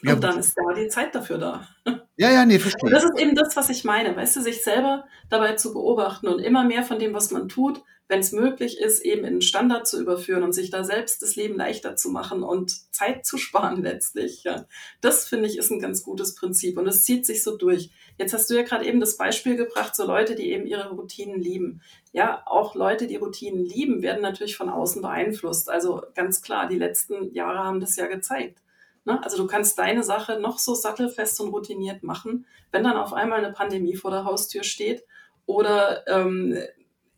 Ja, 0.00 0.14
und 0.14 0.24
dann 0.24 0.38
ist 0.38 0.56
da 0.56 0.72
die 0.72 0.88
Zeit 0.88 1.14
dafür 1.14 1.36
da. 1.36 1.68
Ja, 2.20 2.30
ja, 2.30 2.44
nee, 2.44 2.58
verstehe. 2.58 2.84
Und 2.84 2.92
das 2.92 3.04
ist 3.04 3.18
eben 3.18 3.34
das, 3.34 3.56
was 3.56 3.70
ich 3.70 3.82
meine, 3.82 4.14
weißt 4.14 4.36
du, 4.36 4.42
sich 4.42 4.62
selber 4.62 5.06
dabei 5.30 5.54
zu 5.54 5.72
beobachten 5.72 6.28
und 6.28 6.38
immer 6.38 6.64
mehr 6.64 6.82
von 6.82 6.98
dem, 6.98 7.14
was 7.14 7.30
man 7.30 7.48
tut, 7.48 7.82
wenn 8.08 8.20
es 8.20 8.32
möglich 8.32 8.78
ist, 8.78 9.00
eben 9.00 9.22
in 9.22 9.28
einen 9.28 9.40
Standard 9.40 9.88
zu 9.88 9.98
überführen 9.98 10.42
und 10.42 10.52
sich 10.52 10.68
da 10.68 10.84
selbst 10.84 11.22
das 11.22 11.36
Leben 11.36 11.56
leichter 11.56 11.96
zu 11.96 12.10
machen 12.10 12.42
und 12.42 12.92
Zeit 12.92 13.24
zu 13.24 13.38
sparen 13.38 13.82
letztlich. 13.82 14.44
Ja. 14.44 14.66
Das 15.00 15.28
finde 15.28 15.48
ich 15.48 15.56
ist 15.56 15.70
ein 15.70 15.80
ganz 15.80 16.02
gutes 16.02 16.34
Prinzip 16.34 16.76
und 16.76 16.86
es 16.86 17.04
zieht 17.04 17.24
sich 17.24 17.42
so 17.42 17.56
durch. 17.56 17.88
Jetzt 18.18 18.34
hast 18.34 18.50
du 18.50 18.54
ja 18.54 18.64
gerade 18.64 18.84
eben 18.84 19.00
das 19.00 19.16
Beispiel 19.16 19.56
gebracht, 19.56 19.96
so 19.96 20.06
Leute, 20.06 20.34
die 20.34 20.50
eben 20.50 20.66
ihre 20.66 20.90
Routinen 20.90 21.40
lieben. 21.40 21.80
Ja, 22.12 22.42
auch 22.44 22.74
Leute, 22.74 23.06
die 23.06 23.16
Routinen 23.16 23.64
lieben, 23.64 24.02
werden 24.02 24.20
natürlich 24.20 24.58
von 24.58 24.68
außen 24.68 25.00
beeinflusst. 25.00 25.70
Also 25.70 26.02
ganz 26.14 26.42
klar, 26.42 26.68
die 26.68 26.76
letzten 26.76 27.32
Jahre 27.32 27.60
haben 27.60 27.80
das 27.80 27.96
ja 27.96 28.08
gezeigt. 28.08 28.58
Ne? 29.04 29.22
Also 29.22 29.36
du 29.36 29.46
kannst 29.46 29.78
deine 29.78 30.02
Sache 30.02 30.38
noch 30.40 30.58
so 30.58 30.74
sattelfest 30.74 31.40
und 31.40 31.48
routiniert 31.48 32.02
machen, 32.02 32.46
wenn 32.72 32.84
dann 32.84 32.96
auf 32.96 33.12
einmal 33.12 33.44
eine 33.44 33.52
Pandemie 33.52 33.96
vor 33.96 34.10
der 34.10 34.24
Haustür 34.24 34.62
steht 34.62 35.04
oder 35.46 36.06
ähm, 36.06 36.56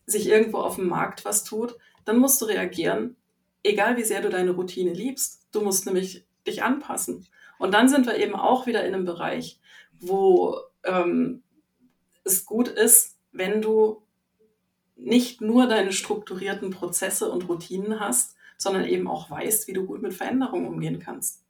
sich 0.06 0.28
irgendwo 0.28 0.58
auf 0.58 0.76
dem 0.76 0.88
Markt 0.88 1.24
was 1.24 1.44
tut, 1.44 1.76
dann 2.04 2.18
musst 2.18 2.40
du 2.40 2.46
reagieren, 2.46 3.16
egal 3.62 3.96
wie 3.96 4.04
sehr 4.04 4.20
du 4.20 4.28
deine 4.28 4.52
Routine 4.52 4.92
liebst. 4.92 5.46
Du 5.52 5.60
musst 5.60 5.86
nämlich 5.86 6.24
dich 6.46 6.62
anpassen. 6.62 7.26
Und 7.58 7.72
dann 7.74 7.88
sind 7.88 8.06
wir 8.06 8.16
eben 8.16 8.34
auch 8.34 8.66
wieder 8.66 8.84
in 8.84 8.94
einem 8.94 9.04
Bereich, 9.04 9.60
wo 10.00 10.58
ähm, 10.84 11.42
es 12.24 12.44
gut 12.44 12.68
ist, 12.68 13.18
wenn 13.30 13.62
du 13.62 14.02
nicht 14.96 15.40
nur 15.40 15.66
deine 15.66 15.92
strukturierten 15.92 16.70
Prozesse 16.70 17.30
und 17.30 17.48
Routinen 17.48 18.00
hast, 18.00 18.36
sondern 18.56 18.84
eben 18.84 19.08
auch 19.08 19.30
weißt, 19.30 19.68
wie 19.68 19.72
du 19.72 19.84
gut 19.84 20.02
mit 20.02 20.14
Veränderungen 20.14 20.66
umgehen 20.66 20.98
kannst. 20.98 21.41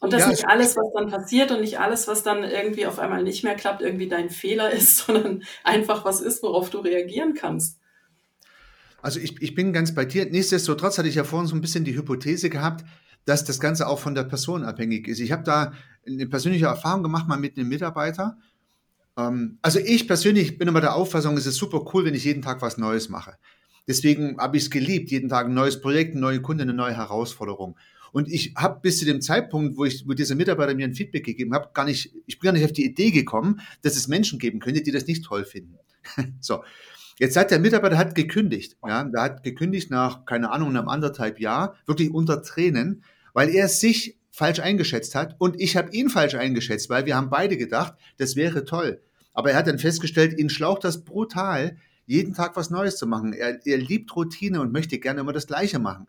Und 0.00 0.12
dass 0.12 0.22
ja, 0.22 0.28
nicht 0.28 0.46
alles, 0.46 0.76
was 0.76 0.92
dann 0.94 1.10
passiert 1.10 1.50
und 1.50 1.60
nicht 1.60 1.80
alles, 1.80 2.06
was 2.06 2.22
dann 2.22 2.44
irgendwie 2.44 2.86
auf 2.86 2.98
einmal 2.98 3.24
nicht 3.24 3.42
mehr 3.42 3.56
klappt, 3.56 3.82
irgendwie 3.82 4.08
dein 4.08 4.30
Fehler 4.30 4.70
ist, 4.72 4.98
sondern 4.98 5.42
einfach 5.64 6.04
was 6.04 6.20
ist, 6.20 6.42
worauf 6.42 6.70
du 6.70 6.78
reagieren 6.78 7.34
kannst. 7.34 7.78
Also 9.02 9.20
ich, 9.20 9.40
ich 9.40 9.54
bin 9.54 9.72
ganz 9.72 9.94
bei 9.94 10.04
dir. 10.04 10.26
Nichtsdestotrotz 10.26 10.98
hatte 10.98 11.08
ich 11.08 11.14
ja 11.14 11.24
vorhin 11.24 11.48
so 11.48 11.54
ein 11.54 11.60
bisschen 11.60 11.84
die 11.84 11.96
Hypothese 11.96 12.50
gehabt, 12.50 12.84
dass 13.24 13.44
das 13.44 13.60
Ganze 13.60 13.86
auch 13.86 13.98
von 13.98 14.14
der 14.14 14.24
Person 14.24 14.64
abhängig 14.64 15.06
ist. 15.08 15.20
Ich 15.20 15.32
habe 15.32 15.44
da 15.44 15.72
eine 16.06 16.26
persönliche 16.26 16.66
Erfahrung 16.66 17.02
gemacht, 17.02 17.28
mal 17.28 17.38
mit 17.38 17.56
einem 17.56 17.68
Mitarbeiter. 17.68 18.38
Ähm, 19.16 19.58
also 19.62 19.78
ich 19.78 20.06
persönlich 20.06 20.58
bin 20.58 20.68
immer 20.68 20.80
der 20.80 20.94
Auffassung, 20.94 21.36
es 21.36 21.46
ist 21.46 21.56
super 21.56 21.84
cool, 21.92 22.04
wenn 22.04 22.14
ich 22.14 22.24
jeden 22.24 22.42
Tag 22.42 22.62
was 22.62 22.78
Neues 22.78 23.08
mache. 23.08 23.34
Deswegen 23.86 24.38
habe 24.38 24.56
ich 24.56 24.64
es 24.64 24.70
geliebt, 24.70 25.10
jeden 25.10 25.28
Tag 25.28 25.46
ein 25.46 25.54
neues 25.54 25.80
Projekt, 25.80 26.12
eine 26.12 26.20
neue 26.20 26.42
Kunde, 26.42 26.62
eine 26.62 26.74
neue 26.74 26.96
Herausforderung. 26.96 27.76
Und 28.12 28.28
ich 28.28 28.54
habe 28.56 28.80
bis 28.80 28.98
zu 28.98 29.04
dem 29.04 29.20
Zeitpunkt, 29.20 29.76
wo 29.76 29.84
ich, 29.84 30.06
wo 30.06 30.14
dieser 30.14 30.34
Mitarbeiter 30.34 30.74
mir 30.74 30.86
ein 30.86 30.94
Feedback 30.94 31.24
gegeben 31.24 31.54
hat, 31.54 31.74
gar 31.74 31.84
nicht, 31.84 32.12
ich 32.26 32.38
bin 32.38 32.48
gar 32.48 32.52
nicht 32.52 32.64
auf 32.64 32.72
die 32.72 32.84
Idee 32.84 33.10
gekommen, 33.10 33.60
dass 33.82 33.96
es 33.96 34.08
Menschen 34.08 34.38
geben 34.38 34.60
könnte, 34.60 34.82
die 34.82 34.90
das 34.90 35.06
nicht 35.06 35.24
toll 35.24 35.44
finden. 35.44 35.78
so. 36.40 36.62
Jetzt 37.18 37.36
hat 37.36 37.50
der 37.50 37.58
Mitarbeiter 37.58 37.98
hat 37.98 38.14
gekündigt, 38.14 38.76
ja, 38.86 39.02
der 39.02 39.22
hat 39.22 39.42
gekündigt 39.42 39.90
nach, 39.90 40.24
keine 40.24 40.52
Ahnung, 40.52 40.68
einem 40.68 40.88
anderthalb 40.88 41.40
Jahr, 41.40 41.74
wirklich 41.84 42.14
unter 42.14 42.42
Tränen, 42.44 43.02
weil 43.32 43.48
er 43.48 43.66
sich 43.66 44.16
falsch 44.30 44.60
eingeschätzt 44.60 45.16
hat 45.16 45.34
und 45.38 45.60
ich 45.60 45.76
habe 45.76 45.90
ihn 45.90 46.10
falsch 46.10 46.36
eingeschätzt, 46.36 46.88
weil 46.90 47.06
wir 47.06 47.16
haben 47.16 47.28
beide 47.28 47.56
gedacht, 47.56 47.94
das 48.18 48.36
wäre 48.36 48.64
toll. 48.64 49.02
Aber 49.32 49.50
er 49.50 49.56
hat 49.56 49.66
dann 49.66 49.80
festgestellt, 49.80 50.38
ihn 50.38 50.48
schlaucht 50.48 50.84
das 50.84 51.04
brutal, 51.04 51.76
jeden 52.06 52.34
Tag 52.34 52.56
was 52.56 52.70
Neues 52.70 52.96
zu 52.96 53.06
machen. 53.08 53.32
Er, 53.32 53.66
er 53.66 53.78
liebt 53.78 54.14
Routine 54.14 54.60
und 54.60 54.72
möchte 54.72 55.00
gerne 55.00 55.20
immer 55.20 55.32
das 55.32 55.48
Gleiche 55.48 55.80
machen 55.80 56.06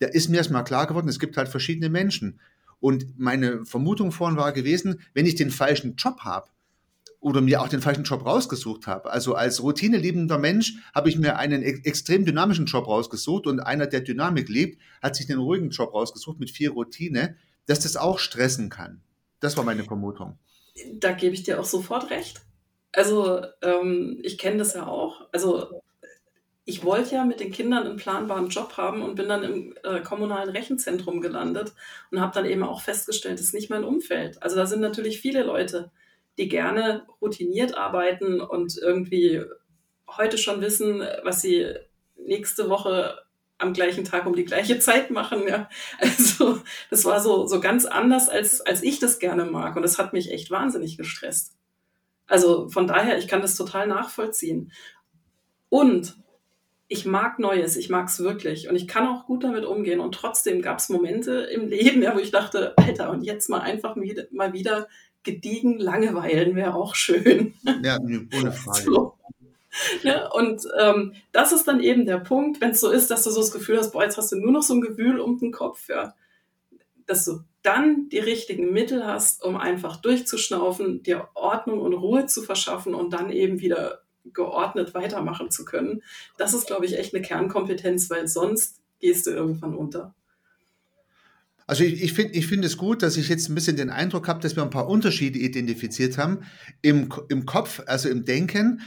da 0.00 0.06
ist 0.08 0.28
mir 0.28 0.38
erstmal 0.38 0.64
klar 0.64 0.86
geworden, 0.86 1.08
es 1.08 1.18
gibt 1.18 1.36
halt 1.36 1.48
verschiedene 1.48 1.88
Menschen. 1.88 2.40
Und 2.80 3.18
meine 3.18 3.64
Vermutung 3.64 4.12
vorhin 4.12 4.36
war 4.36 4.52
gewesen, 4.52 5.00
wenn 5.14 5.26
ich 5.26 5.36
den 5.36 5.50
falschen 5.50 5.96
Job 5.96 6.20
habe 6.20 6.50
oder 7.20 7.40
mir 7.40 7.62
auch 7.62 7.68
den 7.68 7.80
falschen 7.80 8.04
Job 8.04 8.26
rausgesucht 8.26 8.86
habe, 8.86 9.10
also 9.10 9.34
als 9.34 9.62
routineliebender 9.62 10.36
Mensch 10.36 10.74
habe 10.94 11.08
ich 11.08 11.16
mir 11.16 11.38
einen 11.38 11.62
e 11.62 11.80
extrem 11.84 12.26
dynamischen 12.26 12.66
Job 12.66 12.86
rausgesucht 12.86 13.46
und 13.46 13.60
einer, 13.60 13.86
der 13.86 14.00
Dynamik 14.00 14.48
liebt, 14.48 14.80
hat 15.00 15.16
sich 15.16 15.30
einen 15.30 15.40
ruhigen 15.40 15.70
Job 15.70 15.94
rausgesucht 15.94 16.38
mit 16.38 16.50
viel 16.50 16.68
Routine, 16.68 17.36
dass 17.66 17.80
das 17.80 17.96
auch 17.96 18.18
stressen 18.18 18.68
kann. 18.68 19.00
Das 19.40 19.56
war 19.56 19.64
meine 19.64 19.84
Vermutung. 19.84 20.38
Da 20.94 21.12
gebe 21.12 21.34
ich 21.34 21.42
dir 21.42 21.60
auch 21.60 21.64
sofort 21.64 22.10
recht. 22.10 22.42
Also 22.92 23.42
ähm, 23.62 24.20
ich 24.22 24.38
kenne 24.38 24.58
das 24.58 24.74
ja 24.74 24.86
auch. 24.86 25.28
Also 25.32 25.82
ich 26.66 26.82
wollte 26.82 27.16
ja 27.16 27.24
mit 27.24 27.40
den 27.40 27.52
Kindern 27.52 27.86
einen 27.86 27.96
planbaren 27.96 28.48
Job 28.48 28.76
haben 28.76 29.02
und 29.02 29.16
bin 29.16 29.28
dann 29.28 29.42
im 29.42 29.74
äh, 29.82 30.00
kommunalen 30.00 30.48
Rechenzentrum 30.48 31.20
gelandet 31.20 31.74
und 32.10 32.20
habe 32.20 32.32
dann 32.34 32.46
eben 32.46 32.62
auch 32.62 32.80
festgestellt, 32.80 33.38
das 33.38 33.46
ist 33.46 33.54
nicht 33.54 33.70
mein 33.70 33.84
Umfeld. 33.84 34.42
Also 34.42 34.56
da 34.56 34.64
sind 34.64 34.80
natürlich 34.80 35.20
viele 35.20 35.42
Leute, 35.42 35.92
die 36.38 36.48
gerne 36.48 37.06
routiniert 37.20 37.76
arbeiten 37.76 38.40
und 38.40 38.78
irgendwie 38.78 39.42
heute 40.08 40.38
schon 40.38 40.60
wissen, 40.62 41.02
was 41.22 41.42
sie 41.42 41.74
nächste 42.16 42.70
Woche 42.70 43.18
am 43.58 43.72
gleichen 43.72 44.04
Tag 44.04 44.26
um 44.26 44.34
die 44.34 44.44
gleiche 44.44 44.78
Zeit 44.78 45.10
machen. 45.10 45.46
Ja. 45.46 45.68
Also 45.98 46.60
das 46.90 47.04
war 47.04 47.20
so, 47.20 47.46
so 47.46 47.60
ganz 47.60 47.84
anders, 47.84 48.28
als, 48.28 48.60
als 48.60 48.82
ich 48.82 48.98
das 48.98 49.18
gerne 49.18 49.44
mag. 49.44 49.76
Und 49.76 49.82
das 49.82 49.98
hat 49.98 50.12
mich 50.12 50.30
echt 50.32 50.50
wahnsinnig 50.50 50.96
gestresst. 50.96 51.54
Also 52.26 52.68
von 52.68 52.86
daher, 52.86 53.18
ich 53.18 53.28
kann 53.28 53.42
das 53.42 53.56
total 53.56 53.86
nachvollziehen. 53.86 54.72
Und 55.68 56.16
ich 56.94 57.04
mag 57.04 57.40
Neues, 57.40 57.76
ich 57.76 57.90
mag 57.90 58.06
es 58.06 58.20
wirklich 58.20 58.68
und 58.68 58.76
ich 58.76 58.86
kann 58.86 59.08
auch 59.08 59.26
gut 59.26 59.42
damit 59.42 59.64
umgehen. 59.64 59.98
Und 59.98 60.14
trotzdem 60.14 60.62
gab 60.62 60.78
es 60.78 60.88
Momente 60.88 61.40
im 61.52 61.66
Leben, 61.66 62.02
ja, 62.02 62.14
wo 62.14 62.20
ich 62.20 62.30
dachte, 62.30 62.72
Alter, 62.78 63.10
und 63.10 63.22
jetzt 63.22 63.50
mal 63.50 63.60
einfach 63.60 63.96
mal 64.30 64.52
wieder 64.52 64.86
gediegen 65.24 65.80
Langeweilen 65.80 66.54
wäre 66.54 66.74
auch 66.74 66.94
schön. 66.94 67.54
Ja, 67.82 67.98
ohne 67.98 68.52
Frage. 68.52 68.82
So. 68.82 69.14
Ja, 70.04 70.28
und 70.30 70.62
ähm, 70.78 71.14
das 71.32 71.50
ist 71.50 71.66
dann 71.66 71.80
eben 71.80 72.06
der 72.06 72.18
Punkt, 72.18 72.60
wenn 72.60 72.70
es 72.70 72.80
so 72.80 72.92
ist, 72.92 73.10
dass 73.10 73.24
du 73.24 73.30
so 73.30 73.40
das 73.40 73.50
Gefühl 73.50 73.78
hast, 73.78 73.90
boah, 73.90 74.04
jetzt 74.04 74.16
hast 74.16 74.30
du 74.30 74.36
nur 74.36 74.52
noch 74.52 74.62
so 74.62 74.74
ein 74.74 74.80
Gewühl 74.80 75.18
um 75.18 75.36
den 75.38 75.50
Kopf, 75.50 75.88
ja, 75.88 76.14
dass 77.06 77.24
du 77.24 77.40
dann 77.62 78.08
die 78.10 78.20
richtigen 78.20 78.72
Mittel 78.72 79.04
hast, 79.04 79.42
um 79.42 79.56
einfach 79.56 79.96
durchzuschnaufen, 79.96 81.02
dir 81.02 81.28
Ordnung 81.34 81.80
und 81.80 81.94
Ruhe 81.94 82.26
zu 82.26 82.42
verschaffen 82.42 82.94
und 82.94 83.12
dann 83.12 83.30
eben 83.30 83.60
wieder 83.60 84.03
geordnet 84.32 84.94
weitermachen 84.94 85.50
zu 85.50 85.64
können. 85.64 86.02
Das 86.38 86.54
ist, 86.54 86.66
glaube 86.66 86.86
ich, 86.86 86.98
echt 86.98 87.14
eine 87.14 87.22
Kernkompetenz, 87.22 88.10
weil 88.10 88.26
sonst 88.28 88.80
gehst 89.00 89.26
du 89.26 89.30
irgendwann 89.30 89.74
unter. 89.74 90.14
Also 91.66 91.84
ich, 91.84 92.02
ich 92.02 92.12
finde 92.12 92.34
ich 92.34 92.46
find 92.46 92.64
es 92.64 92.76
gut, 92.76 93.02
dass 93.02 93.16
ich 93.16 93.28
jetzt 93.28 93.48
ein 93.48 93.54
bisschen 93.54 93.76
den 93.76 93.90
Eindruck 93.90 94.28
habe, 94.28 94.40
dass 94.40 94.56
wir 94.56 94.62
ein 94.62 94.70
paar 94.70 94.88
Unterschiede 94.88 95.38
identifiziert 95.38 96.18
haben 96.18 96.40
im, 96.82 97.08
im 97.28 97.46
Kopf, 97.46 97.82
also 97.86 98.08
im 98.08 98.24
Denken. 98.24 98.82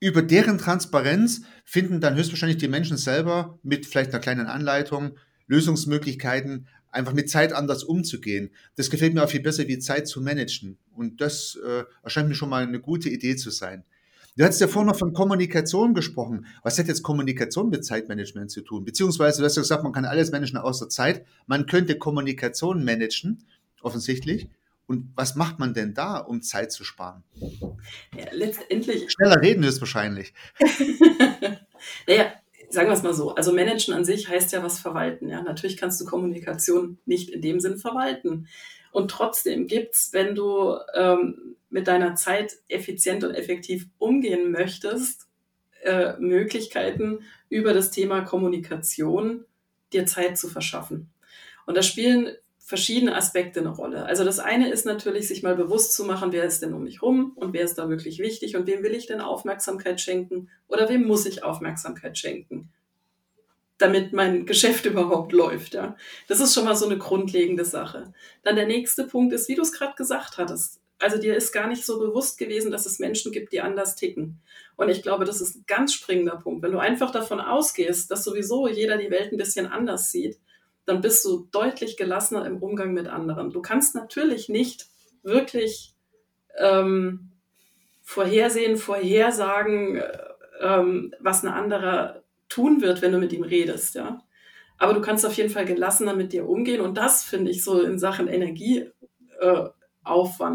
Über 0.00 0.22
deren 0.22 0.58
Transparenz 0.58 1.42
finden 1.64 2.00
dann 2.00 2.16
höchstwahrscheinlich 2.16 2.56
die 2.56 2.68
Menschen 2.68 2.96
selber 2.96 3.58
mit 3.62 3.86
vielleicht 3.86 4.10
einer 4.10 4.20
kleinen 4.20 4.46
Anleitung 4.46 5.18
Lösungsmöglichkeiten, 5.46 6.68
einfach 6.90 7.12
mit 7.12 7.28
Zeit 7.28 7.52
anders 7.52 7.84
umzugehen. 7.84 8.50
Das 8.76 8.90
gefällt 8.90 9.14
mir 9.14 9.22
auch 9.22 9.30
viel 9.30 9.42
besser, 9.42 9.68
wie 9.68 9.78
Zeit 9.78 10.08
zu 10.08 10.20
managen. 10.20 10.78
Und 10.92 11.20
das 11.20 11.58
äh, 11.64 11.84
erscheint 12.02 12.28
mir 12.28 12.34
schon 12.34 12.48
mal 12.48 12.66
eine 12.66 12.80
gute 12.80 13.08
Idee 13.08 13.36
zu 13.36 13.50
sein. 13.50 13.84
Du 14.40 14.46
hast 14.46 14.58
ja 14.58 14.68
vorhin 14.68 14.86
noch 14.86 14.96
von 14.96 15.12
Kommunikation 15.12 15.92
gesprochen. 15.92 16.46
Was 16.62 16.78
hat 16.78 16.88
jetzt 16.88 17.02
Kommunikation 17.02 17.68
mit 17.68 17.84
Zeitmanagement 17.84 18.50
zu 18.50 18.62
tun? 18.62 18.86
Beziehungsweise, 18.86 19.42
du 19.42 19.44
hast 19.44 19.56
ja 19.56 19.60
gesagt, 19.60 19.82
man 19.82 19.92
kann 19.92 20.06
alles 20.06 20.32
managen 20.32 20.56
außer 20.56 20.88
Zeit. 20.88 21.26
Man 21.46 21.66
könnte 21.66 21.98
Kommunikation 21.98 22.82
managen, 22.82 23.44
offensichtlich. 23.82 24.48
Und 24.86 25.12
was 25.14 25.36
macht 25.36 25.58
man 25.58 25.74
denn 25.74 25.92
da, 25.92 26.16
um 26.16 26.40
Zeit 26.40 26.72
zu 26.72 26.84
sparen? 26.84 27.22
Ja, 28.16 28.28
letztendlich. 28.32 29.12
Schneller 29.12 29.42
reden 29.42 29.62
ist 29.62 29.82
wahrscheinlich. 29.82 30.32
naja, 32.08 32.32
sagen 32.70 32.88
wir 32.88 32.94
es 32.94 33.02
mal 33.02 33.12
so. 33.12 33.34
Also 33.34 33.52
managen 33.52 33.92
an 33.92 34.06
sich 34.06 34.26
heißt 34.26 34.52
ja 34.52 34.62
was 34.62 34.80
verwalten. 34.80 35.28
Ja, 35.28 35.42
natürlich 35.42 35.76
kannst 35.76 36.00
du 36.00 36.06
Kommunikation 36.06 36.96
nicht 37.04 37.28
in 37.28 37.42
dem 37.42 37.60
Sinn 37.60 37.76
verwalten. 37.76 38.48
Und 38.90 39.10
trotzdem 39.10 39.66
gibt's, 39.66 40.14
wenn 40.14 40.34
du 40.34 40.76
ähm, 40.94 41.56
mit 41.70 41.86
deiner 41.86 42.14
Zeit 42.14 42.58
effizient 42.68 43.24
und 43.24 43.34
effektiv 43.34 43.86
umgehen 43.98 44.50
möchtest, 44.50 45.28
äh, 45.82 46.14
Möglichkeiten 46.18 47.20
über 47.48 47.72
das 47.72 47.90
Thema 47.90 48.22
Kommunikation 48.22 49.44
dir 49.92 50.06
Zeit 50.06 50.36
zu 50.36 50.48
verschaffen. 50.48 51.10
Und 51.66 51.76
da 51.76 51.82
spielen 51.82 52.32
verschiedene 52.58 53.16
Aspekte 53.16 53.60
eine 53.60 53.70
Rolle. 53.70 54.04
Also 54.04 54.24
das 54.24 54.38
eine 54.38 54.70
ist 54.70 54.86
natürlich, 54.86 55.26
sich 55.26 55.42
mal 55.42 55.56
bewusst 55.56 55.94
zu 55.94 56.04
machen, 56.04 56.32
wer 56.32 56.44
ist 56.44 56.62
denn 56.62 56.74
um 56.74 56.84
mich 56.84 57.02
rum 57.02 57.32
und 57.34 57.52
wer 57.52 57.64
ist 57.64 57.76
da 57.76 57.88
wirklich 57.88 58.18
wichtig 58.18 58.56
und 58.56 58.66
wem 58.66 58.82
will 58.82 58.94
ich 58.94 59.06
denn 59.06 59.20
Aufmerksamkeit 59.20 60.00
schenken 60.00 60.50
oder 60.68 60.88
wem 60.88 61.04
muss 61.06 61.26
ich 61.26 61.42
Aufmerksamkeit 61.42 62.18
schenken 62.18 62.70
damit 63.80 64.12
mein 64.12 64.46
Geschäft 64.46 64.84
überhaupt 64.86 65.32
läuft. 65.32 65.74
Ja. 65.74 65.96
Das 66.28 66.40
ist 66.40 66.54
schon 66.54 66.64
mal 66.64 66.76
so 66.76 66.86
eine 66.86 66.98
grundlegende 66.98 67.64
Sache. 67.64 68.12
Dann 68.42 68.56
der 68.56 68.66
nächste 68.66 69.04
Punkt 69.04 69.32
ist, 69.32 69.48
wie 69.48 69.54
du 69.54 69.62
es 69.62 69.72
gerade 69.72 69.94
gesagt 69.96 70.38
hattest, 70.38 70.80
also 71.00 71.18
dir 71.18 71.34
ist 71.34 71.52
gar 71.52 71.66
nicht 71.66 71.84
so 71.84 71.98
bewusst 71.98 72.38
gewesen, 72.38 72.70
dass 72.70 72.86
es 72.86 72.98
Menschen 72.98 73.32
gibt, 73.32 73.52
die 73.52 73.60
anders 73.60 73.96
ticken. 73.96 74.40
Und 74.76 74.88
ich 74.88 75.02
glaube, 75.02 75.24
das 75.24 75.40
ist 75.40 75.56
ein 75.56 75.64
ganz 75.66 75.94
springender 75.94 76.36
Punkt. 76.36 76.62
Wenn 76.62 76.72
du 76.72 76.78
einfach 76.78 77.10
davon 77.10 77.40
ausgehst, 77.40 78.10
dass 78.10 78.24
sowieso 78.24 78.68
jeder 78.68 78.96
die 78.98 79.10
Welt 79.10 79.32
ein 79.32 79.38
bisschen 79.38 79.66
anders 79.66 80.10
sieht, 80.10 80.38
dann 80.84 81.00
bist 81.00 81.24
du 81.24 81.48
deutlich 81.52 81.96
gelassener 81.96 82.46
im 82.46 82.62
Umgang 82.62 82.92
mit 82.92 83.06
anderen. 83.06 83.50
Du 83.50 83.62
kannst 83.62 83.94
natürlich 83.94 84.48
nicht 84.48 84.86
wirklich 85.22 85.94
ähm, 86.58 87.30
vorhersehen, 88.02 88.76
vorhersagen, 88.76 89.96
äh, 89.96 90.18
ähm, 90.60 91.14
was 91.20 91.44
ein 91.44 91.52
anderer 91.52 92.22
tun 92.48 92.82
wird, 92.82 93.02
wenn 93.02 93.12
du 93.12 93.18
mit 93.18 93.32
ihm 93.32 93.42
redest, 93.42 93.94
ja. 93.94 94.22
Aber 94.78 94.94
du 94.94 95.00
kannst 95.00 95.26
auf 95.26 95.34
jeden 95.34 95.50
Fall 95.50 95.66
gelassener 95.66 96.14
mit 96.14 96.32
dir 96.32 96.48
umgehen 96.48 96.80
und 96.80 96.96
das 96.96 97.22
finde 97.22 97.50
ich 97.50 97.62
so 97.62 97.80
in 97.82 97.98
Sachen 97.98 98.28
Energieaufwand 98.28 98.92
äh, 99.40 99.79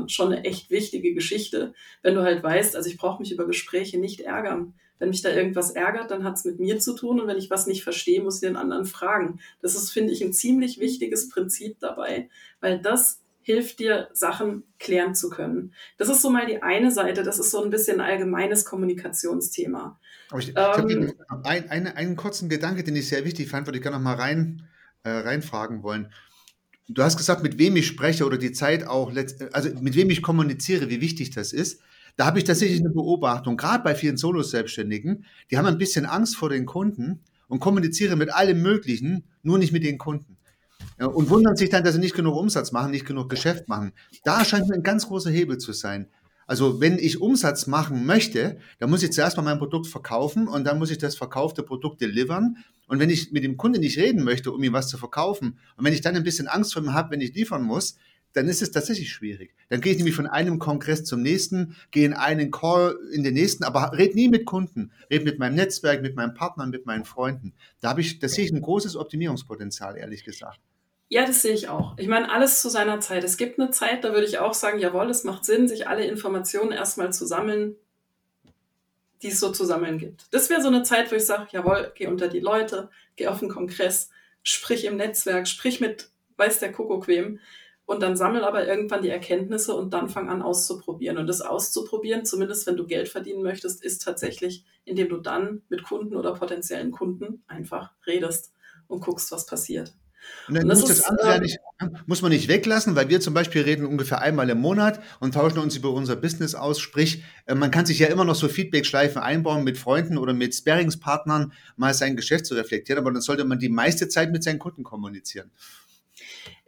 schon 0.08 0.34
eine 0.34 0.44
echt 0.44 0.70
wichtige 0.70 1.14
Geschichte, 1.14 1.74
wenn 2.02 2.16
du 2.16 2.22
halt 2.22 2.44
weißt, 2.44 2.76
also 2.76 2.90
ich 2.90 2.98
brauche 2.98 3.22
mich 3.22 3.32
über 3.32 3.46
Gespräche 3.46 4.00
nicht 4.00 4.22
ärgern. 4.22 4.74
Wenn 4.98 5.10
mich 5.10 5.22
da 5.22 5.30
irgendwas 5.30 5.72
ärgert, 5.72 6.10
dann 6.10 6.24
hat 6.24 6.38
es 6.38 6.46
mit 6.46 6.60
mir 6.60 6.80
zu 6.80 6.96
tun 6.96 7.20
und 7.20 7.28
wenn 7.28 7.38
ich 7.38 7.50
was 7.50 7.68
nicht 7.68 7.84
verstehe, 7.84 8.22
muss 8.22 8.36
ich 8.36 8.48
den 8.48 8.56
anderen 8.56 8.86
fragen. 8.86 9.40
Das 9.62 9.76
ist, 9.76 9.92
finde 9.92 10.14
ich, 10.14 10.24
ein 10.24 10.34
ziemlich 10.34 10.80
wichtiges 10.80 11.30
Prinzip 11.30 11.80
dabei, 11.80 12.30
weil 12.62 12.80
das 12.80 13.22
hilft 13.46 13.80
dir, 13.80 14.10
Sachen 14.12 14.64
klären 14.80 15.14
zu 15.14 15.30
können. 15.30 15.74
Das 15.98 16.10
ist 16.10 16.24
so 16.24 16.32
mal 16.32 16.48
die 16.48 16.64
eine 16.64 16.92
Seite, 16.92 17.22
das 17.22 17.38
ist 17.38 17.52
so 17.52 17.64
ein 17.64 17.70
bisschen 17.70 18.02
ein 18.02 18.10
allgemeines 18.10 18.66
Kommunikationsthema. 18.66 20.00
Aber 20.32 20.40
ich, 20.40 20.50
ich 20.50 20.56
ähm, 20.58 21.14
habe 21.30 21.46
ein, 21.46 21.70
einen, 21.70 21.88
einen 21.88 22.16
kurzen 22.16 22.50
Gedanke, 22.50 22.84
den 22.84 22.96
ich 22.96 23.08
sehr 23.08 23.24
wichtig 23.24 23.50
fand, 23.50 23.68
würde 23.68 23.78
ich 23.78 23.84
gerne 23.84 23.98
noch 23.98 24.04
mal 24.04 24.16
rein, 24.16 24.68
äh, 25.04 25.12
reinfragen 25.12 25.84
wollen. 25.84 26.12
Du 26.88 27.02
hast 27.02 27.18
gesagt, 27.18 27.42
mit 27.42 27.58
wem 27.58 27.76
ich 27.76 27.88
spreche 27.88 28.26
oder 28.26 28.38
die 28.38 28.52
Zeit 28.52 28.88
auch, 28.88 29.12
also 29.54 29.70
mit 29.82 29.96
wem 29.96 30.10
ich 30.10 30.22
kommuniziere, 30.22 30.90
wie 30.90 31.02
wichtig 31.02 31.32
das 31.32 31.52
ist. 31.52 31.82
Da 32.16 32.26
habe 32.26 32.38
ich 32.38 32.46
tatsächlich 32.46 32.80
eine 32.80 32.92
Beobachtung, 32.92 33.58
gerade 33.58 33.84
bei 33.84 33.96
vielen 33.96 34.18
Solo-Selbstständigen, 34.18 35.26
die 35.52 35.58
haben 35.58 35.66
ein 35.66 35.78
bisschen 35.78 36.06
Angst 36.06 36.36
vor 36.38 36.50
den 36.50 36.66
Kunden 36.66 37.22
und 37.48 37.60
kommunizieren 37.60 38.18
mit 38.18 38.34
allem 38.34 38.62
Möglichen, 38.62 39.24
nur 39.44 39.58
nicht 39.58 39.74
mit 39.74 39.84
den 39.84 39.98
Kunden. 39.98 40.38
Ja, 41.00 41.08
und 41.08 41.30
wundern 41.30 41.58
sich 41.58 41.70
dann, 41.70 41.84
dass 41.84 41.96
sie 41.96 42.00
nicht 42.00 42.16
genug 42.16 42.36
Umsatz 42.36 42.72
machen, 42.72 42.92
nicht 42.92 43.06
genug 43.06 43.30
Geschäft 43.30 43.68
machen. 43.68 43.92
Da 44.24 44.46
scheint 44.46 44.68
mir 44.70 44.76
ein 44.76 44.84
ganz 44.84 45.08
großer 45.08 45.30
Hebel 45.30 45.58
zu 45.58 45.74
sein. 45.74 46.08
Also 46.48 46.80
wenn 46.80 47.00
ich 47.00 47.22
Umsatz 47.22 47.68
machen 47.68 48.06
möchte, 48.06 48.60
dann 48.80 48.90
muss 48.90 49.04
ich 49.04 49.12
zuerst 49.12 49.36
mal 49.36 49.44
mein 49.44 49.58
Produkt 49.58 49.88
verkaufen 49.88 50.48
und 50.48 50.64
dann 50.64 50.78
muss 50.78 50.92
ich 50.92 51.00
das 51.00 51.16
verkaufte 51.16 51.64
Produkt 51.64 52.02
delivern. 52.02 52.58
Und 52.88 53.00
wenn 53.00 53.10
ich 53.10 53.32
mit 53.32 53.44
dem 53.44 53.58
Kunden 53.58 53.82
nicht 53.82 53.98
reden 53.98 54.24
möchte, 54.24 54.52
um 54.52 54.64
ihm 54.64 54.74
was 54.74 54.88
zu 54.88 54.98
verkaufen, 54.98 55.60
und 55.76 55.86
wenn 55.86 55.94
ich 55.94 56.02
dann 56.02 56.16
ein 56.16 56.24
bisschen 56.24 56.48
Angst 56.48 56.74
vor 56.74 56.84
ihm 56.84 56.94
habe, 56.94 57.12
wenn 57.12 57.22
ich 57.22 57.34
liefern 57.34 57.64
muss, 57.64 57.98
dann 58.36 58.48
ist 58.50 58.62
es 58.62 58.72
tatsächlich 58.72 59.12
schwierig. 59.12 59.56
Dann 59.70 59.82
gehe 59.82 59.94
ich 59.94 59.98
nämlich 59.98 60.16
von 60.16 60.28
einem 60.28 60.60
Kongress 60.60 61.06
zum 61.06 61.22
nächsten, 61.22 61.76
gehe 61.92 62.06
in 62.06 62.14
einen 62.14 62.52
Call 62.52 62.98
in 63.14 63.24
den 63.24 63.34
nächsten, 63.34 63.64
aber 63.64 63.94
red 63.98 64.14
nie 64.14 64.28
mit 64.28 64.46
Kunden, 64.46 64.92
red 65.10 65.24
mit 65.24 65.40
meinem 65.40 65.56
Netzwerk, 65.56 66.02
mit 66.02 66.16
meinen 66.16 66.34
Partnern, 66.34 66.70
mit 66.70 66.86
meinen 66.86 67.06
Freunden. 67.06 67.54
Da 67.80 67.90
habe 67.90 68.02
ich, 68.02 68.20
das 68.20 68.34
sehe 68.34 68.46
ich 68.46 68.52
ein 68.52 68.62
großes 68.62 68.98
Optimierungspotenzial, 68.98 69.98
ehrlich 69.98 70.26
gesagt. 70.26 70.60
Ja, 71.08 71.26
das 71.26 71.44
sehe 71.44 71.54
ich 71.54 71.70
auch. 71.70 71.98
Ich 71.98 72.08
meine, 72.08 72.30
alles 72.32 72.62
zu 72.62 72.70
seiner 72.70 73.00
Zeit. 73.00 73.24
Es 73.24 73.38
gibt 73.38 73.60
eine 73.60 73.70
Zeit, 73.70 74.04
da 74.04 74.12
würde 74.12 74.26
ich 74.26 74.40
auch 74.40 74.54
sagen, 74.54 74.80
jawohl, 74.80 75.10
es 75.10 75.24
macht 75.24 75.46
Sinn, 75.46 75.68
sich 75.68 75.88
alle 75.88 76.06
Informationen 76.06 76.72
erstmal 76.72 77.14
zu 77.14 77.26
sammeln, 77.26 77.76
die 79.26 79.32
es 79.32 79.40
so 79.40 79.52
zu 79.52 79.66
sammeln 79.66 79.98
gibt. 79.98 80.28
Das 80.30 80.52
wäre 80.52 80.62
so 80.62 80.68
eine 80.68 80.84
Zeit, 80.84 81.12
wo 81.12 81.16
ich 81.16 81.26
sage, 81.26 81.48
jawohl, 81.52 81.92
geh 81.96 82.06
unter 82.06 82.28
die 82.28 82.40
Leute, 82.40 82.90
geh 83.16 83.26
auf 83.26 83.40
den 83.40 83.50
Kongress, 83.50 84.12
sprich 84.44 84.86
im 84.86 84.98
Netzwerk, 84.98 85.48
sprich 85.48 85.82
mit 85.82 86.12
weiß 86.38 86.60
der 86.60 86.72
Kuckuck 86.72 87.08
wem 87.08 87.40
und 87.88 88.04
dann 88.04 88.16
sammel 88.16 88.44
aber 88.44 88.68
irgendwann 88.68 89.02
die 89.02 89.10
Erkenntnisse 89.10 89.74
und 89.74 89.96
dann 89.96 90.10
fang 90.10 90.30
an 90.30 90.44
auszuprobieren. 90.44 91.18
Und 91.18 91.26
das 91.26 91.42
auszuprobieren, 91.42 92.24
zumindest 92.24 92.68
wenn 92.68 92.78
du 92.78 92.86
Geld 92.86 93.10
verdienen 93.10 93.42
möchtest, 93.42 93.84
ist 93.84 94.04
tatsächlich, 94.04 94.64
indem 94.84 95.10
du 95.10 95.18
dann 95.18 95.64
mit 95.70 95.84
Kunden 95.84 96.16
oder 96.16 96.36
potenziellen 96.36 96.92
Kunden 96.92 97.44
einfach 97.48 97.94
redest 98.06 98.54
und 98.86 99.04
guckst, 99.04 99.32
was 99.32 99.48
passiert. 99.48 99.96
Und 100.48 100.56
dann 100.56 100.64
und 100.64 100.70
muss, 100.70 100.86
das 100.86 101.00
ist, 101.00 101.06
andere 101.06 101.36
ähm, 101.36 101.42
nicht, 101.42 101.60
muss 102.06 102.22
man 102.22 102.32
nicht 102.32 102.48
weglassen, 102.48 102.96
weil 102.96 103.10
wir 103.10 103.20
zum 103.20 103.34
Beispiel 103.34 103.62
reden 103.62 103.86
ungefähr 103.86 104.22
einmal 104.22 104.50
im 104.50 104.60
Monat 104.60 105.02
und 105.20 105.34
tauschen 105.34 105.60
uns 105.60 105.76
über 105.76 105.92
unser 105.92 106.16
Business 106.16 106.56
aus. 106.56 106.80
Sprich, 106.80 107.24
äh, 107.46 107.56
man 107.56 107.72
kann 107.72 107.86
sich 107.86 108.00
ja 108.00 108.08
immer 108.08 108.26
noch 108.26 108.36
so 108.36 108.48
Feedback-Schleifen 108.48 109.22
einbauen 109.22 109.64
mit 109.64 109.78
Freunden 109.78 110.18
oder 110.18 110.34
mit 110.34 110.54
Sparingspartnern, 110.54 111.54
mal 111.78 111.94
sein 111.94 112.16
Geschäft 112.16 112.46
zu 112.46 112.54
reflektieren, 112.54 113.02
aber 113.02 113.12
dann 113.12 113.22
sollte 113.22 113.46
man 113.46 113.60
die 113.60 113.70
meiste 113.70 114.08
Zeit 114.08 114.32
mit 114.32 114.44
seinen 114.44 114.60
Kunden 114.60 114.84
kommunizieren. 114.84 115.52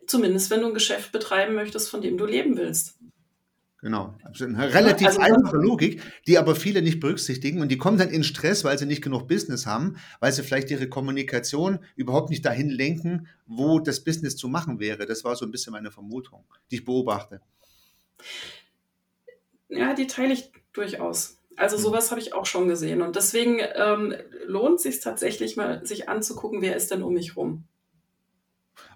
Zumindest 0.08 0.50
wenn 0.50 0.62
du 0.62 0.68
ein 0.68 0.74
Geschäft 0.74 1.12
betreiben 1.12 1.54
möchtest, 1.54 1.90
von 1.90 2.02
dem 2.02 2.18
du 2.18 2.26
leben 2.26 2.58
willst. 2.58 2.96
Genau. 3.80 4.16
Also 4.24 4.46
eine 4.46 4.74
relativ 4.74 5.08
also, 5.08 5.20
einfache 5.20 5.58
Logik, 5.58 6.02
die 6.26 6.40
aber 6.40 6.56
viele 6.56 6.82
nicht 6.82 7.00
berücksichtigen 7.00 7.62
und 7.62 7.70
die 7.70 7.78
kommen 7.78 8.00
dann 8.00 8.10
in 8.10 8.24
Stress, 8.24 8.64
weil 8.64 8.78
sie 8.78 8.88
nicht 8.88 9.04
genug 9.04 9.28
Business 9.28 9.68
haben, 9.68 9.98
weil 10.20 10.32
sie 10.32 10.42
vielleicht 10.42 10.72
ihre 10.72 10.90
Kommunikation 10.90 11.80
überhaupt 11.96 12.32
nicht 12.32 12.44
dahin 12.44 12.70
lenken, 12.70 13.28
wo 13.46 13.80
das 13.80 14.04
Business 14.04 14.36
zu 14.36 14.48
machen 14.48 14.80
wäre. 14.80 15.06
Das 15.06 15.24
war 15.24 15.36
so 15.36 15.46
ein 15.46 15.52
bisschen 15.52 15.74
meine 15.74 15.92
Vermutung, 15.92 16.44
die 16.72 16.78
ich 16.78 16.86
beobachte. 16.86 17.40
Ja, 19.70 19.94
die 19.94 20.08
teile 20.08 20.34
ich 20.34 20.52
durchaus. 20.74 21.38
Also 21.56 21.76
hm. 21.76 21.84
sowas 21.84 22.10
habe 22.10 22.20
ich 22.20 22.34
auch 22.34 22.48
schon 22.48 22.68
gesehen 22.68 23.04
und 23.04 23.16
deswegen 23.16 23.60
ähm, 23.76 24.16
lohnt 24.46 24.80
sich 24.80 25.02
tatsächlich 25.02 25.56
mal, 25.56 25.86
sich 25.86 26.10
anzugucken, 26.10 26.62
wer 26.62 26.76
ist 26.76 26.90
denn 26.90 27.04
um 27.04 27.14
mich 27.14 27.38
rum. 27.38 27.66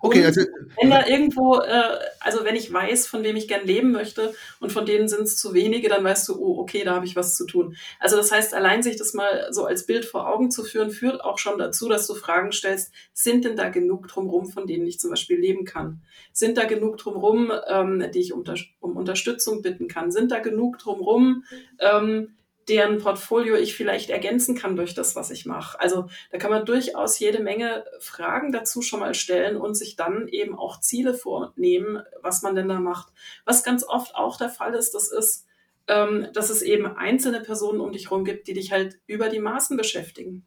Okay, 0.04 0.26
also 0.26 0.42
wenn 0.80 0.90
da 0.90 1.06
irgendwo, 1.06 1.60
äh, 1.60 2.00
also 2.20 2.44
wenn 2.44 2.56
ich 2.56 2.74
weiß, 2.74 3.06
von 3.08 3.24
wem 3.24 3.36
ich 3.36 3.48
gern 3.48 3.66
leben 3.66 3.92
möchte 3.92 4.34
und 4.60 4.72
von 4.72 4.86
denen 4.86 5.08
sind 5.08 5.24
es 5.24 5.38
zu 5.38 5.54
wenige, 5.54 5.90
dann 5.90 6.04
weißt 6.04 6.28
du, 6.28 6.40
oh, 6.40 6.60
okay, 6.60 6.84
da 6.84 6.96
habe 6.96 7.06
ich 7.06 7.16
was 7.16 7.36
zu 7.36 7.46
tun. 7.46 7.76
Also 8.00 8.18
das 8.18 8.32
heißt, 8.32 8.56
allein 8.56 8.82
sich 8.82 8.98
das 8.98 9.14
mal 9.14 9.48
so 9.52 9.66
als 9.66 9.86
Bild 9.86 10.06
vor 10.06 10.28
Augen 10.28 10.50
zu 10.50 10.64
führen, 10.64 10.90
führt 10.90 11.24
auch 11.24 11.38
schon 11.38 11.60
dazu, 11.60 11.88
dass 11.88 12.08
du 12.08 12.16
Fragen 12.16 12.52
stellst, 12.52 12.92
sind 13.14 13.46
denn 13.46 13.56
da 13.56 13.70
genug 13.70 14.08
drumherum, 14.08 14.48
von 14.48 14.66
denen 14.66 14.88
ich 14.88 15.00
zum 15.00 15.12
Beispiel 15.12 15.40
leben 15.40 15.66
kann? 15.66 16.02
Sind 16.34 16.58
da 16.58 16.66
genug 16.66 16.98
drumherum, 16.98 17.52
ähm, 17.68 18.04
die 18.12 18.22
ich 18.22 18.34
unter, 18.34 18.56
um 18.80 18.98
Unterstützung 18.98 19.62
bitten 19.62 19.88
kann? 19.88 20.12
Sind 20.12 20.32
da 20.32 20.40
genug 20.40 20.80
drumherum, 20.80 21.44
ähm, 21.80 22.36
deren 22.68 23.00
Portfolio 23.00 23.56
ich 23.56 23.76
vielleicht 23.76 24.10
ergänzen 24.10 24.56
kann 24.56 24.76
durch 24.76 24.94
das, 24.94 25.16
was 25.16 25.32
ich 25.32 25.46
mache. 25.46 25.80
Also 25.80 26.08
da 26.32 26.38
kann 26.38 26.52
man 26.52 26.66
durchaus 26.66 27.20
jede 27.20 27.42
Menge 27.42 27.86
Fragen 28.00 28.52
dazu 28.52 28.82
schon 28.82 29.00
mal 29.00 29.14
stellen 29.14 29.58
und 29.58 29.76
sich 29.76 29.96
dann 29.96 30.28
eben 30.28 30.58
auch 30.58 30.80
Ziele 30.80 31.14
vornehmen, 31.14 32.02
was 32.22 32.42
man 32.42 32.56
denn 32.56 32.70
da 32.70 32.80
macht. 32.80 33.12
Was 33.46 33.64
ganz 33.64 33.84
oft 33.84 34.16
auch 34.16 34.38
der 34.38 34.50
Fall 34.50 34.76
ist, 34.76 34.94
das 34.94 35.12
ist, 35.12 35.48
ähm, 35.88 36.28
dass 36.34 36.50
es 36.50 36.62
eben 36.62 36.86
einzelne 36.86 37.42
Personen 37.42 37.82
um 37.82 37.92
dich 37.92 38.10
herum 38.10 38.26
gibt, 38.26 38.48
die 38.48 38.54
dich 38.54 38.72
halt 38.72 39.00
über 39.08 39.30
die 39.30 39.40
Maßen 39.40 39.76
beschäftigen. 39.76 40.46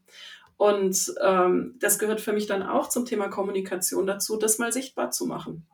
Und 0.56 1.12
ähm, 1.20 1.74
das 1.80 1.98
gehört 1.98 2.20
für 2.20 2.32
mich 2.32 2.46
dann 2.46 2.62
auch 2.62 2.88
zum 2.88 3.06
Thema 3.06 3.28
Kommunikation 3.28 4.06
dazu, 4.06 4.36
das 4.36 4.58
mal 4.58 4.72
sichtbar 4.72 5.10
zu 5.10 5.26
machen 5.26 5.66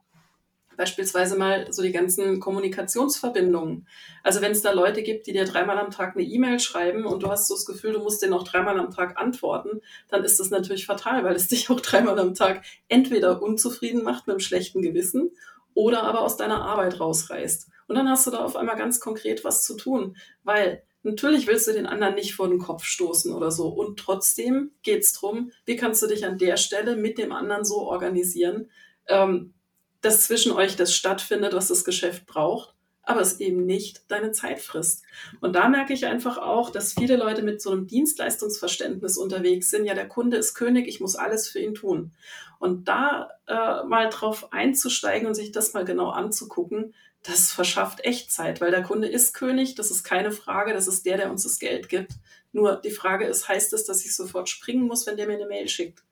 beispielsweise 0.80 1.36
mal 1.36 1.70
so 1.70 1.82
die 1.82 1.92
ganzen 1.92 2.40
Kommunikationsverbindungen. 2.40 3.86
Also 4.22 4.40
wenn 4.40 4.52
es 4.52 4.62
da 4.62 4.72
Leute 4.72 5.02
gibt, 5.02 5.26
die 5.26 5.32
dir 5.34 5.44
dreimal 5.44 5.78
am 5.78 5.90
Tag 5.90 6.16
eine 6.16 6.24
E-Mail 6.24 6.58
schreiben 6.58 7.04
und 7.04 7.22
du 7.22 7.28
hast 7.28 7.48
so 7.48 7.54
das 7.54 7.66
Gefühl, 7.66 7.92
du 7.92 7.98
musst 7.98 8.22
denen 8.22 8.32
auch 8.32 8.44
dreimal 8.44 8.80
am 8.80 8.90
Tag 8.90 9.20
antworten, 9.20 9.82
dann 10.08 10.24
ist 10.24 10.40
das 10.40 10.48
natürlich 10.48 10.86
fatal, 10.86 11.22
weil 11.22 11.36
es 11.36 11.48
dich 11.48 11.68
auch 11.68 11.80
dreimal 11.80 12.18
am 12.18 12.34
Tag 12.34 12.64
entweder 12.88 13.42
unzufrieden 13.42 14.02
macht 14.02 14.26
mit 14.26 14.32
einem 14.34 14.40
schlechten 14.40 14.80
Gewissen 14.80 15.32
oder 15.74 16.04
aber 16.04 16.22
aus 16.22 16.38
deiner 16.38 16.62
Arbeit 16.62 16.98
rausreißt. 16.98 17.68
Und 17.86 17.96
dann 17.96 18.08
hast 18.08 18.26
du 18.26 18.30
da 18.30 18.42
auf 18.42 18.56
einmal 18.56 18.78
ganz 18.78 19.00
konkret 19.00 19.44
was 19.44 19.64
zu 19.64 19.76
tun, 19.76 20.16
weil 20.44 20.82
Natürlich 21.02 21.46
willst 21.46 21.66
du 21.66 21.72
den 21.72 21.86
anderen 21.86 22.14
nicht 22.14 22.34
vor 22.34 22.46
den 22.46 22.58
Kopf 22.58 22.84
stoßen 22.84 23.32
oder 23.32 23.50
so. 23.50 23.68
Und 23.68 23.98
trotzdem 23.98 24.72
geht 24.82 25.00
es 25.00 25.14
darum, 25.14 25.50
wie 25.64 25.76
kannst 25.76 26.02
du 26.02 26.06
dich 26.06 26.26
an 26.26 26.36
der 26.36 26.58
Stelle 26.58 26.94
mit 26.94 27.16
dem 27.16 27.32
anderen 27.32 27.64
so 27.64 27.80
organisieren, 27.80 28.70
ähm, 29.08 29.54
dass 30.00 30.26
zwischen 30.26 30.52
euch 30.52 30.76
das 30.76 30.94
stattfindet, 30.94 31.52
was 31.54 31.68
das 31.68 31.84
Geschäft 31.84 32.26
braucht, 32.26 32.74
aber 33.02 33.20
es 33.20 33.40
eben 33.40 33.66
nicht 33.66 34.02
deine 34.08 34.32
Zeit 34.32 34.60
frisst. 34.60 35.02
Und 35.40 35.54
da 35.54 35.68
merke 35.68 35.92
ich 35.92 36.06
einfach 36.06 36.38
auch, 36.38 36.70
dass 36.70 36.92
viele 36.92 37.16
Leute 37.16 37.42
mit 37.42 37.60
so 37.60 37.70
einem 37.70 37.86
Dienstleistungsverständnis 37.86 39.16
unterwegs 39.16 39.70
sind. 39.70 39.84
Ja, 39.84 39.94
der 39.94 40.08
Kunde 40.08 40.36
ist 40.36 40.54
König, 40.54 40.86
ich 40.86 41.00
muss 41.00 41.16
alles 41.16 41.48
für 41.48 41.58
ihn 41.60 41.74
tun. 41.74 42.12
Und 42.58 42.88
da 42.88 43.30
äh, 43.46 43.84
mal 43.84 44.10
drauf 44.10 44.52
einzusteigen 44.52 45.26
und 45.26 45.34
sich 45.34 45.50
das 45.50 45.72
mal 45.72 45.84
genau 45.84 46.10
anzugucken, 46.10 46.94
das 47.22 47.52
verschafft 47.52 48.04
echt 48.04 48.32
Zeit, 48.32 48.60
weil 48.60 48.70
der 48.70 48.82
Kunde 48.82 49.08
ist 49.08 49.34
König, 49.34 49.74
das 49.74 49.90
ist 49.90 50.04
keine 50.04 50.30
Frage, 50.30 50.72
das 50.72 50.86
ist 50.86 51.04
der, 51.04 51.18
der 51.18 51.30
uns 51.30 51.42
das 51.42 51.58
Geld 51.58 51.88
gibt. 51.88 52.12
Nur 52.52 52.76
die 52.76 52.90
Frage 52.90 53.26
ist, 53.26 53.48
heißt 53.48 53.72
es, 53.72 53.84
dass 53.84 54.04
ich 54.04 54.16
sofort 54.16 54.48
springen 54.48 54.86
muss, 54.86 55.06
wenn 55.06 55.16
der 55.16 55.26
mir 55.26 55.34
eine 55.34 55.46
Mail 55.46 55.68
schickt? 55.68 56.02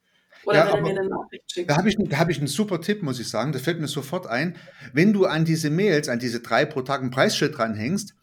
Oder 0.45 0.59
ja, 0.59 0.67
wenn 0.67 0.77
er 0.77 0.83
mir 0.83 1.01
eine 1.01 1.09
Nachricht 1.09 1.53
schickt. 1.53 1.71
Da 1.71 1.77
habe 1.77 1.89
ich, 1.89 1.97
hab 1.97 2.29
ich 2.29 2.39
einen 2.39 2.47
super 2.47 2.81
Tipp, 2.81 3.03
muss 3.03 3.21
ich 3.21 3.29
sagen. 3.29 3.53
Das 3.53 3.63
fällt 3.63 3.81
mir 3.81 3.89
sofort 3.89 4.27
ein. 4.27 4.57
Wenn 4.93 5.13
du 5.13 5.27
an 5.27 5.45
diese 5.45 5.71
Mails, 5.71 6.09
an 6.09 6.19
diese 6.19 6.41
drei 6.41 6.65
pro 6.65 6.83
Tag 6.83 7.03
ein 7.03 7.11
Preisschild 7.11 7.57
dranhängst, 7.57 8.15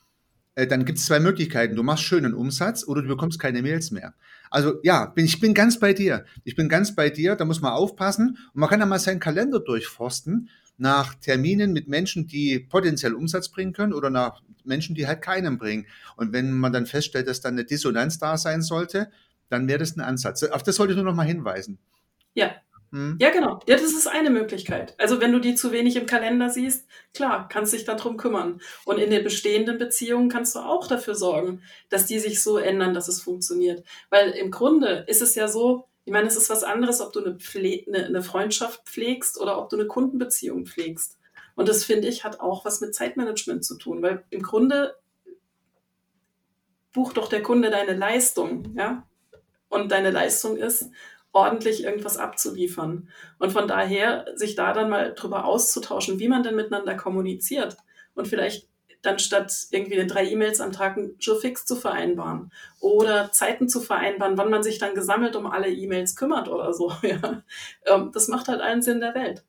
äh, 0.56 0.68
dann 0.68 0.86
gibt 0.86 1.00
es 1.00 1.06
zwei 1.06 1.20
Möglichkeiten. 1.20 1.76
Du 1.76 1.84
machst 1.84 2.04
schönen 2.04 2.34
Umsatz 2.34 2.88
oder 2.88 3.02
du 3.02 3.08
bekommst 3.08 3.40
keine 3.40 3.62
Mails 3.62 3.92
mehr. 3.92 4.14
Also 4.50 4.76
ja, 4.84 5.06
bin, 5.08 5.26
ich 5.26 5.40
bin 5.40 5.54
ganz 5.54 5.80
bei 5.80 5.94
dir. 5.94 6.26
Ich 6.44 6.56
bin 6.56 6.70
ganz 6.70 6.96
bei 6.96 7.10
dir, 7.10 7.36
da 7.36 7.46
muss 7.46 7.62
man 7.62 7.74
aufpassen. 7.74 8.38
Und 8.54 8.60
man 8.60 8.70
kann 8.70 8.80
ja 8.80 8.86
mal 8.86 9.00
seinen 9.00 9.20
Kalender 9.20 9.60
durchforsten. 9.60 10.50
nach 10.78 11.16
Terminen 11.16 11.74
mit 11.74 11.88
Menschen, 11.88 12.28
die 12.28 12.60
potenziell 12.60 13.14
Umsatz 13.14 13.50
bringen 13.50 13.74
können 13.74 13.94
oder 13.94 14.10
nach 14.10 14.42
Menschen, 14.66 14.96
die 14.96 15.08
halt 15.08 15.22
keinen 15.22 15.58
bringen. 15.58 15.86
Und 16.18 16.34
wenn 16.34 16.52
man 16.52 16.74
dann 16.74 16.86
feststellt, 16.86 17.28
dass 17.28 17.42
dann 17.42 17.54
eine 17.54 17.66
Dissonanz 17.66 18.20
da 18.20 18.38
sein 18.38 18.62
sollte, 18.62 19.10
dann 19.50 19.68
wäre 19.68 19.80
das 19.80 19.96
ein 19.96 20.02
Ansatz. 20.02 20.44
Auf 20.44 20.64
das 20.64 20.76
sollte 20.76 20.94
ich 20.94 20.98
nur 20.98 21.06
noch 21.06 21.16
mal 21.16 21.24
hinweisen. 21.24 21.78
Ja. 22.36 22.56
Hm? 22.92 23.18
Ja, 23.20 23.32
genau. 23.32 23.60
Ja, 23.68 23.76
das 23.76 23.94
ist 23.94 24.08
eine 24.08 24.30
Möglichkeit. 24.30 24.94
Also 25.00 25.20
wenn 25.20 25.32
du 25.32 25.40
die 25.40 25.56
zu 25.56 25.72
wenig 25.72 25.96
im 25.96 26.06
Kalender 26.06 26.50
siehst, 26.50 26.88
klar, 27.14 27.50
kannst 27.50 27.74
dich 27.74 27.84
darum 27.84 28.18
kümmern. 28.18 28.62
Und 28.86 29.00
in 29.00 29.10
den 29.10 29.24
bestehenden 29.24 29.80
Beziehungen 29.80 30.30
kannst 30.30 30.56
du 30.56 30.60
auch 30.60 30.88
dafür 30.88 31.16
sorgen, 31.16 31.64
dass 31.90 32.06
die 32.06 32.20
sich 32.20 32.44
so 32.44 32.58
ändern, 32.58 32.94
dass 32.94 33.08
es 33.08 33.22
funktioniert. 33.22 33.84
Weil 34.10 34.32
im 34.32 34.52
Grunde 34.52 35.06
ist 35.08 35.22
es 35.22 35.36
ja 35.36 35.48
so, 35.48 35.88
ich 36.06 36.14
meine, 36.14 36.28
es 36.28 36.36
ist 36.36 36.50
was 36.52 36.64
anderes, 36.64 37.02
ob 37.02 37.12
du 37.12 37.26
eine, 37.26 37.36
Pfle 37.36 37.84
eine, 37.88 38.06
eine 38.06 38.22
Freundschaft 38.22 38.88
pflegst 38.88 39.40
oder 39.42 39.58
ob 39.58 39.70
du 39.70 39.78
eine 39.78 39.88
Kundenbeziehung 39.88 40.68
pflegst. 40.68 41.18
Und 41.56 41.68
das 41.68 41.84
finde 41.84 42.08
ich 42.08 42.24
hat 42.24 42.40
auch 42.40 42.64
was 42.66 42.82
mit 42.82 42.94
Zeitmanagement 42.94 43.66
zu 43.66 43.78
tun, 43.78 44.02
weil 44.02 44.24
im 44.30 44.42
Grunde 44.42 44.96
bucht 46.94 47.18
doch 47.18 47.28
der 47.28 47.42
Kunde 47.42 47.72
deine 47.72 47.94
Leistung, 47.94 48.76
ja? 48.78 49.08
Und 49.68 49.92
deine 49.92 50.12
Leistung 50.12 50.58
ist, 50.58 50.92
ordentlich 51.36 51.84
irgendwas 51.84 52.18
abzuliefern. 52.18 53.10
Und 53.40 53.52
von 53.52 53.68
daher 53.68 54.26
sich 54.36 54.56
da 54.56 54.72
dann 54.72 54.90
mal 54.90 55.14
drüber 55.14 55.44
auszutauschen, 55.44 56.18
wie 56.18 56.30
man 56.30 56.44
denn 56.44 56.56
miteinander 56.56 56.96
kommuniziert 56.96 57.76
und 58.16 58.28
vielleicht 58.28 58.70
dann 59.02 59.20
statt 59.20 59.54
irgendwie 59.70 60.08
drei 60.08 60.26
E-Mails 60.26 60.62
am 60.62 60.72
Tag 60.72 60.98
einen 60.98 61.20
Fix 61.20 61.66
zu 61.66 61.76
vereinbaren 61.76 62.52
oder 62.80 63.32
Zeiten 63.34 63.68
zu 63.68 63.82
vereinbaren, 63.82 64.38
wann 64.38 64.50
man 64.50 64.64
sich 64.64 64.80
dann 64.80 64.96
gesammelt 64.96 65.36
um 65.36 65.46
alle 65.46 65.70
E-Mails 65.70 66.16
kümmert 66.16 66.48
oder 66.48 66.74
so. 66.74 66.92
Ja. 67.04 67.44
Ähm, 67.86 68.12
das 68.14 68.30
macht 68.30 68.48
halt 68.48 68.62
allen 68.62 68.82
Sinn 68.82 69.02
der 69.02 69.14
Welt. 69.14 69.44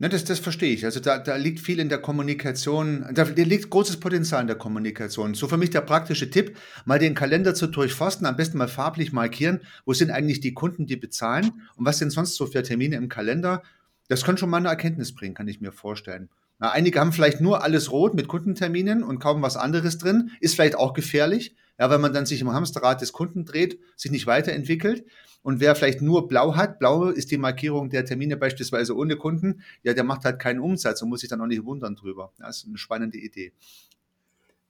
Ne, 0.00 0.08
das, 0.08 0.22
das 0.22 0.38
verstehe 0.38 0.72
ich. 0.72 0.84
Also 0.84 1.00
da, 1.00 1.18
da 1.18 1.34
liegt 1.34 1.58
viel 1.58 1.80
in 1.80 1.88
der 1.88 1.98
Kommunikation, 1.98 3.04
da 3.12 3.24
liegt 3.24 3.68
großes 3.68 3.98
Potenzial 3.98 4.40
in 4.40 4.46
der 4.46 4.56
Kommunikation. 4.56 5.34
So 5.34 5.48
für 5.48 5.56
mich 5.56 5.70
der 5.70 5.80
praktische 5.80 6.30
Tipp, 6.30 6.56
mal 6.84 7.00
den 7.00 7.16
Kalender 7.16 7.52
zu 7.52 7.66
durchforsten, 7.66 8.24
am 8.24 8.36
besten 8.36 8.58
mal 8.58 8.68
farblich 8.68 9.12
markieren, 9.12 9.60
wo 9.84 9.92
sind 9.92 10.12
eigentlich 10.12 10.38
die 10.38 10.54
Kunden, 10.54 10.86
die 10.86 10.96
bezahlen 10.96 11.62
und 11.74 11.84
was 11.84 11.98
sind 11.98 12.10
sonst 12.10 12.36
so 12.36 12.46
für 12.46 12.62
Termine 12.62 12.94
im 12.94 13.08
Kalender. 13.08 13.64
Das 14.06 14.22
kann 14.22 14.38
schon 14.38 14.50
mal 14.50 14.58
eine 14.58 14.68
Erkenntnis 14.68 15.12
bringen, 15.12 15.34
kann 15.34 15.48
ich 15.48 15.60
mir 15.60 15.72
vorstellen. 15.72 16.28
Na, 16.60 16.70
einige 16.70 17.00
haben 17.00 17.12
vielleicht 17.12 17.40
nur 17.40 17.64
alles 17.64 17.90
rot 17.90 18.14
mit 18.14 18.28
Kundenterminen 18.28 19.02
und 19.02 19.18
kaum 19.18 19.42
was 19.42 19.56
anderes 19.56 19.98
drin. 19.98 20.30
Ist 20.40 20.54
vielleicht 20.54 20.76
auch 20.76 20.94
gefährlich, 20.94 21.56
ja, 21.76 21.90
weil 21.90 21.98
man 21.98 22.12
dann 22.12 22.24
sich 22.24 22.40
im 22.40 22.52
Hamsterrad 22.52 23.00
des 23.00 23.12
Kunden 23.12 23.44
dreht, 23.44 23.80
sich 23.96 24.12
nicht 24.12 24.28
weiterentwickelt. 24.28 25.04
Und 25.42 25.60
wer 25.60 25.74
vielleicht 25.74 26.02
nur 26.02 26.28
blau 26.28 26.56
hat, 26.56 26.78
blau 26.78 27.06
ist 27.06 27.30
die 27.30 27.38
Markierung 27.38 27.90
der 27.90 28.04
Termine 28.04 28.36
beispielsweise 28.36 28.96
ohne 28.96 29.16
Kunden, 29.16 29.62
ja, 29.82 29.94
der 29.94 30.04
macht 30.04 30.24
halt 30.24 30.38
keinen 30.38 30.60
Umsatz 30.60 31.00
und 31.02 31.08
muss 31.08 31.20
sich 31.20 31.30
dann 31.30 31.40
auch 31.40 31.46
nicht 31.46 31.64
wundern 31.64 31.94
drüber. 31.94 32.32
Das 32.38 32.58
ist 32.58 32.66
eine 32.66 32.78
spannende 32.78 33.18
Idee. 33.18 33.52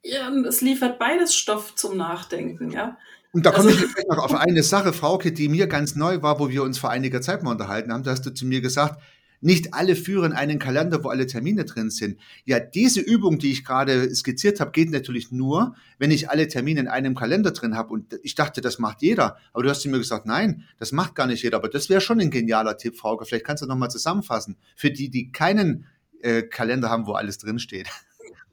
Ja, 0.05 0.31
es 0.47 0.61
liefert 0.61 0.99
beides 0.99 1.35
Stoff 1.35 1.75
zum 1.75 1.97
Nachdenken, 1.97 2.71
ja. 2.71 2.97
Und 3.33 3.45
da 3.45 3.51
komme 3.51 3.69
also, 3.69 3.85
ich 3.85 3.91
vielleicht 3.91 4.09
noch 4.09 4.19
auf 4.19 4.35
eine 4.35 4.63
Sache, 4.63 4.93
Frauke, 4.93 5.33
die 5.33 5.49
mir 5.49 5.67
ganz 5.67 5.97
neu 5.97 6.23
war, 6.23 6.39
wo 6.39 6.49
wir 6.49 6.63
uns 6.63 6.79
vor 6.79 6.91
einiger 6.91 7.21
Zeit 7.21 7.43
mal 7.43 7.51
unterhalten 7.51 7.93
haben. 7.93 8.03
Da 8.03 8.13
hast 8.13 8.25
du 8.25 8.33
zu 8.33 8.47
mir 8.47 8.61
gesagt, 8.61 9.03
nicht 9.41 9.75
alle 9.75 9.97
führen 9.97 10.33
einen 10.33 10.59
Kalender, 10.59 11.03
wo 11.05 11.09
alle 11.09 11.27
Termine 11.27 11.65
drin 11.65 11.91
sind. 11.91 12.19
Ja, 12.45 12.61
diese 12.61 13.01
Übung, 13.01 13.39
die 13.39 13.53
ich 13.53 13.65
gerade 13.65 14.15
skizziert 14.15 14.61
habe, 14.61 14.73
geht 14.73 14.91
natürlich 14.91 15.31
nur, 15.31 15.75
wenn 15.99 16.11
ich 16.11 16.31
alle 16.31 16.49
Termine 16.49 16.81
in 16.81 16.89
einem 16.89 17.15
Kalender 17.15 17.53
drin 17.53 17.77
habe. 17.77 17.93
Und 17.93 18.19
ich 18.23 18.35
dachte, 18.35 18.61
das 18.61 18.79
macht 18.79 19.03
jeder. 19.03 19.37
Aber 19.53 19.63
du 19.63 19.71
hast 19.71 19.85
mir 19.87 19.99
gesagt, 19.99 20.27
nein, 20.27 20.65
das 20.79 20.93
macht 20.93 21.15
gar 21.15 21.27
nicht 21.27 21.43
jeder. 21.43 21.59
Aber 21.59 21.69
das 21.69 21.89
wäre 21.89 22.01
schon 22.01 22.21
ein 22.21 22.31
genialer 22.31 22.77
Tipp, 22.77 22.97
Frauke. 22.97 23.25
Vielleicht 23.25 23.45
kannst 23.45 23.63
du 23.63 23.67
nochmal 23.67 23.91
zusammenfassen. 23.91 24.57
Für 24.75 24.91
die, 24.91 25.11
die 25.11 25.31
keinen 25.31 25.87
äh, 26.23 26.43
Kalender 26.43 26.91
haben, 26.91 27.07
wo 27.07 27.13
alles 27.13 27.39
drin 27.39 27.59
steht. 27.59 27.89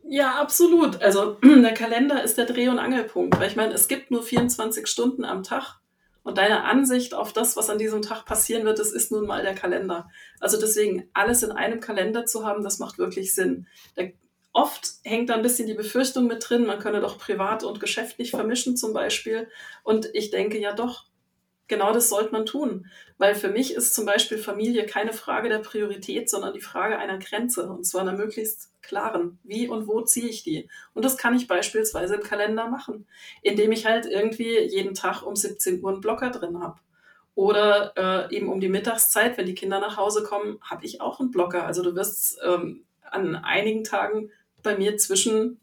Ja, 0.07 0.39
absolut. 0.39 1.01
Also 1.01 1.37
der 1.43 1.73
Kalender 1.73 2.23
ist 2.23 2.37
der 2.37 2.45
Dreh- 2.45 2.69
und 2.69 2.79
Angelpunkt. 2.79 3.39
Weil 3.39 3.49
ich 3.49 3.55
meine, 3.55 3.73
es 3.73 3.87
gibt 3.87 4.11
nur 4.11 4.23
24 4.23 4.87
Stunden 4.87 5.25
am 5.25 5.43
Tag. 5.43 5.79
Und 6.25 6.39
deine 6.39 6.63
Ansicht 6.63 7.13
auf 7.13 7.33
das, 7.33 7.55
was 7.55 7.69
an 7.69 7.77
diesem 7.77 8.01
Tag 8.01 8.25
passieren 8.25 8.65
wird, 8.65 8.79
das 8.79 8.91
ist 8.91 9.11
nun 9.11 9.27
mal 9.27 9.43
der 9.43 9.53
Kalender. 9.53 10.09
Also 10.39 10.59
deswegen 10.59 11.07
alles 11.13 11.43
in 11.43 11.51
einem 11.51 11.79
Kalender 11.79 12.25
zu 12.25 12.43
haben, 12.43 12.63
das 12.63 12.79
macht 12.79 12.97
wirklich 12.97 13.35
Sinn. 13.35 13.67
Der, 13.95 14.11
oft 14.51 14.93
hängt 15.03 15.29
da 15.29 15.35
ein 15.35 15.43
bisschen 15.43 15.67
die 15.67 15.75
Befürchtung 15.75 16.25
mit 16.25 16.49
drin, 16.49 16.65
man 16.65 16.79
könne 16.79 16.99
doch 16.99 17.19
privat 17.19 17.63
und 17.63 17.79
geschäftlich 17.79 18.31
vermischen 18.31 18.75
zum 18.75 18.91
Beispiel. 18.91 19.47
Und 19.83 20.09
ich 20.13 20.31
denke 20.31 20.57
ja 20.59 20.73
doch, 20.73 21.05
genau 21.67 21.93
das 21.93 22.09
sollte 22.09 22.31
man 22.31 22.45
tun. 22.45 22.87
Weil 23.17 23.35
für 23.35 23.49
mich 23.49 23.73
ist 23.73 23.95
zum 23.95 24.05
Beispiel 24.05 24.37
Familie 24.37 24.85
keine 24.85 25.13
Frage 25.13 25.49
der 25.49 25.59
Priorität, 25.59 26.29
sondern 26.29 26.53
die 26.53 26.61
Frage 26.61 26.97
einer 26.97 27.17
Grenze. 27.17 27.69
Und 27.69 27.85
zwar 27.85 28.01
einer 28.01 28.13
möglichst 28.13 28.71
klaren. 28.81 29.39
Wie 29.43 29.67
und 29.67 29.87
wo 29.87 30.01
ziehe 30.01 30.27
ich 30.27 30.43
die? 30.43 30.69
Und 30.93 31.05
das 31.05 31.17
kann 31.17 31.35
ich 31.35 31.47
beispielsweise 31.47 32.15
im 32.15 32.23
Kalender 32.23 32.67
machen, 32.67 33.07
indem 33.41 33.71
ich 33.71 33.85
halt 33.85 34.05
irgendwie 34.05 34.59
jeden 34.59 34.93
Tag 34.93 35.23
um 35.23 35.35
17 35.35 35.81
Uhr 35.81 35.91
einen 35.91 36.01
Blocker 36.01 36.29
drin 36.29 36.61
habe. 36.61 36.79
Oder 37.35 37.93
äh, 38.29 38.35
eben 38.35 38.49
um 38.49 38.61
die 38.61 38.69
Mittagszeit, 38.69 39.37
wenn 39.37 39.45
die 39.45 39.55
Kinder 39.55 39.79
nach 39.79 39.97
Hause 39.97 40.23
kommen, 40.23 40.57
habe 40.61 40.85
ich 40.85 41.01
auch 41.01 41.19
einen 41.19 41.31
Blocker. 41.31 41.65
Also 41.65 41.83
du 41.83 41.95
wirst 41.95 42.39
ähm, 42.45 42.85
an 43.03 43.35
einigen 43.35 43.83
Tagen 43.83 44.31
bei 44.63 44.77
mir 44.77 44.97
zwischen 44.97 45.59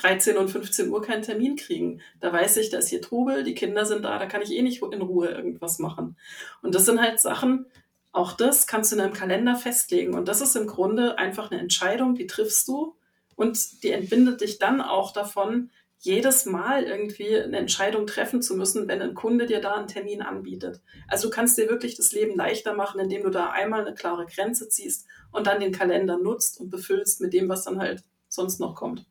13 0.00 0.36
und 0.36 0.48
15 0.48 0.90
Uhr 0.90 1.02
keinen 1.02 1.22
Termin 1.22 1.56
kriegen. 1.56 2.00
Da 2.20 2.32
weiß 2.32 2.56
ich, 2.58 2.70
da 2.70 2.78
ist 2.78 2.88
hier 2.88 3.02
Trubel, 3.02 3.44
die 3.44 3.54
Kinder 3.54 3.84
sind 3.84 4.04
da, 4.04 4.18
da 4.18 4.26
kann 4.26 4.42
ich 4.42 4.52
eh 4.52 4.62
nicht 4.62 4.82
in 4.82 5.02
Ruhe 5.02 5.28
irgendwas 5.28 5.78
machen. 5.78 6.16
Und 6.62 6.74
das 6.74 6.84
sind 6.84 7.00
halt 7.00 7.20
Sachen, 7.20 7.66
auch 8.12 8.32
das 8.32 8.66
kannst 8.66 8.92
du 8.92 8.96
in 8.96 9.02
einem 9.02 9.12
Kalender 9.12 9.56
festlegen. 9.56 10.14
Und 10.14 10.28
das 10.28 10.40
ist 10.40 10.56
im 10.56 10.66
Grunde 10.66 11.18
einfach 11.18 11.50
eine 11.50 11.60
Entscheidung, 11.60 12.14
die 12.14 12.26
triffst 12.26 12.66
du 12.68 12.96
und 13.34 13.82
die 13.82 13.90
entbindet 13.90 14.40
dich 14.40 14.58
dann 14.58 14.80
auch 14.80 15.12
davon, 15.12 15.70
jedes 15.98 16.46
Mal 16.46 16.84
irgendwie 16.84 17.36
eine 17.36 17.58
Entscheidung 17.58 18.06
treffen 18.06 18.42
zu 18.42 18.56
müssen, 18.56 18.86
wenn 18.86 19.02
ein 19.02 19.14
Kunde 19.14 19.46
dir 19.46 19.60
da 19.60 19.74
einen 19.74 19.88
Termin 19.88 20.22
anbietet. 20.22 20.80
Also 21.08 21.28
du 21.28 21.34
kannst 21.34 21.58
dir 21.58 21.68
wirklich 21.68 21.96
das 21.96 22.12
Leben 22.12 22.36
leichter 22.36 22.74
machen, 22.74 23.00
indem 23.00 23.22
du 23.22 23.30
da 23.30 23.50
einmal 23.50 23.80
eine 23.80 23.94
klare 23.94 24.26
Grenze 24.26 24.68
ziehst 24.68 25.06
und 25.32 25.46
dann 25.46 25.60
den 25.60 25.72
Kalender 25.72 26.18
nutzt 26.18 26.60
und 26.60 26.70
befüllst 26.70 27.20
mit 27.20 27.32
dem, 27.32 27.48
was 27.48 27.64
dann 27.64 27.78
halt 27.78 28.04
sonst 28.28 28.60
noch 28.60 28.74
kommt. 28.74 29.04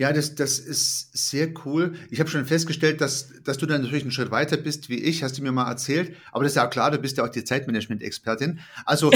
Ja, 0.00 0.14
das, 0.14 0.34
das 0.34 0.58
ist 0.58 1.10
sehr 1.12 1.52
cool. 1.66 1.92
Ich 2.08 2.20
habe 2.20 2.30
schon 2.30 2.46
festgestellt, 2.46 3.02
dass, 3.02 3.34
dass 3.44 3.58
du 3.58 3.66
dann 3.66 3.82
natürlich 3.82 4.04
einen 4.04 4.12
Schritt 4.12 4.30
weiter 4.30 4.56
bist 4.56 4.88
wie 4.88 4.98
ich, 4.98 5.22
hast 5.22 5.36
du 5.36 5.42
mir 5.42 5.52
mal 5.52 5.68
erzählt. 5.68 6.16
Aber 6.32 6.42
das 6.42 6.52
ist 6.52 6.56
ja 6.56 6.66
auch 6.66 6.70
klar, 6.70 6.90
du 6.90 6.96
bist 6.96 7.18
ja 7.18 7.24
auch 7.24 7.28
die 7.28 7.44
Zeitmanagement-Expertin. 7.44 8.60
Also 8.86 9.10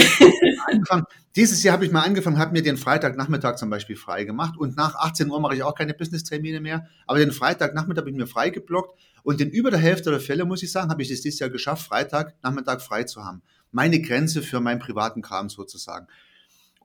dieses 1.35 1.63
Jahr 1.63 1.73
habe 1.73 1.87
ich 1.87 1.91
mal 1.91 2.03
angefangen, 2.03 2.37
habe 2.37 2.51
mir 2.51 2.61
den 2.61 2.77
Freitagnachmittag 2.77 3.55
zum 3.55 3.71
Beispiel 3.71 3.95
frei 3.95 4.25
gemacht. 4.25 4.59
Und 4.59 4.77
nach 4.77 4.93
18 4.93 5.27
Uhr 5.31 5.39
mache 5.39 5.55
ich 5.55 5.63
auch 5.63 5.73
keine 5.73 5.95
Business-Termine 5.95 6.59
mehr. 6.59 6.85
Aber 7.07 7.17
den 7.17 7.31
Freitagnachmittag 7.31 8.01
habe 8.01 8.11
ich 8.11 8.15
mir 8.15 8.27
frei 8.27 8.51
geblockt. 8.51 8.95
Und 9.23 9.41
in 9.41 9.49
über 9.49 9.71
der 9.71 9.79
Hälfte 9.79 10.11
der 10.11 10.19
Fälle, 10.19 10.45
muss 10.45 10.61
ich 10.61 10.71
sagen, 10.71 10.91
habe 10.91 11.01
ich 11.01 11.09
es 11.09 11.21
dieses 11.21 11.39
Jahr 11.39 11.49
geschafft, 11.49 11.87
Freitagnachmittag 11.87 12.81
frei 12.81 13.05
zu 13.05 13.25
haben. 13.25 13.41
Meine 13.71 13.99
Grenze 14.01 14.43
für 14.43 14.59
meinen 14.59 14.77
privaten 14.77 15.23
Kram 15.23 15.49
sozusagen. 15.49 16.05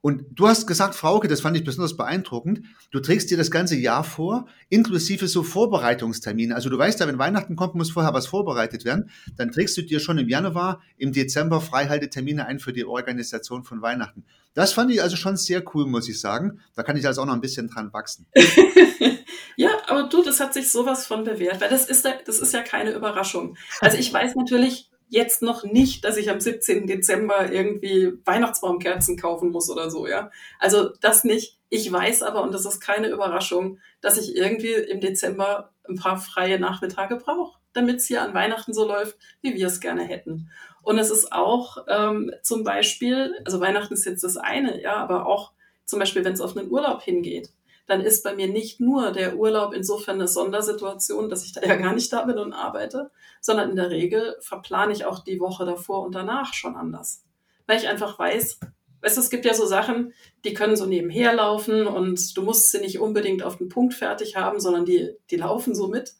Und 0.02 0.24
du 0.32 0.48
hast 0.48 0.66
gesagt, 0.66 0.94
Frauke, 0.94 1.28
das 1.28 1.42
fand 1.42 1.56
ich 1.56 1.64
besonders 1.64 1.96
beeindruckend, 1.96 2.62
du 2.90 3.00
trägst 3.00 3.30
dir 3.30 3.36
das 3.36 3.50
ganze 3.50 3.76
Jahr 3.76 4.02
vor, 4.02 4.46
inklusive 4.70 5.28
so 5.28 5.42
Vorbereitungstermine. 5.42 6.54
Also 6.54 6.70
du 6.70 6.78
weißt 6.78 7.00
ja, 7.00 7.06
wenn 7.06 7.18
Weihnachten 7.18 7.54
kommt, 7.54 7.74
muss 7.74 7.90
vorher 7.90 8.14
was 8.14 8.26
vorbereitet 8.26 8.86
werden. 8.86 9.10
Dann 9.36 9.52
trägst 9.52 9.76
du 9.76 9.82
dir 9.82 10.00
schon 10.00 10.16
im 10.16 10.28
Januar, 10.28 10.80
im 10.96 11.12
Dezember 11.12 11.60
Freihaltetermine 11.60 12.46
ein 12.46 12.60
für 12.60 12.72
die 12.72 12.86
Organisation 12.86 13.64
von 13.64 13.82
Weihnachten. 13.82 14.24
Das 14.54 14.72
fand 14.72 14.90
ich 14.90 15.02
also 15.02 15.16
schon 15.16 15.36
sehr 15.36 15.62
cool, 15.74 15.86
muss 15.86 16.08
ich 16.08 16.18
sagen. 16.18 16.60
Da 16.74 16.82
kann 16.82 16.96
ich 16.96 17.06
also 17.06 17.22
auch 17.22 17.26
noch 17.26 17.34
ein 17.34 17.40
bisschen 17.40 17.68
dran 17.68 17.92
wachsen. 17.92 18.26
ja, 19.56 19.70
aber 19.86 20.04
du, 20.04 20.24
das 20.24 20.40
hat 20.40 20.54
sich 20.54 20.70
sowas 20.70 21.06
von 21.06 21.24
bewährt, 21.24 21.60
weil 21.60 21.70
das 21.70 21.88
ist, 21.88 22.08
das 22.26 22.38
ist 22.38 22.54
ja 22.54 22.62
keine 22.62 22.92
Überraschung. 22.92 23.56
Also 23.80 23.96
ich 23.98 24.12
weiß 24.12 24.34
natürlich, 24.34 24.89
jetzt 25.10 25.42
noch 25.42 25.64
nicht, 25.64 26.04
dass 26.04 26.16
ich 26.16 26.30
am 26.30 26.40
17. 26.40 26.86
Dezember 26.86 27.52
irgendwie 27.52 28.12
Weihnachtsbaumkerzen 28.24 29.18
kaufen 29.18 29.50
muss 29.50 29.68
oder 29.68 29.90
so, 29.90 30.06
ja. 30.06 30.30
Also 30.58 30.90
das 31.00 31.24
nicht. 31.24 31.58
Ich 31.68 31.90
weiß 31.92 32.22
aber, 32.22 32.42
und 32.42 32.54
das 32.54 32.64
ist 32.64 32.80
keine 32.80 33.08
Überraschung, 33.08 33.78
dass 34.00 34.18
ich 34.18 34.34
irgendwie 34.34 34.72
im 34.72 35.00
Dezember 35.00 35.72
ein 35.88 35.96
paar 35.96 36.18
freie 36.18 36.58
Nachmittage 36.58 37.16
brauche, 37.16 37.58
damit 37.72 37.96
es 37.96 38.06
hier 38.06 38.22
an 38.22 38.34
Weihnachten 38.34 38.72
so 38.72 38.86
läuft, 38.86 39.18
wie 39.42 39.54
wir 39.54 39.66
es 39.66 39.80
gerne 39.80 40.04
hätten. 40.04 40.50
Und 40.82 40.98
es 40.98 41.10
ist 41.10 41.32
auch 41.32 41.84
ähm, 41.88 42.32
zum 42.42 42.64
Beispiel, 42.64 43.34
also 43.44 43.60
Weihnachten 43.60 43.94
ist 43.94 44.06
jetzt 44.06 44.24
das 44.24 44.36
eine, 44.36 44.80
ja, 44.80 44.94
aber 44.94 45.26
auch 45.26 45.52
zum 45.84 45.98
Beispiel, 45.98 46.24
wenn 46.24 46.32
es 46.32 46.40
auf 46.40 46.56
einen 46.56 46.70
Urlaub 46.70 47.02
hingeht 47.02 47.50
dann 47.90 48.02
ist 48.02 48.22
bei 48.22 48.36
mir 48.36 48.46
nicht 48.46 48.78
nur 48.78 49.10
der 49.10 49.36
Urlaub 49.36 49.74
insofern 49.74 50.14
eine 50.14 50.28
Sondersituation, 50.28 51.28
dass 51.28 51.44
ich 51.44 51.52
da 51.52 51.60
ja 51.62 51.74
gar 51.74 51.92
nicht 51.92 52.12
da 52.12 52.22
bin 52.22 52.38
und 52.38 52.52
arbeite, 52.52 53.10
sondern 53.40 53.70
in 53.70 53.74
der 53.76 53.90
Regel 53.90 54.36
verplane 54.38 54.92
ich 54.92 55.04
auch 55.04 55.24
die 55.24 55.40
Woche 55.40 55.64
davor 55.64 56.04
und 56.04 56.14
danach 56.14 56.54
schon 56.54 56.76
anders. 56.76 57.24
Weil 57.66 57.78
ich 57.78 57.88
einfach 57.88 58.16
weiß, 58.16 58.60
weißt 59.00 59.16
du, 59.16 59.20
es 59.20 59.28
gibt 59.28 59.44
ja 59.44 59.54
so 59.54 59.66
Sachen, 59.66 60.12
die 60.44 60.54
können 60.54 60.76
so 60.76 60.86
nebenher 60.86 61.34
laufen 61.34 61.88
und 61.88 62.36
du 62.36 62.42
musst 62.42 62.70
sie 62.70 62.78
nicht 62.78 63.00
unbedingt 63.00 63.42
auf 63.42 63.56
den 63.56 63.68
Punkt 63.68 63.94
fertig 63.94 64.36
haben, 64.36 64.60
sondern 64.60 64.84
die, 64.84 65.16
die 65.28 65.36
laufen 65.36 65.74
so 65.74 65.88
mit. 65.88 66.14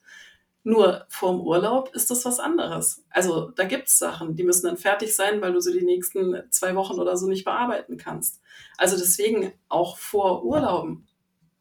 Nur 0.65 1.07
vorm 1.09 1.41
Urlaub 1.41 1.95
ist 1.95 2.11
das 2.11 2.25
was 2.25 2.41
anderes. 2.41 3.05
Also 3.11 3.51
da 3.51 3.63
gibt's 3.63 3.97
Sachen, 3.97 4.35
die 4.35 4.43
müssen 4.43 4.67
dann 4.67 4.77
fertig 4.77 5.15
sein, 5.15 5.41
weil 5.41 5.53
du 5.53 5.61
sie 5.61 5.79
die 5.79 5.87
nächsten 5.87 6.43
zwei 6.51 6.75
Wochen 6.75 6.99
oder 6.99 7.17
so 7.17 7.29
nicht 7.29 7.45
bearbeiten 7.45 7.97
kannst. 7.97 8.41
Also 8.77 8.97
deswegen 8.97 9.53
auch 9.69 9.99
vor 9.99 10.45
Urlauben 10.45 11.07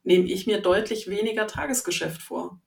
nehme 0.10 0.26
ich 0.26 0.47
mir 0.47 0.60
deutlich 0.60 1.07
weniger 1.07 1.45
Tagesgeschäft 1.45 2.24
vor. 2.24 2.60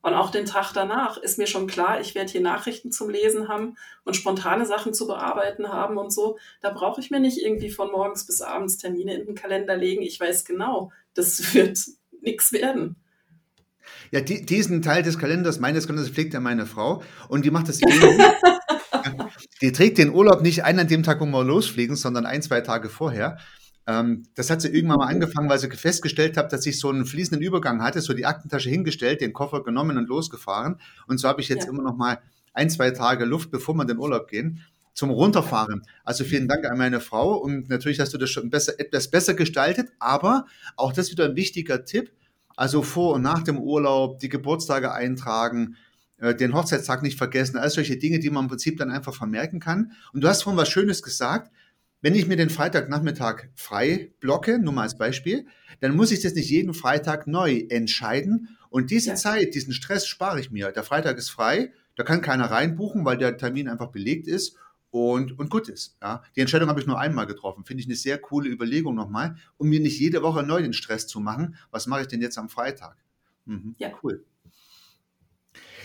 Und 0.00 0.14
auch 0.14 0.30
den 0.30 0.46
Tag 0.46 0.72
danach 0.72 1.18
ist 1.18 1.36
mir 1.36 1.46
schon 1.46 1.66
klar, 1.66 2.00
ich 2.00 2.14
werde 2.14 2.32
hier 2.32 2.40
Nachrichten 2.40 2.90
zum 2.90 3.10
Lesen 3.10 3.46
haben 3.46 3.76
und 4.04 4.16
spontane 4.16 4.64
Sachen 4.64 4.94
zu 4.94 5.06
bearbeiten 5.06 5.68
haben 5.68 5.98
und 5.98 6.10
so. 6.10 6.38
Da 6.62 6.70
brauche 6.70 7.02
ich 7.02 7.10
mir 7.10 7.20
nicht 7.20 7.42
irgendwie 7.44 7.70
von 7.70 7.90
morgens 7.90 8.24
bis 8.24 8.40
abends 8.40 8.78
Termine 8.78 9.14
in 9.14 9.26
den 9.26 9.34
Kalender 9.34 9.76
legen. 9.76 10.00
Ich 10.00 10.18
weiß 10.18 10.46
genau, 10.46 10.90
das 11.12 11.52
wird 11.54 11.78
nichts 12.22 12.52
werden. 12.52 12.96
Ja, 14.10 14.22
die, 14.22 14.46
diesen 14.46 14.80
Teil 14.80 15.02
des 15.02 15.18
Kalenders, 15.18 15.60
meines 15.60 15.86
Kalenders, 15.86 16.10
pflegt 16.10 16.32
ja 16.32 16.40
meine 16.40 16.64
Frau 16.64 17.02
und 17.28 17.44
die 17.44 17.50
macht 17.50 17.68
das 17.68 17.82
ähnlich. 17.82 18.18
die 19.60 19.72
trägt 19.72 19.98
den 19.98 20.14
Urlaub 20.14 20.40
nicht 20.40 20.64
ein 20.64 20.78
an 20.78 20.88
dem 20.88 21.02
Tag, 21.02 21.20
wo 21.20 21.26
wir 21.26 21.44
losfliegen, 21.44 21.96
sondern 21.96 22.24
ein, 22.24 22.40
zwei 22.40 22.62
Tage 22.62 22.88
vorher. 22.88 23.36
Ähm, 23.88 24.24
das 24.34 24.50
hat 24.50 24.60
sie 24.60 24.68
irgendwann 24.68 24.98
mal 24.98 25.06
angefangen, 25.06 25.48
weil 25.48 25.58
sie 25.58 25.70
festgestellt 25.70 26.36
hat, 26.36 26.52
dass 26.52 26.66
ich 26.66 26.78
so 26.78 26.90
einen 26.90 27.06
fließenden 27.06 27.44
Übergang 27.44 27.82
hatte, 27.82 28.02
so 28.02 28.12
die 28.12 28.26
Aktentasche 28.26 28.68
hingestellt, 28.68 29.22
den 29.22 29.32
Koffer 29.32 29.64
genommen 29.64 29.96
und 29.96 30.08
losgefahren. 30.08 30.76
Und 31.06 31.18
so 31.18 31.26
habe 31.26 31.40
ich 31.40 31.48
jetzt 31.48 31.64
ja. 31.64 31.70
immer 31.70 31.82
noch 31.82 31.96
mal 31.96 32.18
ein, 32.52 32.68
zwei 32.68 32.90
Tage 32.90 33.24
Luft, 33.24 33.50
bevor 33.50 33.74
wir 33.74 33.82
in 33.82 33.88
den 33.88 33.98
Urlaub 33.98 34.28
gehen 34.28 34.60
zum 34.92 35.10
Runterfahren. 35.10 35.82
Also 36.04 36.24
vielen 36.24 36.48
Dank 36.48 36.66
an 36.66 36.76
meine 36.76 37.00
Frau 37.00 37.36
und 37.36 37.70
natürlich 37.70 38.00
hast 38.00 38.12
du 38.12 38.18
das 38.18 38.30
schon 38.30 38.50
besser, 38.50 38.78
etwas 38.78 39.08
besser 39.08 39.34
gestaltet, 39.34 39.90
aber 40.00 40.44
auch 40.76 40.92
das 40.92 41.10
wieder 41.10 41.24
ein 41.24 41.36
wichtiger 41.36 41.84
Tipp. 41.84 42.12
Also 42.56 42.82
vor 42.82 43.14
und 43.14 43.22
nach 43.22 43.44
dem 43.44 43.58
Urlaub 43.58 44.18
die 44.18 44.28
Geburtstage 44.28 44.92
eintragen, 44.92 45.76
äh, 46.18 46.34
den 46.34 46.52
Hochzeitstag 46.52 47.04
nicht 47.04 47.16
vergessen, 47.16 47.56
all 47.56 47.70
solche 47.70 47.96
Dinge, 47.96 48.18
die 48.18 48.28
man 48.28 48.44
im 48.44 48.48
Prinzip 48.48 48.76
dann 48.76 48.90
einfach 48.90 49.14
vermerken 49.14 49.60
kann. 49.60 49.92
Und 50.12 50.22
du 50.22 50.28
hast 50.28 50.42
vorhin 50.42 50.58
was 50.58 50.68
Schönes 50.68 51.02
gesagt, 51.04 51.52
wenn 52.00 52.14
ich 52.14 52.26
mir 52.28 52.36
den 52.36 52.50
Freitagnachmittag 52.50 53.48
frei 53.54 54.12
blocke, 54.20 54.58
nur 54.58 54.72
mal 54.72 54.82
als 54.82 54.96
Beispiel, 54.96 55.46
dann 55.80 55.96
muss 55.96 56.12
ich 56.12 56.20
das 56.20 56.34
nicht 56.34 56.50
jeden 56.50 56.74
Freitag 56.74 57.26
neu 57.26 57.64
entscheiden. 57.68 58.56
Und 58.70 58.90
diese 58.90 59.10
ja. 59.10 59.14
Zeit, 59.16 59.54
diesen 59.54 59.72
Stress 59.72 60.06
spare 60.06 60.40
ich 60.40 60.50
mir. 60.50 60.70
Der 60.70 60.84
Freitag 60.84 61.18
ist 61.18 61.30
frei, 61.30 61.72
da 61.96 62.04
kann 62.04 62.22
keiner 62.22 62.50
reinbuchen, 62.50 63.04
weil 63.04 63.18
der 63.18 63.36
Termin 63.36 63.68
einfach 63.68 63.88
belegt 63.88 64.28
ist 64.28 64.56
und, 64.90 65.38
und 65.38 65.50
gut 65.50 65.68
ist. 65.68 65.96
Ja. 66.00 66.22
Die 66.36 66.40
Entscheidung 66.40 66.68
habe 66.68 66.80
ich 66.80 66.86
nur 66.86 66.98
einmal 66.98 67.26
getroffen. 67.26 67.64
Finde 67.64 67.80
ich 67.80 67.88
eine 67.88 67.96
sehr 67.96 68.18
coole 68.18 68.48
Überlegung 68.48 68.94
nochmal, 68.94 69.36
um 69.56 69.68
mir 69.68 69.80
nicht 69.80 69.98
jede 69.98 70.22
Woche 70.22 70.42
neu 70.42 70.62
den 70.62 70.72
Stress 70.72 71.06
zu 71.06 71.20
machen. 71.20 71.56
Was 71.70 71.86
mache 71.86 72.02
ich 72.02 72.08
denn 72.08 72.22
jetzt 72.22 72.38
am 72.38 72.48
Freitag? 72.48 72.96
Mhm. 73.44 73.74
Ja, 73.78 73.90
cool. 74.02 74.24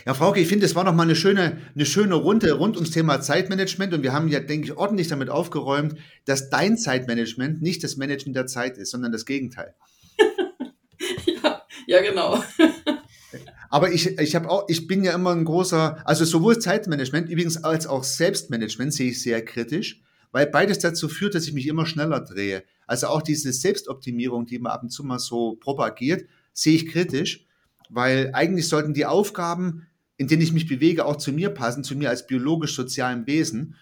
Ja, 0.06 0.12
Frauke, 0.12 0.38
ich 0.38 0.48
finde, 0.48 0.66
es 0.66 0.74
war 0.74 0.84
noch 0.84 0.94
mal 0.94 1.04
eine 1.04 1.16
schöne, 1.16 1.58
eine 1.74 1.86
schöne 1.86 2.14
Runde 2.14 2.52
rund 2.52 2.76
ums 2.76 2.90
Thema 2.90 3.22
Zeitmanagement 3.22 3.94
und 3.94 4.02
wir 4.02 4.12
haben 4.12 4.28
ja, 4.28 4.40
denke 4.40 4.66
ich, 4.66 4.76
ordentlich 4.76 5.08
damit 5.08 5.30
aufgeräumt, 5.30 5.94
dass 6.26 6.50
dein 6.50 6.76
Zeitmanagement 6.76 7.62
nicht 7.62 7.82
das 7.82 7.96
Managen 7.96 8.34
der 8.34 8.46
Zeit 8.46 8.76
ist, 8.76 8.90
sondern 8.90 9.12
das 9.12 9.24
Gegenteil. 9.24 9.74
ja, 11.42 11.62
ja, 11.86 12.02
genau. 12.02 12.44
Aber 13.70 13.92
ich, 13.92 14.18
ich 14.18 14.34
habe 14.36 14.50
auch, 14.50 14.66
ich 14.68 14.86
bin 14.86 15.04
ja 15.04 15.14
immer 15.14 15.32
ein 15.32 15.46
großer, 15.46 16.06
also 16.06 16.26
sowohl 16.26 16.58
Zeitmanagement 16.58 17.30
übrigens 17.30 17.64
als 17.64 17.86
auch 17.86 18.04
Selbstmanagement 18.04 18.92
sehe 18.92 19.10
ich 19.10 19.22
sehr 19.22 19.42
kritisch, 19.42 20.02
weil 20.32 20.46
beides 20.46 20.80
dazu 20.80 21.08
führt, 21.08 21.34
dass 21.34 21.46
ich 21.46 21.54
mich 21.54 21.66
immer 21.66 21.86
schneller 21.86 22.20
drehe. 22.20 22.62
Also 22.86 23.06
auch 23.06 23.22
diese 23.22 23.52
Selbstoptimierung, 23.54 24.44
die 24.44 24.58
man 24.58 24.72
ab 24.72 24.82
und 24.82 24.90
zu 24.90 25.02
mal 25.02 25.18
so 25.18 25.56
propagiert, 25.56 26.28
sehe 26.52 26.74
ich 26.74 26.88
kritisch, 26.88 27.46
weil 27.88 28.30
eigentlich 28.34 28.68
sollten 28.68 28.92
die 28.92 29.06
Aufgaben 29.06 29.86
in 30.16 30.28
denen 30.28 30.42
ich 30.42 30.52
mich 30.52 30.66
bewege, 30.66 31.04
auch 31.04 31.16
zu 31.16 31.32
mir 31.32 31.50
passen, 31.50 31.84
zu 31.84 31.96
mir 31.96 32.10
als 32.10 32.26
biologisch-sozialen 32.26 33.26
Wesen. 33.26 33.76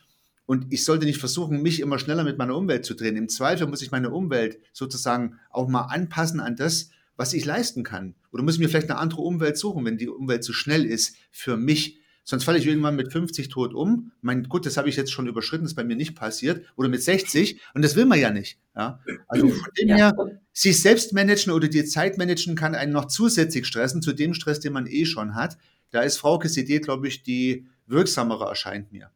Und 0.46 0.72
ich 0.72 0.84
sollte 0.84 1.06
nicht 1.06 1.18
versuchen, 1.18 1.62
mich 1.62 1.80
immer 1.80 1.98
schneller 1.98 2.24
mit 2.24 2.38
meiner 2.38 2.56
Umwelt 2.56 2.84
zu 2.84 2.94
drehen. 2.94 3.16
Im 3.16 3.28
Zweifel 3.28 3.66
muss 3.66 3.82
ich 3.82 3.90
meine 3.90 4.10
Umwelt 4.10 4.58
sozusagen 4.72 5.38
auch 5.50 5.68
mal 5.68 5.82
anpassen 5.82 6.40
an 6.40 6.56
das, 6.56 6.90
was 7.16 7.34
ich 7.34 7.44
leisten 7.44 7.84
kann. 7.84 8.14
Oder 8.32 8.42
muss 8.42 8.54
ich 8.54 8.60
mir 8.60 8.68
vielleicht 8.68 8.90
eine 8.90 8.98
andere 8.98 9.22
Umwelt 9.22 9.56
suchen, 9.56 9.84
wenn 9.84 9.98
die 9.98 10.08
Umwelt 10.08 10.42
zu 10.44 10.52
schnell 10.52 10.84
ist 10.84 11.16
für 11.30 11.56
mich. 11.56 11.98
Sonst 12.24 12.44
falle 12.44 12.58
ich 12.58 12.66
irgendwann 12.66 12.96
mit 12.96 13.12
50 13.12 13.48
tot 13.48 13.74
um. 13.74 14.12
Mein 14.20 14.44
gut, 14.44 14.64
das 14.64 14.76
habe 14.76 14.88
ich 14.88 14.96
jetzt 14.96 15.12
schon 15.12 15.26
überschritten, 15.26 15.64
das 15.64 15.72
ist 15.72 15.76
bei 15.76 15.84
mir 15.84 15.96
nicht 15.96 16.14
passiert. 16.14 16.64
Oder 16.76 16.88
mit 16.88 17.02
60. 17.02 17.60
Und 17.74 17.82
das 17.82 17.96
will 17.96 18.06
man 18.06 18.18
ja 18.18 18.30
nicht. 18.30 18.58
Ja? 18.76 19.00
Also 19.28 19.48
von 19.48 19.70
dem 19.78 19.88
ja. 19.88 19.96
her, 19.96 20.40
sich 20.52 20.80
selbst 20.80 21.12
managen 21.12 21.52
oder 21.52 21.68
die 21.68 21.84
Zeit 21.84 22.18
managen 22.18 22.54
kann 22.54 22.74
einen 22.74 22.92
noch 22.92 23.06
zusätzlich 23.06 23.66
stressen 23.66 24.02
zu 24.02 24.12
dem 24.12 24.34
Stress, 24.34 24.60
den 24.60 24.72
man 24.72 24.86
eh 24.86 25.04
schon 25.04 25.34
hat. 25.34 25.58
Da 25.92 26.00
ist 26.00 26.18
Fraukes 26.18 26.56
Idee, 26.56 26.80
glaube 26.80 27.06
ich, 27.06 27.22
die 27.22 27.66
wirksamere 27.86 28.46
erscheint 28.46 28.92
mir. 28.92 29.10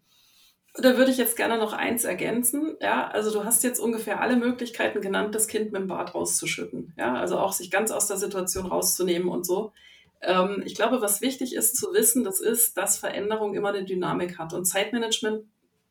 Da 0.79 0.99
würde 0.99 1.11
ich 1.11 1.16
jetzt 1.16 1.37
gerne 1.37 1.57
noch 1.57 1.72
eins 1.72 2.05
ergänzen. 2.05 2.77
Ja, 2.83 3.09
also 3.09 3.33
du 3.33 3.45
hast 3.45 3.64
jetzt 3.64 3.81
ungefähr 3.81 4.20
alle 4.20 4.37
Möglichkeiten 4.37 5.01
genannt, 5.01 5.35
das 5.35 5.49
Kind 5.49 5.72
mit 5.72 5.81
dem 5.81 5.89
Bad 5.89 6.14
rauszuschütten. 6.14 6.93
Ja, 6.99 7.14
also 7.14 7.39
auch 7.39 7.53
sich 7.53 7.70
ganz 7.70 7.91
aus 7.91 8.07
der 8.09 8.18
Situation 8.18 8.66
rauszunehmen 8.66 9.29
und 9.29 9.47
so. 9.47 9.72
Ähm, 10.20 10.62
ich 10.66 10.74
glaube, 10.74 11.01
was 11.01 11.22
wichtig 11.22 11.55
ist 11.55 11.77
zu 11.77 11.95
wissen, 11.95 12.24
das 12.24 12.41
ist, 12.41 12.77
dass 12.77 12.99
Veränderung 12.99 13.55
immer 13.55 13.70
eine 13.70 13.85
Dynamik 13.85 14.39
hat. 14.39 14.53
Und 14.53 14.66
Zeitmanagement, 14.66 15.45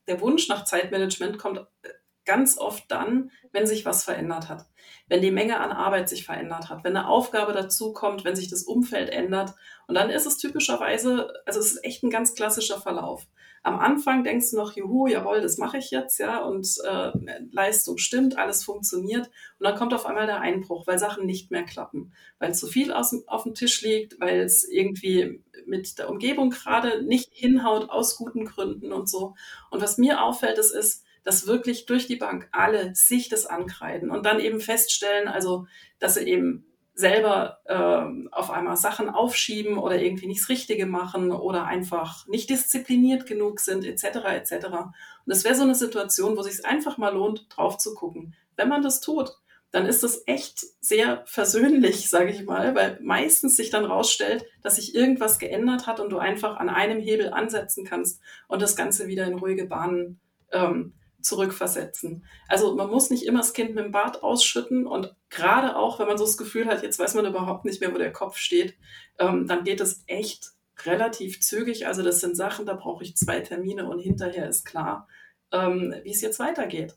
der 0.08 0.22
Wunsch 0.22 0.48
nach 0.50 0.66
Zeitmanagement 0.66 1.40
kommt 1.40 1.58
äh, 1.82 1.90
ganz 2.26 2.58
oft 2.58 2.84
dann, 2.90 3.32
wenn 3.52 3.68
sich 3.68 3.86
was 3.86 4.04
verändert 4.04 4.50
hat. 4.50 4.66
Wenn 5.08 5.22
die 5.22 5.32
Menge 5.32 5.60
an 5.60 5.72
Arbeit 5.72 6.10
sich 6.10 6.26
verändert 6.26 6.70
hat, 6.70 6.84
wenn 6.84 6.96
eine 6.96 7.08
Aufgabe 7.08 7.54
dazu 7.54 7.94
kommt, 7.94 8.26
wenn 8.26 8.36
sich 8.36 8.50
das 8.50 8.64
Umfeld 8.64 9.10
ändert. 9.10 9.54
Und 9.88 9.96
dann 9.96 10.10
ist 10.10 10.26
es 10.26 10.38
typischerweise, 10.38 11.32
also 11.46 11.60
es 11.60 11.74
ist 11.74 11.84
echt 11.84 12.04
ein 12.04 12.10
ganz 12.10 12.34
klassischer 12.34 12.82
Verlauf. 12.82 13.28
Am 13.66 13.80
Anfang 13.80 14.24
denkst 14.24 14.52
du 14.52 14.58
noch, 14.58 14.76
juhu, 14.76 15.08
jawohl, 15.08 15.42
das 15.42 15.58
mache 15.58 15.80
ich 15.80 15.90
jetzt, 15.90 16.20
ja, 16.20 16.44
und 16.44 16.68
äh, 16.84 17.12
Leistung 17.52 17.98
stimmt, 17.98 18.38
alles 18.38 18.64
funktioniert. 18.64 19.26
Und 19.58 19.64
dann 19.64 19.76
kommt 19.76 19.92
auf 19.96 20.06
einmal 20.06 20.28
der 20.28 20.40
Einbruch, 20.40 20.86
weil 20.86 21.00
Sachen 21.00 21.26
nicht 21.26 21.50
mehr 21.50 21.64
klappen, 21.64 22.14
weil 22.38 22.54
zu 22.54 22.68
viel 22.68 22.94
aus, 22.94 23.16
auf 23.26 23.42
dem 23.42 23.56
Tisch 23.56 23.82
liegt, 23.82 24.20
weil 24.20 24.42
es 24.42 24.64
irgendwie 24.64 25.44
mit 25.66 25.98
der 25.98 26.12
Umgebung 26.12 26.52
gerade 26.52 27.02
nicht 27.04 27.30
hinhaut 27.32 27.90
aus 27.90 28.18
guten 28.18 28.46
Gründen 28.46 28.94
und 28.94 29.10
so. 29.10 29.34
Und 29.72 29.82
was 29.82 29.98
mir 29.98 30.22
auffällt, 30.22 30.60
das 30.60 30.70
ist, 30.70 31.05
dass 31.26 31.48
wirklich 31.48 31.86
durch 31.86 32.08
die 32.08 32.16
Bank 32.16 32.48
alle 32.54 32.96
sich 32.96 33.28
das 33.28 33.46
ankreiden 33.46 34.10
und 34.10 34.26
dann 34.26 34.40
eben 34.40 34.62
feststellen, 34.62 35.28
also 35.28 35.68
dass 36.00 36.14
sie 36.14 36.24
eben 36.24 36.66
selber 36.94 37.60
äh, 37.66 38.32
auf 38.32 38.50
einmal 38.52 38.78
Sachen 38.78 39.10
aufschieben 39.10 39.78
oder 39.78 40.02
irgendwie 40.02 40.28
nichts 40.28 40.48
Richtige 40.48 40.86
machen 40.86 41.32
oder 41.34 41.66
einfach 41.66 42.26
nicht 42.28 42.50
diszipliniert 42.50 43.26
genug 43.26 43.60
sind, 43.60 43.84
etc. 43.84 44.04
etc. 44.28 44.66
Und 44.68 44.94
das 45.26 45.44
wäre 45.44 45.56
so 45.56 45.64
eine 45.64 45.76
Situation, 45.76 46.38
wo 46.38 46.42
sich 46.42 46.54
es 46.54 46.64
einfach 46.64 46.98
mal 46.98 47.14
lohnt, 47.14 47.48
drauf 47.50 47.78
zu 47.78 47.96
gucken. 47.96 48.34
Wenn 48.56 48.70
man 48.70 48.82
das 48.82 49.02
tut, 49.02 49.34
dann 49.72 49.86
ist 49.86 50.04
das 50.04 50.24
echt 50.26 50.64
sehr 50.80 51.24
versöhnlich, 51.26 52.10
sage 52.10 52.32
ich 52.32 52.46
mal, 52.46 52.76
weil 52.76 52.98
meistens 53.02 53.58
sich 53.58 53.72
dann 53.72 53.84
rausstellt, 53.84 54.46
dass 54.62 54.78
sich 54.78 54.96
irgendwas 54.96 55.38
geändert 55.38 55.88
hat 55.88 56.00
und 56.00 56.12
du 56.12 56.18
einfach 56.18 56.56
an 56.56 56.70
einem 56.70 57.02
Hebel 57.02 57.34
ansetzen 57.34 57.84
kannst 57.84 58.22
und 58.48 58.62
das 58.62 58.78
Ganze 58.78 59.08
wieder 59.08 59.26
in 59.26 59.38
ruhige 59.38 59.66
Bahnen 59.66 60.22
ähm, 60.54 60.94
zurückversetzen. 61.26 62.26
Also 62.48 62.76
man 62.76 62.90
muss 62.90 63.10
nicht 63.10 63.26
immer 63.26 63.40
das 63.40 63.54
Kind 63.54 63.76
mit 63.76 63.84
dem 63.84 63.92
Bart 63.92 64.24
ausschütten 64.24 64.86
und 64.88 65.16
gerade 65.30 65.76
auch, 65.76 66.00
wenn 66.00 66.08
man 66.08 66.18
so 66.18 66.26
das 66.26 66.38
Gefühl 66.38 66.68
hat, 66.68 66.84
jetzt 66.84 67.00
weiß 67.00 67.16
man 67.16 67.26
überhaupt 67.26 67.66
nicht 67.66 67.82
mehr, 67.82 67.94
wo 67.94 67.98
der 67.98 68.14
Kopf 68.14 68.38
steht, 68.38 68.76
ähm, 69.20 69.48
dann 69.48 69.64
geht 69.64 69.82
es 69.82 70.04
echt 70.08 70.52
relativ 70.86 71.42
zügig. 71.42 71.88
Also 71.88 72.04
das 72.04 72.20
sind 72.20 72.36
Sachen, 72.36 72.66
da 72.66 72.74
brauche 72.74 73.04
ich 73.04 73.16
zwei 73.18 73.40
Termine 73.40 73.88
und 73.88 74.00
hinterher 74.00 74.48
ist 74.48 74.66
klar, 74.66 75.08
ähm, 75.52 75.96
wie 76.04 76.12
es 76.12 76.22
jetzt 76.22 76.40
weitergeht. 76.40 76.96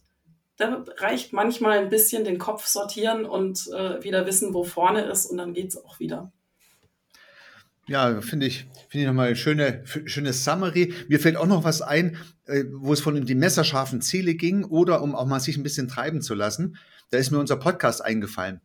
Da 0.56 0.84
reicht 0.96 1.32
manchmal 1.32 1.78
ein 1.78 1.88
bisschen 1.88 2.24
den 2.24 2.38
Kopf 2.38 2.66
sortieren 2.66 3.24
und 3.24 3.68
äh, 3.68 4.02
wieder 4.02 4.26
wissen, 4.26 4.54
wo 4.54 4.64
vorne 4.64 5.02
ist 5.02 5.26
und 5.26 5.38
dann 5.38 5.54
geht 5.54 5.68
es 5.68 5.84
auch 5.84 6.00
wieder. 6.00 6.32
Ja, 7.88 8.20
finde 8.20 8.46
ich, 8.46 8.66
finde 8.90 9.02
ich 9.02 9.06
nochmal 9.06 9.28
eine 9.28 9.36
schöne, 9.36 9.82
schöne 10.04 10.34
Summary. 10.34 10.92
Mir 11.08 11.18
fällt 11.18 11.36
auch 11.36 11.46
noch 11.46 11.64
was 11.64 11.80
ein, 11.80 12.18
äh, 12.44 12.64
wo 12.70 12.92
es 12.92 13.00
von 13.00 13.24
die 13.24 13.34
messerscharfen 13.34 14.02
Ziele 14.02 14.34
ging 14.34 14.64
oder 14.64 15.02
um 15.02 15.14
auch 15.14 15.26
mal 15.26 15.40
sich 15.40 15.56
ein 15.56 15.62
bisschen 15.62 15.88
treiben 15.88 16.20
zu 16.20 16.34
lassen. 16.34 16.76
Da 17.10 17.16
ist 17.16 17.30
mir 17.30 17.38
unser 17.38 17.56
Podcast 17.56 18.04
eingefallen. 18.04 18.60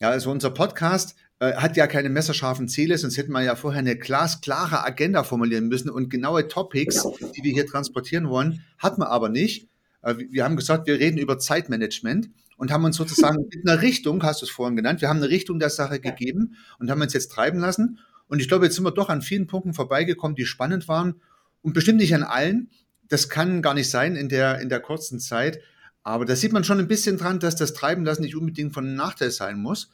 Ja, 0.00 0.10
also 0.10 0.32
unser 0.32 0.50
Podcast 0.50 1.14
äh, 1.38 1.54
hat 1.54 1.76
ja 1.76 1.86
keine 1.86 2.10
messerscharfen 2.10 2.68
Ziele, 2.68 2.98
sonst 2.98 3.16
hätten 3.16 3.32
wir 3.32 3.42
ja 3.42 3.54
vorher 3.54 3.78
eine 3.78 3.96
glasklare 3.96 4.84
Agenda 4.84 5.22
formulieren 5.22 5.68
müssen 5.68 5.88
und 5.88 6.10
genaue 6.10 6.48
Topics, 6.48 7.06
die 7.36 7.44
wir 7.44 7.52
hier 7.52 7.66
transportieren 7.66 8.28
wollen, 8.28 8.64
hat 8.78 8.98
man 8.98 9.06
aber 9.06 9.28
nicht. 9.28 9.68
Äh, 10.02 10.16
wir 10.30 10.42
haben 10.42 10.56
gesagt, 10.56 10.88
wir 10.88 10.98
reden 10.98 11.18
über 11.18 11.38
Zeitmanagement 11.38 12.28
und 12.56 12.72
haben 12.72 12.84
uns 12.84 12.96
sozusagen 12.96 13.46
mit 13.54 13.68
einer 13.68 13.82
Richtung, 13.82 14.22
hast 14.24 14.42
du 14.42 14.46
es 14.46 14.50
vorhin 14.50 14.74
genannt, 14.74 15.00
wir 15.00 15.08
haben 15.08 15.18
eine 15.18 15.28
Richtung 15.28 15.60
der 15.60 15.70
Sache 15.70 16.00
gegeben 16.00 16.56
und 16.80 16.90
haben 16.90 17.00
uns 17.00 17.12
jetzt 17.12 17.30
treiben 17.30 17.60
lassen. 17.60 18.00
Und 18.28 18.40
ich 18.40 18.48
glaube, 18.48 18.64
jetzt 18.64 18.74
sind 18.74 18.84
wir 18.84 18.90
doch 18.90 19.08
an 19.08 19.22
vielen 19.22 19.46
Punkten 19.46 19.74
vorbeigekommen, 19.74 20.34
die 20.34 20.46
spannend 20.46 20.88
waren 20.88 21.20
und 21.62 21.74
bestimmt 21.74 21.98
nicht 21.98 22.14
an 22.14 22.22
allen. 22.22 22.70
Das 23.08 23.28
kann 23.28 23.62
gar 23.62 23.74
nicht 23.74 23.90
sein 23.90 24.16
in 24.16 24.28
der, 24.28 24.60
in 24.60 24.68
der 24.68 24.80
kurzen 24.80 25.20
Zeit. 25.20 25.60
Aber 26.02 26.24
da 26.24 26.36
sieht 26.36 26.52
man 26.52 26.64
schon 26.64 26.78
ein 26.78 26.88
bisschen 26.88 27.16
dran, 27.16 27.40
dass 27.40 27.56
das 27.56 27.74
Treiben 27.74 28.04
lassen 28.04 28.22
nicht 28.22 28.36
unbedingt 28.36 28.74
von 28.74 28.94
Nachteil 28.94 29.30
sein 29.30 29.58
muss, 29.58 29.90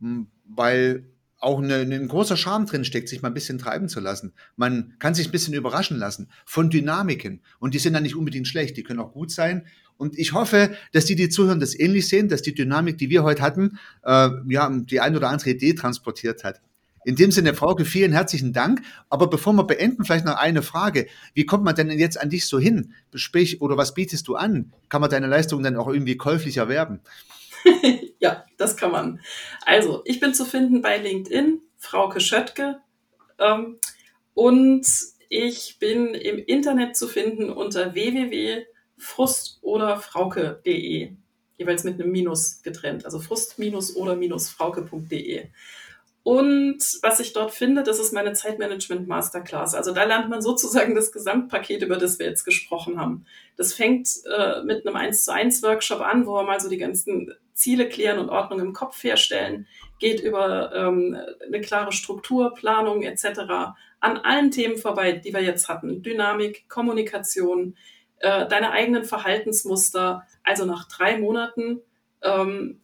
hm, 0.00 0.28
weil 0.44 1.04
auch 1.40 1.62
eine, 1.62 1.76
ein 1.76 2.08
großer 2.08 2.36
Charme 2.36 2.66
drin 2.66 2.84
steckt, 2.84 3.08
sich 3.08 3.22
mal 3.22 3.28
ein 3.28 3.34
bisschen 3.34 3.58
treiben 3.58 3.88
zu 3.88 3.98
lassen. 4.00 4.32
Man 4.56 4.94
kann 4.98 5.14
sich 5.14 5.28
ein 5.28 5.32
bisschen 5.32 5.54
überraschen 5.54 5.96
lassen 5.96 6.28
von 6.44 6.68
Dynamiken. 6.68 7.40
Und 7.58 7.74
die 7.74 7.78
sind 7.78 7.94
dann 7.94 8.02
nicht 8.02 8.14
unbedingt 8.14 8.46
schlecht, 8.46 8.76
die 8.76 8.82
können 8.82 9.00
auch 9.00 9.12
gut 9.12 9.30
sein. 9.30 9.66
Und 9.96 10.18
ich 10.18 10.32
hoffe, 10.32 10.74
dass 10.92 11.06
die, 11.06 11.16
die 11.16 11.28
zuhören, 11.28 11.60
das 11.60 11.78
ähnlich 11.78 12.08
sehen, 12.08 12.28
dass 12.28 12.42
die 12.42 12.54
Dynamik, 12.54 12.98
die 12.98 13.10
wir 13.10 13.22
heute 13.22 13.42
hatten, 13.42 13.78
äh, 14.02 14.30
ja, 14.48 14.70
die 14.70 15.00
ein 15.00 15.16
oder 15.16 15.28
andere 15.28 15.50
Idee 15.50 15.74
transportiert 15.74 16.44
hat. 16.44 16.60
In 17.04 17.16
dem 17.16 17.30
Sinne, 17.30 17.54
Frauke, 17.54 17.84
vielen 17.84 18.12
herzlichen 18.12 18.52
Dank. 18.52 18.82
Aber 19.08 19.28
bevor 19.28 19.54
wir 19.54 19.64
beenden, 19.64 20.04
vielleicht 20.04 20.26
noch 20.26 20.36
eine 20.36 20.62
Frage. 20.62 21.06
Wie 21.32 21.46
kommt 21.46 21.64
man 21.64 21.74
denn 21.74 21.90
jetzt 21.90 22.20
an 22.20 22.28
dich 22.28 22.46
so 22.46 22.58
hin? 22.58 22.92
Sprich, 23.14 23.62
oder 23.62 23.76
was 23.76 23.94
bietest 23.94 24.28
du 24.28 24.36
an? 24.36 24.72
Kann 24.88 25.00
man 25.00 25.10
deine 25.10 25.26
Leistungen 25.26 25.64
dann 25.64 25.76
auch 25.76 25.88
irgendwie 25.88 26.16
käuflich 26.16 26.58
erwerben? 26.58 27.00
ja, 28.18 28.44
das 28.58 28.76
kann 28.76 28.92
man. 28.92 29.20
Also, 29.64 30.02
ich 30.04 30.20
bin 30.20 30.34
zu 30.34 30.44
finden 30.44 30.82
bei 30.82 30.98
LinkedIn, 30.98 31.60
Frauke 31.78 32.20
Schöttke. 32.20 32.80
Ähm, 33.38 33.78
und 34.34 34.86
ich 35.30 35.78
bin 35.78 36.14
im 36.14 36.38
Internet 36.38 36.96
zu 36.96 37.08
finden 37.08 37.50
unter 37.50 37.94
www.frust 37.94 39.58
oder 39.62 39.96
frauke.de. 39.96 41.12
Jeweils 41.56 41.84
mit 41.84 42.00
einem 42.00 42.12
Minus 42.12 42.62
getrennt. 42.62 43.04
Also 43.04 43.20
frust- 43.20 43.56
oder 43.96 44.38
frauke.de. 44.38 45.48
Und 46.22 46.82
was 47.00 47.18
ich 47.18 47.32
dort 47.32 47.50
finde, 47.50 47.82
das 47.82 47.98
ist 47.98 48.12
meine 48.12 48.34
Zeitmanagement 48.34 49.08
Masterclass. 49.08 49.74
Also 49.74 49.92
da 49.92 50.04
lernt 50.04 50.28
man 50.28 50.42
sozusagen 50.42 50.94
das 50.94 51.12
Gesamtpaket, 51.12 51.82
über 51.82 51.96
das 51.96 52.18
wir 52.18 52.26
jetzt 52.26 52.44
gesprochen 52.44 53.00
haben. 53.00 53.24
Das 53.56 53.72
fängt 53.72 54.08
äh, 54.26 54.62
mit 54.62 54.86
einem 54.86 54.96
1 54.96 55.24
zu 55.24 55.32
1 55.32 55.62
Workshop 55.62 56.00
an, 56.00 56.26
wo 56.26 56.34
wir 56.34 56.42
mal 56.42 56.60
so 56.60 56.68
die 56.68 56.76
ganzen 56.76 57.32
Ziele 57.54 57.88
klären 57.88 58.18
und 58.18 58.28
Ordnung 58.28 58.60
im 58.60 58.72
Kopf 58.74 59.02
herstellen, 59.02 59.66
geht 59.98 60.20
über 60.20 60.74
ähm, 60.74 61.16
eine 61.46 61.60
klare 61.60 61.92
Struktur, 61.92 62.54
Planung 62.54 63.02
etc. 63.02 63.40
an 64.00 64.18
allen 64.18 64.50
Themen 64.50 64.76
vorbei, 64.76 65.12
die 65.12 65.32
wir 65.32 65.42
jetzt 65.42 65.68
hatten. 65.68 66.02
Dynamik, 66.02 66.68
Kommunikation, 66.68 67.76
äh, 68.18 68.46
deine 68.46 68.72
eigenen 68.72 69.04
Verhaltensmuster. 69.04 70.26
Also 70.42 70.66
nach 70.66 70.86
drei 70.88 71.18
Monaten 71.18 71.80
ähm, 72.22 72.80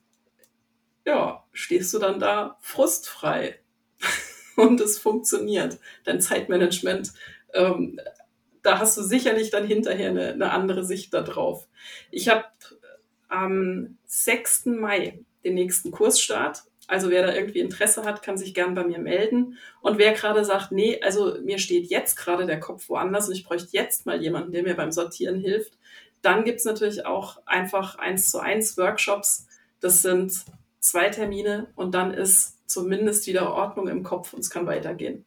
ja, 1.07 1.45
stehst 1.53 1.95
du 1.95 1.99
dann 1.99 2.21
da 2.21 2.59
frustfrei. 2.61 3.61
und 4.57 4.81
es 4.81 4.99
funktioniert. 4.99 5.79
Dein 6.05 6.21
Zeitmanagement, 6.21 7.13
ähm, 7.55 8.01
da 8.63 8.79
hast 8.81 8.97
du 8.97 9.03
sicherlich 9.03 9.51
dann 9.51 9.67
hinterher 9.67 10.11
eine, 10.11 10.33
eine 10.33 10.51
andere 10.51 10.85
Sicht 10.85 11.15
darauf. 11.15 11.69
Ich 12.11 12.29
habe 12.29 12.45
am 13.29 13.99
6. 14.07 14.67
Mai 14.67 15.21
den 15.45 15.55
nächsten 15.55 15.93
Kursstart. 15.93 16.65
Also 16.89 17.11
wer 17.11 17.27
da 17.27 17.35
irgendwie 17.35 17.61
Interesse 17.61 18.05
hat, 18.05 18.23
kann 18.23 18.39
sich 18.39 18.55
gern 18.55 18.75
bei 18.75 18.85
mir 18.85 18.99
melden. 18.99 19.59
Und 19.81 19.99
wer 19.99 20.13
gerade 20.13 20.45
sagt, 20.45 20.73
nee, 20.73 21.01
also 21.03 21.37
mir 21.43 21.59
steht 21.59 21.87
jetzt 21.87 22.17
gerade 22.17 22.47
der 22.47 22.61
Kopf 22.61 22.89
woanders 22.89 23.29
und 23.29 23.35
ich 23.35 23.45
bräuchte 23.45 23.69
jetzt 23.73 24.07
mal 24.07 24.23
jemanden, 24.23 24.53
der 24.53 24.63
mir 24.63 24.75
beim 24.75 24.93
Sortieren 24.93 25.41
hilft, 25.41 25.73
dann 26.23 26.45
gibt's 26.45 26.65
natürlich 26.65 27.05
auch 27.05 27.41
einfach 27.47 27.97
eins 27.99 28.31
zu 28.31 28.39
eins 28.39 28.77
Workshops. 28.79 29.47
Das 29.81 30.03
sind 30.03 30.45
zwei 30.87 31.09
Termine 31.09 31.69
und 31.75 31.95
dann 31.95 32.13
ist 32.13 32.57
zumindest 32.67 33.27
wieder 33.27 33.53
Ordnung 33.53 33.89
im 33.89 34.03
Kopf 34.03 34.33
und 34.33 34.41
es 34.41 34.51
kann 34.51 34.67
weitergehen. 34.67 35.25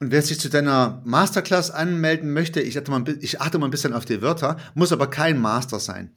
Und 0.00 0.12
wer 0.12 0.22
sich 0.22 0.38
zu 0.38 0.48
deiner 0.48 1.02
Masterclass 1.04 1.72
anmelden 1.72 2.32
möchte, 2.32 2.60
ich 2.60 2.78
achte, 2.78 2.90
mal, 2.90 3.04
ich 3.20 3.40
achte 3.40 3.58
mal 3.58 3.66
ein 3.66 3.72
bisschen 3.72 3.92
auf 3.92 4.04
die 4.04 4.22
Wörter, 4.22 4.56
muss 4.74 4.92
aber 4.92 5.08
kein 5.10 5.40
Master 5.40 5.80
sein. 5.80 6.14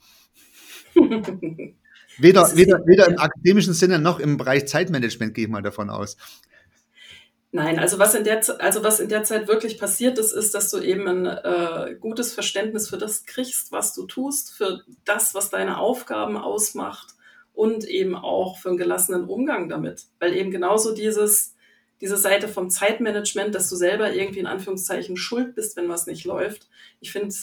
weder, 0.93 2.55
weder, 2.55 2.85
weder 2.85 3.07
im 3.07 3.17
akademischen 3.17 3.73
Sinne 3.73 3.97
noch 3.97 4.19
im 4.19 4.37
Bereich 4.37 4.67
Zeitmanagement 4.67 5.33
gehe 5.33 5.45
ich 5.45 5.51
mal 5.51 5.63
davon 5.63 5.89
aus. 5.89 6.15
Nein, 7.53 7.79
also 7.79 7.97
was 7.97 8.13
in 8.13 8.23
der, 8.23 8.41
also 8.61 8.83
was 8.83 8.99
in 8.99 9.09
der 9.09 9.23
Zeit 9.23 9.47
wirklich 9.47 9.79
passiert 9.79 10.17
ist, 10.19 10.31
ist, 10.31 10.53
dass 10.53 10.69
du 10.69 10.79
eben 10.79 11.07
ein 11.07 11.25
äh, 11.25 11.95
gutes 11.99 12.33
Verständnis 12.33 12.87
für 12.87 12.97
das 12.97 13.25
kriegst, 13.25 13.71
was 13.71 13.93
du 13.93 14.05
tust, 14.05 14.51
für 14.51 14.81
das, 15.05 15.33
was 15.33 15.49
deine 15.49 15.77
Aufgaben 15.77 16.37
ausmacht 16.37 17.15
und 17.62 17.88
eben 17.88 18.16
auch 18.16 18.57
für 18.57 18.70
einen 18.70 18.80
gelassenen 18.80 19.26
Umgang 19.26 19.70
damit. 19.70 20.07
Weil 20.18 20.36
eben 20.36 20.49
genauso 20.49 20.95
dieses, 20.95 21.53
diese 22.01 22.18
Seite 22.18 22.47
vom 22.47 22.72
Zeitmanagement, 22.72 23.53
dass 23.53 23.70
du 23.70 23.76
selber 23.76 24.12
irgendwie 24.12 24.39
in 24.39 24.47
Anführungszeichen 24.47 25.16
schuld 25.16 25.53
bist, 25.53 25.78
wenn 25.78 25.88
was 25.88 26.07
nicht 26.07 26.26
läuft. 26.26 26.68
Ich 27.01 27.12
finde, 27.12 27.36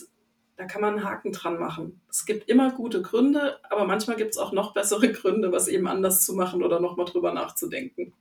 da 0.57 0.65
kann 0.65 0.81
man 0.81 0.95
einen 0.95 1.05
Haken 1.05 1.31
dran 1.31 1.61
machen. 1.61 2.01
Es 2.11 2.27
gibt 2.27 2.49
immer 2.49 2.73
gute 2.73 3.01
Gründe, 3.01 3.61
aber 3.71 3.87
manchmal 3.87 4.17
gibt 4.17 4.33
es 4.33 4.39
auch 4.39 4.51
noch 4.51 4.75
bessere 4.75 5.13
Gründe, 5.13 5.53
was 5.53 5.69
eben 5.69 5.87
anders 5.87 6.27
zu 6.27 6.35
machen 6.35 6.65
oder 6.65 6.81
nochmal 6.81 7.07
drüber 7.07 7.33
nachzudenken. 7.33 8.13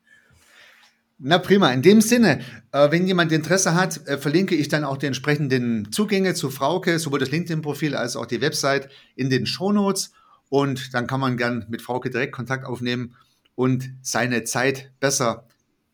Na 1.18 1.40
prima. 1.40 1.74
In 1.74 1.82
dem 1.82 2.02
Sinne, 2.02 2.42
äh, 2.74 2.92
wenn 2.92 3.08
jemand 3.08 3.32
Interesse 3.32 3.74
hat, 3.74 4.06
äh, 4.06 4.20
verlinke 4.20 4.54
ich 4.54 4.68
dann 4.68 4.84
auch 4.84 4.98
die 4.98 5.08
entsprechenden 5.08 5.92
Zugänge 5.92 6.36
zu 6.36 6.52
Frauke, 6.52 7.00
sowohl 7.00 7.18
das 7.18 7.32
LinkedIn-Profil 7.32 7.96
als 7.96 8.16
auch 8.16 8.28
die 8.28 8.40
Website 8.40 8.88
in 9.16 9.32
den 9.32 9.48
Shownotes. 9.48 10.12
Und 10.50 10.94
dann 10.94 11.08
kann 11.08 11.20
man 11.20 11.38
gern 11.38 11.66
mit 11.70 11.82
Frauke 11.82 12.10
direkt 12.10 12.34
Kontakt 12.34 12.66
aufnehmen 12.66 13.16
und 13.56 13.90
seine 14.02 14.44
Zeit 14.44 14.92
besser 15.00 15.48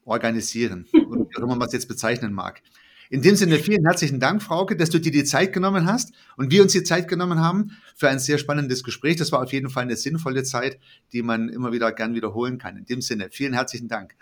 organisieren. 0.05 0.87
Oder 0.93 1.21
wie 1.29 1.37
auch 1.37 1.43
immer 1.43 1.55
man 1.55 1.67
es 1.67 1.73
jetzt 1.73 1.87
bezeichnen 1.87 2.33
mag. 2.33 2.61
In 3.09 3.21
dem 3.21 3.35
Sinne 3.35 3.59
vielen 3.59 3.85
herzlichen 3.85 4.19
Dank, 4.19 4.41
Frauke, 4.41 4.75
dass 4.75 4.89
du 4.89 4.99
dir 4.99 5.11
die 5.11 5.23
Zeit 5.23 5.53
genommen 5.53 5.85
hast 5.85 6.13
und 6.35 6.51
wir 6.51 6.63
uns 6.63 6.71
die 6.71 6.83
Zeit 6.83 7.07
genommen 7.07 7.39
haben 7.39 7.77
für 7.95 8.09
ein 8.09 8.17
sehr 8.17 8.39
spannendes 8.39 8.83
Gespräch. 8.83 9.17
Das 9.17 9.31
war 9.31 9.43
auf 9.43 9.53
jeden 9.53 9.69
Fall 9.69 9.83
eine 9.83 9.95
sinnvolle 9.95 10.43
Zeit, 10.43 10.79
die 11.11 11.21
man 11.21 11.49
immer 11.49 11.71
wieder 11.71 11.91
gern 11.91 12.15
wiederholen 12.15 12.57
kann. 12.57 12.75
In 12.75 12.85
dem 12.85 13.01
Sinne 13.01 13.29
vielen 13.31 13.53
herzlichen 13.53 13.87
Dank. 13.87 14.15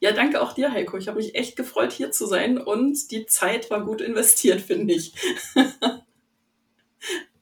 Ja, 0.00 0.12
danke 0.12 0.42
auch 0.42 0.52
dir, 0.52 0.72
Heiko. 0.72 0.98
Ich 0.98 1.08
habe 1.08 1.18
mich 1.18 1.36
echt 1.36 1.56
gefreut, 1.56 1.92
hier 1.92 2.10
zu 2.10 2.26
sein 2.26 2.58
und 2.58 3.10
die 3.12 3.26
Zeit 3.26 3.70
war 3.70 3.84
gut 3.84 4.00
investiert, 4.00 4.60
finde 4.60 4.94
ich. 4.94 5.14